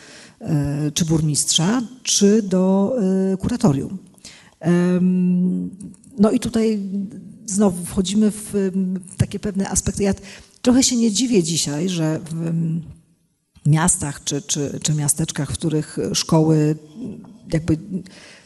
czy 0.94 1.04
burmistrza, 1.04 1.82
czy 2.02 2.42
do 2.42 2.96
e, 3.32 3.36
kuratorium. 3.36 3.98
No 6.18 6.30
i 6.30 6.40
tutaj 6.40 6.80
znowu 7.46 7.84
wchodzimy 7.84 8.30
w 8.30 8.70
takie 9.16 9.38
pewne 9.38 9.68
aspekty. 9.68 10.02
Ja 10.02 10.14
trochę 10.62 10.82
się 10.82 10.96
nie 10.96 11.12
dziwię 11.12 11.42
dzisiaj, 11.42 11.88
że 11.88 12.20
w 12.30 12.52
miastach 13.66 14.24
czy, 14.24 14.42
czy, 14.42 14.80
czy 14.82 14.94
miasteczkach, 14.94 15.50
w 15.50 15.54
których 15.54 15.98
szkoły 16.12 16.76
jakby 17.52 17.78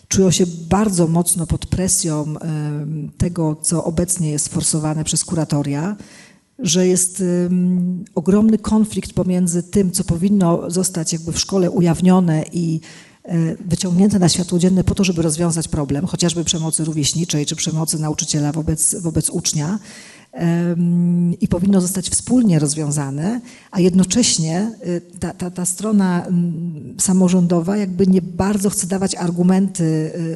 czują 0.08 0.30
się 0.30 0.44
bardzo 0.68 1.06
mocno 1.06 1.46
pod 1.46 1.66
presją 1.66 2.34
tego, 3.18 3.56
co 3.62 3.84
obecnie 3.84 4.30
jest 4.30 4.48
forsowane 4.48 5.04
przez 5.04 5.24
kuratoria, 5.24 5.96
że 6.62 6.86
jest 6.86 7.22
ogromny 8.14 8.58
konflikt 8.58 9.12
pomiędzy 9.12 9.62
tym, 9.62 9.90
co 9.90 10.04
powinno 10.04 10.70
zostać 10.70 11.12
jakby 11.12 11.32
w 11.32 11.38
szkole 11.38 11.70
ujawnione 11.70 12.44
i 12.52 12.80
e, 13.24 13.56
wyciągnięte 13.56 14.18
na 14.18 14.28
światło 14.28 14.58
dzienne 14.58 14.84
po 14.84 14.94
to, 14.94 15.04
żeby 15.04 15.22
rozwiązać 15.22 15.68
problem, 15.68 16.06
chociażby 16.06 16.44
przemocy 16.44 16.84
rówieśniczej 16.84 17.46
czy 17.46 17.56
przemocy 17.56 17.98
nauczyciela 17.98 18.52
wobec, 18.52 18.94
wobec 18.94 19.30
ucznia, 19.30 19.78
i 21.40 21.48
powinno 21.48 21.80
zostać 21.80 22.10
wspólnie 22.10 22.58
rozwiązane, 22.58 23.40
a 23.70 23.80
jednocześnie 23.80 24.72
y, 24.86 25.02
ta, 25.20 25.32
ta, 25.32 25.50
ta 25.50 25.64
strona 25.64 26.26
mm, 26.26 26.94
samorządowa 26.98 27.76
jakby 27.76 28.06
nie 28.06 28.22
bardzo 28.22 28.70
chce 28.70 28.86
dawać 28.86 29.14
argumenty 29.14 29.84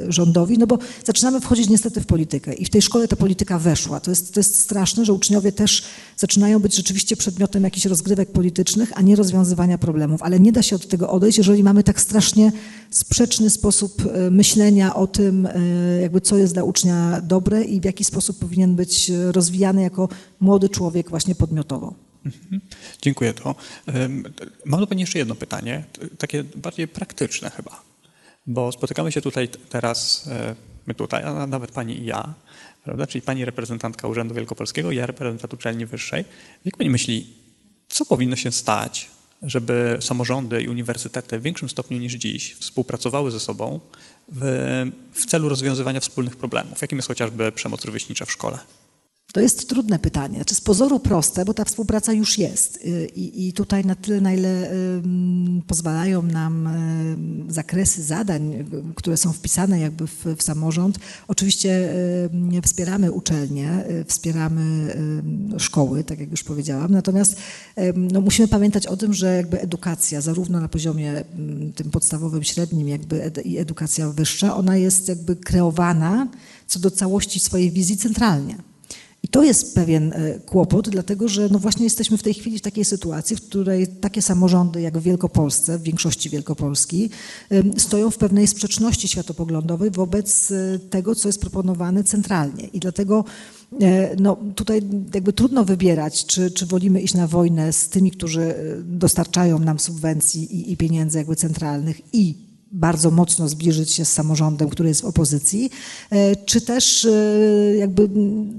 y, 0.08 0.12
rządowi, 0.12 0.58
no 0.58 0.66
bo 0.66 0.78
zaczynamy 1.04 1.40
wchodzić 1.40 1.68
niestety 1.68 2.00
w 2.00 2.06
politykę 2.06 2.54
i 2.54 2.64
w 2.64 2.70
tej 2.70 2.82
szkole 2.82 3.08
ta 3.08 3.16
polityka 3.16 3.58
weszła. 3.58 4.00
To 4.00 4.10
jest, 4.10 4.34
to 4.34 4.40
jest 4.40 4.58
straszne, 4.58 5.04
że 5.04 5.12
uczniowie 5.12 5.52
też 5.52 5.84
zaczynają 6.16 6.58
być 6.58 6.76
rzeczywiście 6.76 7.16
przedmiotem 7.16 7.64
jakichś 7.64 7.86
rozgrywek 7.86 8.32
politycznych, 8.32 8.92
a 8.94 9.02
nie 9.02 9.16
rozwiązywania 9.16 9.78
problemów, 9.78 10.22
ale 10.22 10.40
nie 10.40 10.52
da 10.52 10.62
się 10.62 10.76
od 10.76 10.88
tego 10.88 11.10
odejść, 11.10 11.38
jeżeli 11.38 11.62
mamy 11.62 11.82
tak 11.82 12.00
strasznie 12.00 12.52
sprzeczny 12.90 13.50
sposób 13.50 14.02
y, 14.26 14.30
myślenia 14.30 14.94
o 14.94 15.06
tym, 15.06 15.48
jakby 16.00 16.20
co 16.20 16.36
jest 16.36 16.54
dla 16.54 16.64
ucznia 16.64 17.20
dobre 17.20 17.64
i 17.64 17.80
w 17.80 17.84
jaki 17.84 18.04
sposób 18.04 18.38
powinien 18.38 18.74
być 18.74 19.12
rozwijany 19.32 19.83
jako 19.84 20.08
młody 20.40 20.68
człowiek 20.68 21.10
właśnie 21.10 21.34
podmiotowo. 21.34 21.94
Mhm. 22.26 22.60
Dziękuję 23.02 23.32
to. 23.32 23.54
Mam 24.64 24.80
do 24.80 24.86
Pani 24.86 25.00
jeszcze 25.00 25.18
jedno 25.18 25.34
pytanie, 25.34 25.84
takie 26.18 26.44
bardziej 26.44 26.88
praktyczne 26.88 27.50
chyba, 27.50 27.82
bo 28.46 28.72
spotykamy 28.72 29.12
się 29.12 29.20
tutaj 29.20 29.48
teraz, 29.68 30.28
e, 30.28 30.54
my 30.86 30.94
tutaj, 30.94 31.22
a 31.22 31.46
nawet 31.46 31.70
Pani 31.70 31.98
i 31.98 32.04
ja, 32.04 32.34
prawda? 32.84 33.06
czyli 33.06 33.22
Pani 33.22 33.44
reprezentantka 33.44 34.08
Urzędu 34.08 34.34
Wielkopolskiego, 34.34 34.92
ja 34.92 35.06
reprezentant 35.06 35.54
uczelni 35.54 35.86
wyższej. 35.86 36.24
Jak 36.64 36.76
Pani 36.76 36.90
myśli, 36.90 37.26
co 37.88 38.04
powinno 38.04 38.36
się 38.36 38.52
stać, 38.52 39.10
żeby 39.42 39.98
samorządy 40.00 40.62
i 40.62 40.68
uniwersytety 40.68 41.38
w 41.38 41.42
większym 41.42 41.68
stopniu 41.68 41.98
niż 41.98 42.12
dziś 42.12 42.54
współpracowały 42.54 43.30
ze 43.30 43.40
sobą 43.40 43.80
w, 44.28 44.42
w 45.12 45.26
celu 45.26 45.48
rozwiązywania 45.48 46.00
wspólnych 46.00 46.36
problemów, 46.36 46.82
jakim 46.82 46.98
jest 46.98 47.08
chociażby 47.08 47.52
przemoc 47.52 47.84
rówieśnicza 47.84 48.24
w 48.24 48.32
szkole? 48.32 48.58
To 49.34 49.40
jest 49.40 49.68
trudne 49.68 49.98
pytanie. 49.98 50.34
Znaczy 50.34 50.54
z 50.54 50.60
pozoru 50.60 51.00
proste, 51.00 51.44
bo 51.44 51.54
ta 51.54 51.64
współpraca 51.64 52.12
już 52.12 52.38
jest. 52.38 52.76
Y, 52.76 53.08
I, 53.14 53.48
i 53.48 53.52
tutaj 53.52 53.84
na 53.84 53.94
tyle, 53.94 54.20
na 54.20 54.34
ile 54.34 54.70
pozwalają 55.66 56.22
nam 56.22 56.68
zakresy 57.48 58.02
zadań, 58.02 58.64
które 58.94 59.16
są 59.16 59.32
wpisane 59.32 59.80
jakby 59.80 60.06
w, 60.06 60.24
w 60.36 60.42
samorząd, 60.42 60.98
oczywiście 61.28 61.94
wspieramy 62.62 63.12
uczelnie, 63.12 63.84
y, 63.90 64.04
wspieramy 64.04 64.96
szkoły, 65.58 66.04
tak 66.04 66.20
jak 66.20 66.30
już 66.30 66.44
powiedziałam. 66.44 66.92
Natomiast 66.92 67.36
no, 67.94 68.20
musimy 68.20 68.48
pamiętać 68.48 68.86
o 68.86 68.96
tym, 68.96 69.14
że 69.14 69.36
jakby 69.36 69.60
edukacja, 69.60 70.20
zarówno 70.20 70.60
na 70.60 70.68
poziomie 70.68 71.24
tym 71.74 71.90
podstawowym, 71.90 72.42
średnim, 72.42 72.88
jakby 72.88 73.32
i 73.44 73.58
edukacja 73.58 74.10
wyższa, 74.10 74.56
ona 74.56 74.76
jest 74.76 75.08
jakby 75.08 75.36
kreowana 75.36 76.28
co 76.66 76.78
do 76.78 76.90
całości 76.90 77.40
swojej 77.40 77.70
wizji 77.70 77.96
centralnie. 77.96 78.73
I 79.24 79.28
to 79.28 79.42
jest 79.42 79.74
pewien 79.74 80.12
e, 80.12 80.38
kłopot, 80.38 80.88
dlatego 80.88 81.28
że 81.28 81.48
no 81.48 81.58
właśnie 81.58 81.84
jesteśmy 81.84 82.18
w 82.18 82.22
tej 82.22 82.34
chwili 82.34 82.58
w 82.58 82.62
takiej 82.62 82.84
sytuacji, 82.84 83.36
w 83.36 83.40
której 83.40 83.86
takie 83.86 84.22
samorządy 84.22 84.80
jak 84.80 84.98
w 84.98 85.02
Wielkopolsce, 85.02 85.78
w 85.78 85.82
większości 85.82 86.30
Wielkopolski, 86.30 87.10
stoją 87.76 88.10
w 88.10 88.18
pewnej 88.18 88.46
sprzeczności 88.46 89.08
światopoglądowej 89.08 89.90
wobec 89.90 90.50
e, 90.50 90.78
tego, 90.78 91.14
co 91.14 91.28
jest 91.28 91.40
proponowane 91.40 92.04
centralnie. 92.04 92.66
I 92.66 92.80
dlatego 92.80 93.24
e, 93.80 94.16
no, 94.20 94.36
tutaj 94.54 94.82
jakby 95.14 95.32
trudno 95.32 95.64
wybierać, 95.64 96.26
czy, 96.26 96.50
czy 96.50 96.66
wolimy 96.66 97.00
iść 97.00 97.14
na 97.14 97.26
wojnę 97.26 97.72
z 97.72 97.88
tymi, 97.88 98.10
którzy 98.10 98.54
dostarczają 98.84 99.58
nam 99.58 99.78
subwencji 99.78 100.56
i, 100.56 100.72
i 100.72 100.76
pieniędzy 100.76 101.18
jakby 101.18 101.36
centralnych 101.36 102.00
i 102.12 102.43
bardzo 102.74 103.10
mocno 103.10 103.48
zbliżyć 103.48 103.90
się 103.90 104.04
z 104.04 104.12
samorządem, 104.12 104.68
który 104.68 104.88
jest 104.88 105.00
w 105.00 105.04
opozycji, 105.04 105.70
e, 106.10 106.36
czy 106.36 106.60
też 106.60 107.04
e, 107.04 107.76
jakby 107.76 108.08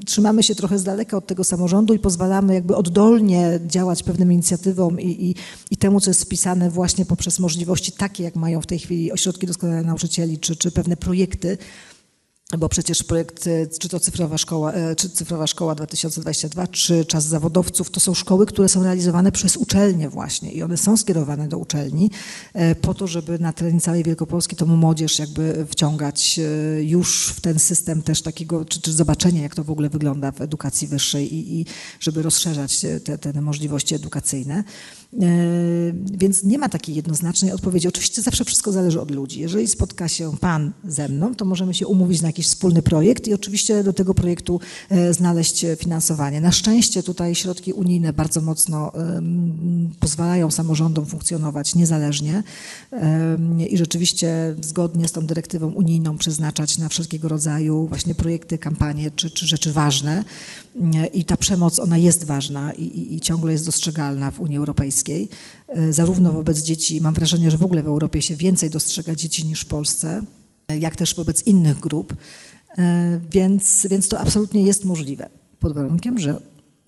trzymamy 0.06 0.44
się 0.44 0.56
trochę 0.56 0.80
z 0.80 0.84
daleka 0.84 1.18
od 1.18 1.28
tego 1.28 1.44
samorządu 1.44 1.94
i 1.94 2.00
pozwalamy 2.00 2.54
jakby 2.54 2.76
oddolnie 2.76 3.60
działać 3.68 4.04
pewnym 4.04 4.32
inicjatywom 4.32 5.00
i, 5.00 5.08
i, 5.08 5.36
i 5.72 5.78
temu, 5.78 6.02
co 6.02 6.10
jest 6.10 6.24
wpisane 6.24 6.70
właśnie 6.70 7.06
poprzez 7.06 7.40
możliwości 7.40 7.92
takie, 7.92 8.24
jak 8.24 8.36
mają 8.36 8.62
w 8.62 8.66
tej 8.66 8.80
chwili 8.80 9.12
ośrodki 9.12 9.48
doskonalenia 9.48 9.88
nauczycieli, 9.88 10.40
czy, 10.40 10.56
czy 10.56 10.72
pewne 10.72 10.98
projekty, 10.98 11.58
bo 12.58 12.70
przecież 12.70 13.04
projekt, 13.04 13.48
e, 13.48 13.68
czy 13.68 13.90
to 13.90 14.00
Cyfrowa 14.00 14.38
Szkoła, 14.38 14.74
e, 14.74 14.96
czy 14.96 15.10
Cyfrowa 15.10 15.48
Szkoła 15.48 15.76
2022, 15.76 16.68
czy 16.68 17.06
Czas 17.06 17.26
Zawodowców, 17.26 17.90
to 17.90 18.00
są 18.00 18.14
szkoły, 18.14 18.46
które 18.46 18.70
są 18.70 18.84
realizowane 18.84 19.32
przez 19.32 19.58
uczelnie 19.58 20.10
właśnie 20.10 20.52
i 20.52 20.64
one 20.64 20.78
są 20.78 20.98
skierowane 20.98 21.48
do 21.48 21.58
uczelni 21.58 22.12
e, 22.54 22.76
po 22.76 22.94
to, 22.94 23.08
żeby 23.08 23.40
na 23.40 23.54
terenie 23.54 23.82
całej 23.82 24.04
Wielkopolski 24.04 24.56
tą 24.56 24.66
młodzież 24.66 25.20
jakby 25.20 25.66
wciągać 25.70 26.40
już 26.82 27.34
w 27.36 27.42
ten 27.42 27.60
system 27.60 28.02
też 28.02 28.22
takiego, 28.22 28.66
czy, 28.66 28.82
czy 28.82 28.94
zobaczenie, 28.94 29.42
jak 29.42 29.56
to 29.56 29.64
w 29.64 29.72
ogóle 29.72 29.90
wygląda 29.90 30.32
w 30.32 30.42
edukacji 30.42 30.88
wyższej 30.88 31.36
i, 31.36 31.60
i 31.62 31.66
żeby 32.00 32.22
rozszerzać 32.22 32.82
te, 33.04 33.18
te 33.18 33.42
możliwości 33.42 33.96
edukacyjne. 33.96 34.64
Więc 35.94 36.44
nie 36.44 36.58
ma 36.58 36.70
takiej 36.70 36.96
jednoznacznej 36.96 37.52
odpowiedzi. 37.52 37.88
Oczywiście 37.88 38.22
zawsze 38.22 38.46
wszystko 38.46 38.72
zależy 38.72 39.02
od 39.02 39.12
ludzi. 39.12 39.40
Jeżeli 39.40 39.68
spotka 39.68 40.08
się 40.08 40.38
pan 40.38 40.72
ze 40.88 41.10
mną, 41.10 41.36
to 41.36 41.46
możemy 41.46 41.74
się 41.74 41.88
umówić 41.88 42.22
na 42.22 42.32
jakiś 42.36 42.48
wspólny 42.48 42.82
projekt 42.82 43.28
i 43.28 43.34
oczywiście 43.34 43.84
do 43.84 43.94
tego 43.94 44.14
projektu 44.14 44.60
e, 44.90 45.14
znaleźć 45.14 45.66
finansowanie. 45.80 46.42
Na 46.42 46.52
szczęście 46.52 47.04
tutaj 47.04 47.36
środki 47.36 47.74
unijne 47.74 48.14
bardzo 48.14 48.42
mocno 48.42 48.92
pozwalają 50.00 50.52
samorządom 50.52 51.06
funkcjonować 51.06 51.76
niezależnie 51.76 52.44
i 53.70 53.78
rzeczywiście 53.78 54.56
zgodnie 54.62 55.08
z 55.08 55.12
tą 55.12 55.26
dyrektywą 55.26 55.72
unijną 55.72 56.18
przeznaczać 56.18 56.78
na 56.78 56.90
wszelkiego 56.90 57.28
rodzaju 57.28 57.88
właśnie 57.88 58.16
projekty, 58.16 58.58
kampanie 58.58 59.12
czy, 59.12 59.30
czy 59.30 59.48
rzeczy 59.48 59.74
ważne. 59.74 60.24
I 61.14 61.26
ta 61.26 61.38
przemoc, 61.38 61.80
ona 61.80 61.98
jest 61.98 62.24
ważna 62.24 62.74
i, 62.74 62.84
i, 62.84 63.16
i 63.16 63.22
ciągle 63.22 63.52
jest 63.52 63.66
dostrzegalna 63.66 64.32
w 64.32 64.40
Unii 64.40 64.58
Europejskiej, 64.58 65.30
e, 65.68 65.94
zarówno 65.94 66.32
wobec 66.32 66.62
dzieci, 66.62 67.02
mam 67.02 67.14
wrażenie, 67.14 67.52
że 67.52 67.58
w 67.58 67.64
ogóle 67.64 67.84
w 67.84 67.88
Europie 67.88 68.22
się 68.22 68.36
więcej 68.36 68.70
dostrzega 68.70 69.16
dzieci 69.16 69.46
niż 69.46 69.62
w 69.62 69.66
Polsce 69.66 70.22
jak 70.70 70.96
też 70.96 71.16
wobec 71.16 71.48
innych 71.48 71.80
grup, 71.80 72.14
e, 72.78 73.20
więc, 73.32 73.88
więc 73.90 74.08
to 74.08 74.20
absolutnie 74.20 74.64
jest 74.64 74.86
możliwe, 74.86 75.30
pod 75.60 75.74
warunkiem, 75.74 76.20
że 76.20 76.42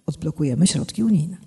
odblokujemy 0.05 0.67
środki 0.67 1.03
unijne. 1.03 1.37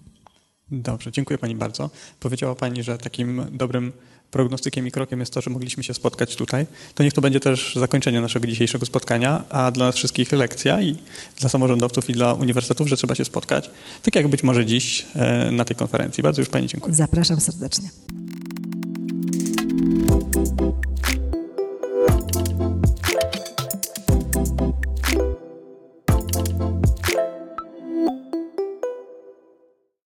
Dobrze, 0.70 1.12
dziękuję 1.12 1.39
Pani 1.39 1.55
bardzo. 1.55 1.91
Powiedziała 2.20 2.55
Pani, 2.55 2.83
że 2.83 2.99
takim 2.99 3.47
dobrym 3.53 3.93
prognostykiem 4.31 4.87
i 4.87 4.91
krokiem 4.91 5.20
jest 5.20 5.33
to, 5.33 5.41
że 5.41 5.51
mogliśmy 5.51 5.85
się 5.85 5.95
spotkać 5.95 6.37
tutaj. 6.37 6.66
To 6.95 7.03
niech 7.03 7.12
to 7.12 7.20
będzie 7.20 7.41
też 7.41 7.76
zakończenie 7.76 8.20
naszego 8.20 8.47
dzisiejszego 8.47 8.87
spotkania, 8.87 9.45
a 9.49 9.70
dla 9.70 9.87
nas 9.87 9.97
wszystkich 9.97 10.33
lekcja 10.33 10.83
i 10.83 10.97
dla 11.41 11.49
samorządowców 11.49 12.11
i 12.11 12.12
dla 12.12 12.35
uniwersytetów, 12.35 12.89
że 12.89 12.97
trzeba 12.97 13.14
się 13.14 13.24
spotkać, 13.24 13.70
tak 14.03 14.14
jak 14.14 14.28
być 14.28 14.43
może 14.43 14.66
dziś 14.66 15.07
e, 15.14 15.51
na 15.51 15.64
tej 15.64 15.76
konferencji. 15.76 16.22
Bardzo 16.22 16.43
już 16.43 16.49
Pani 16.49 16.66
dziękuję. 16.66 16.95
Zapraszam 16.95 17.41
serdecznie. 17.41 17.91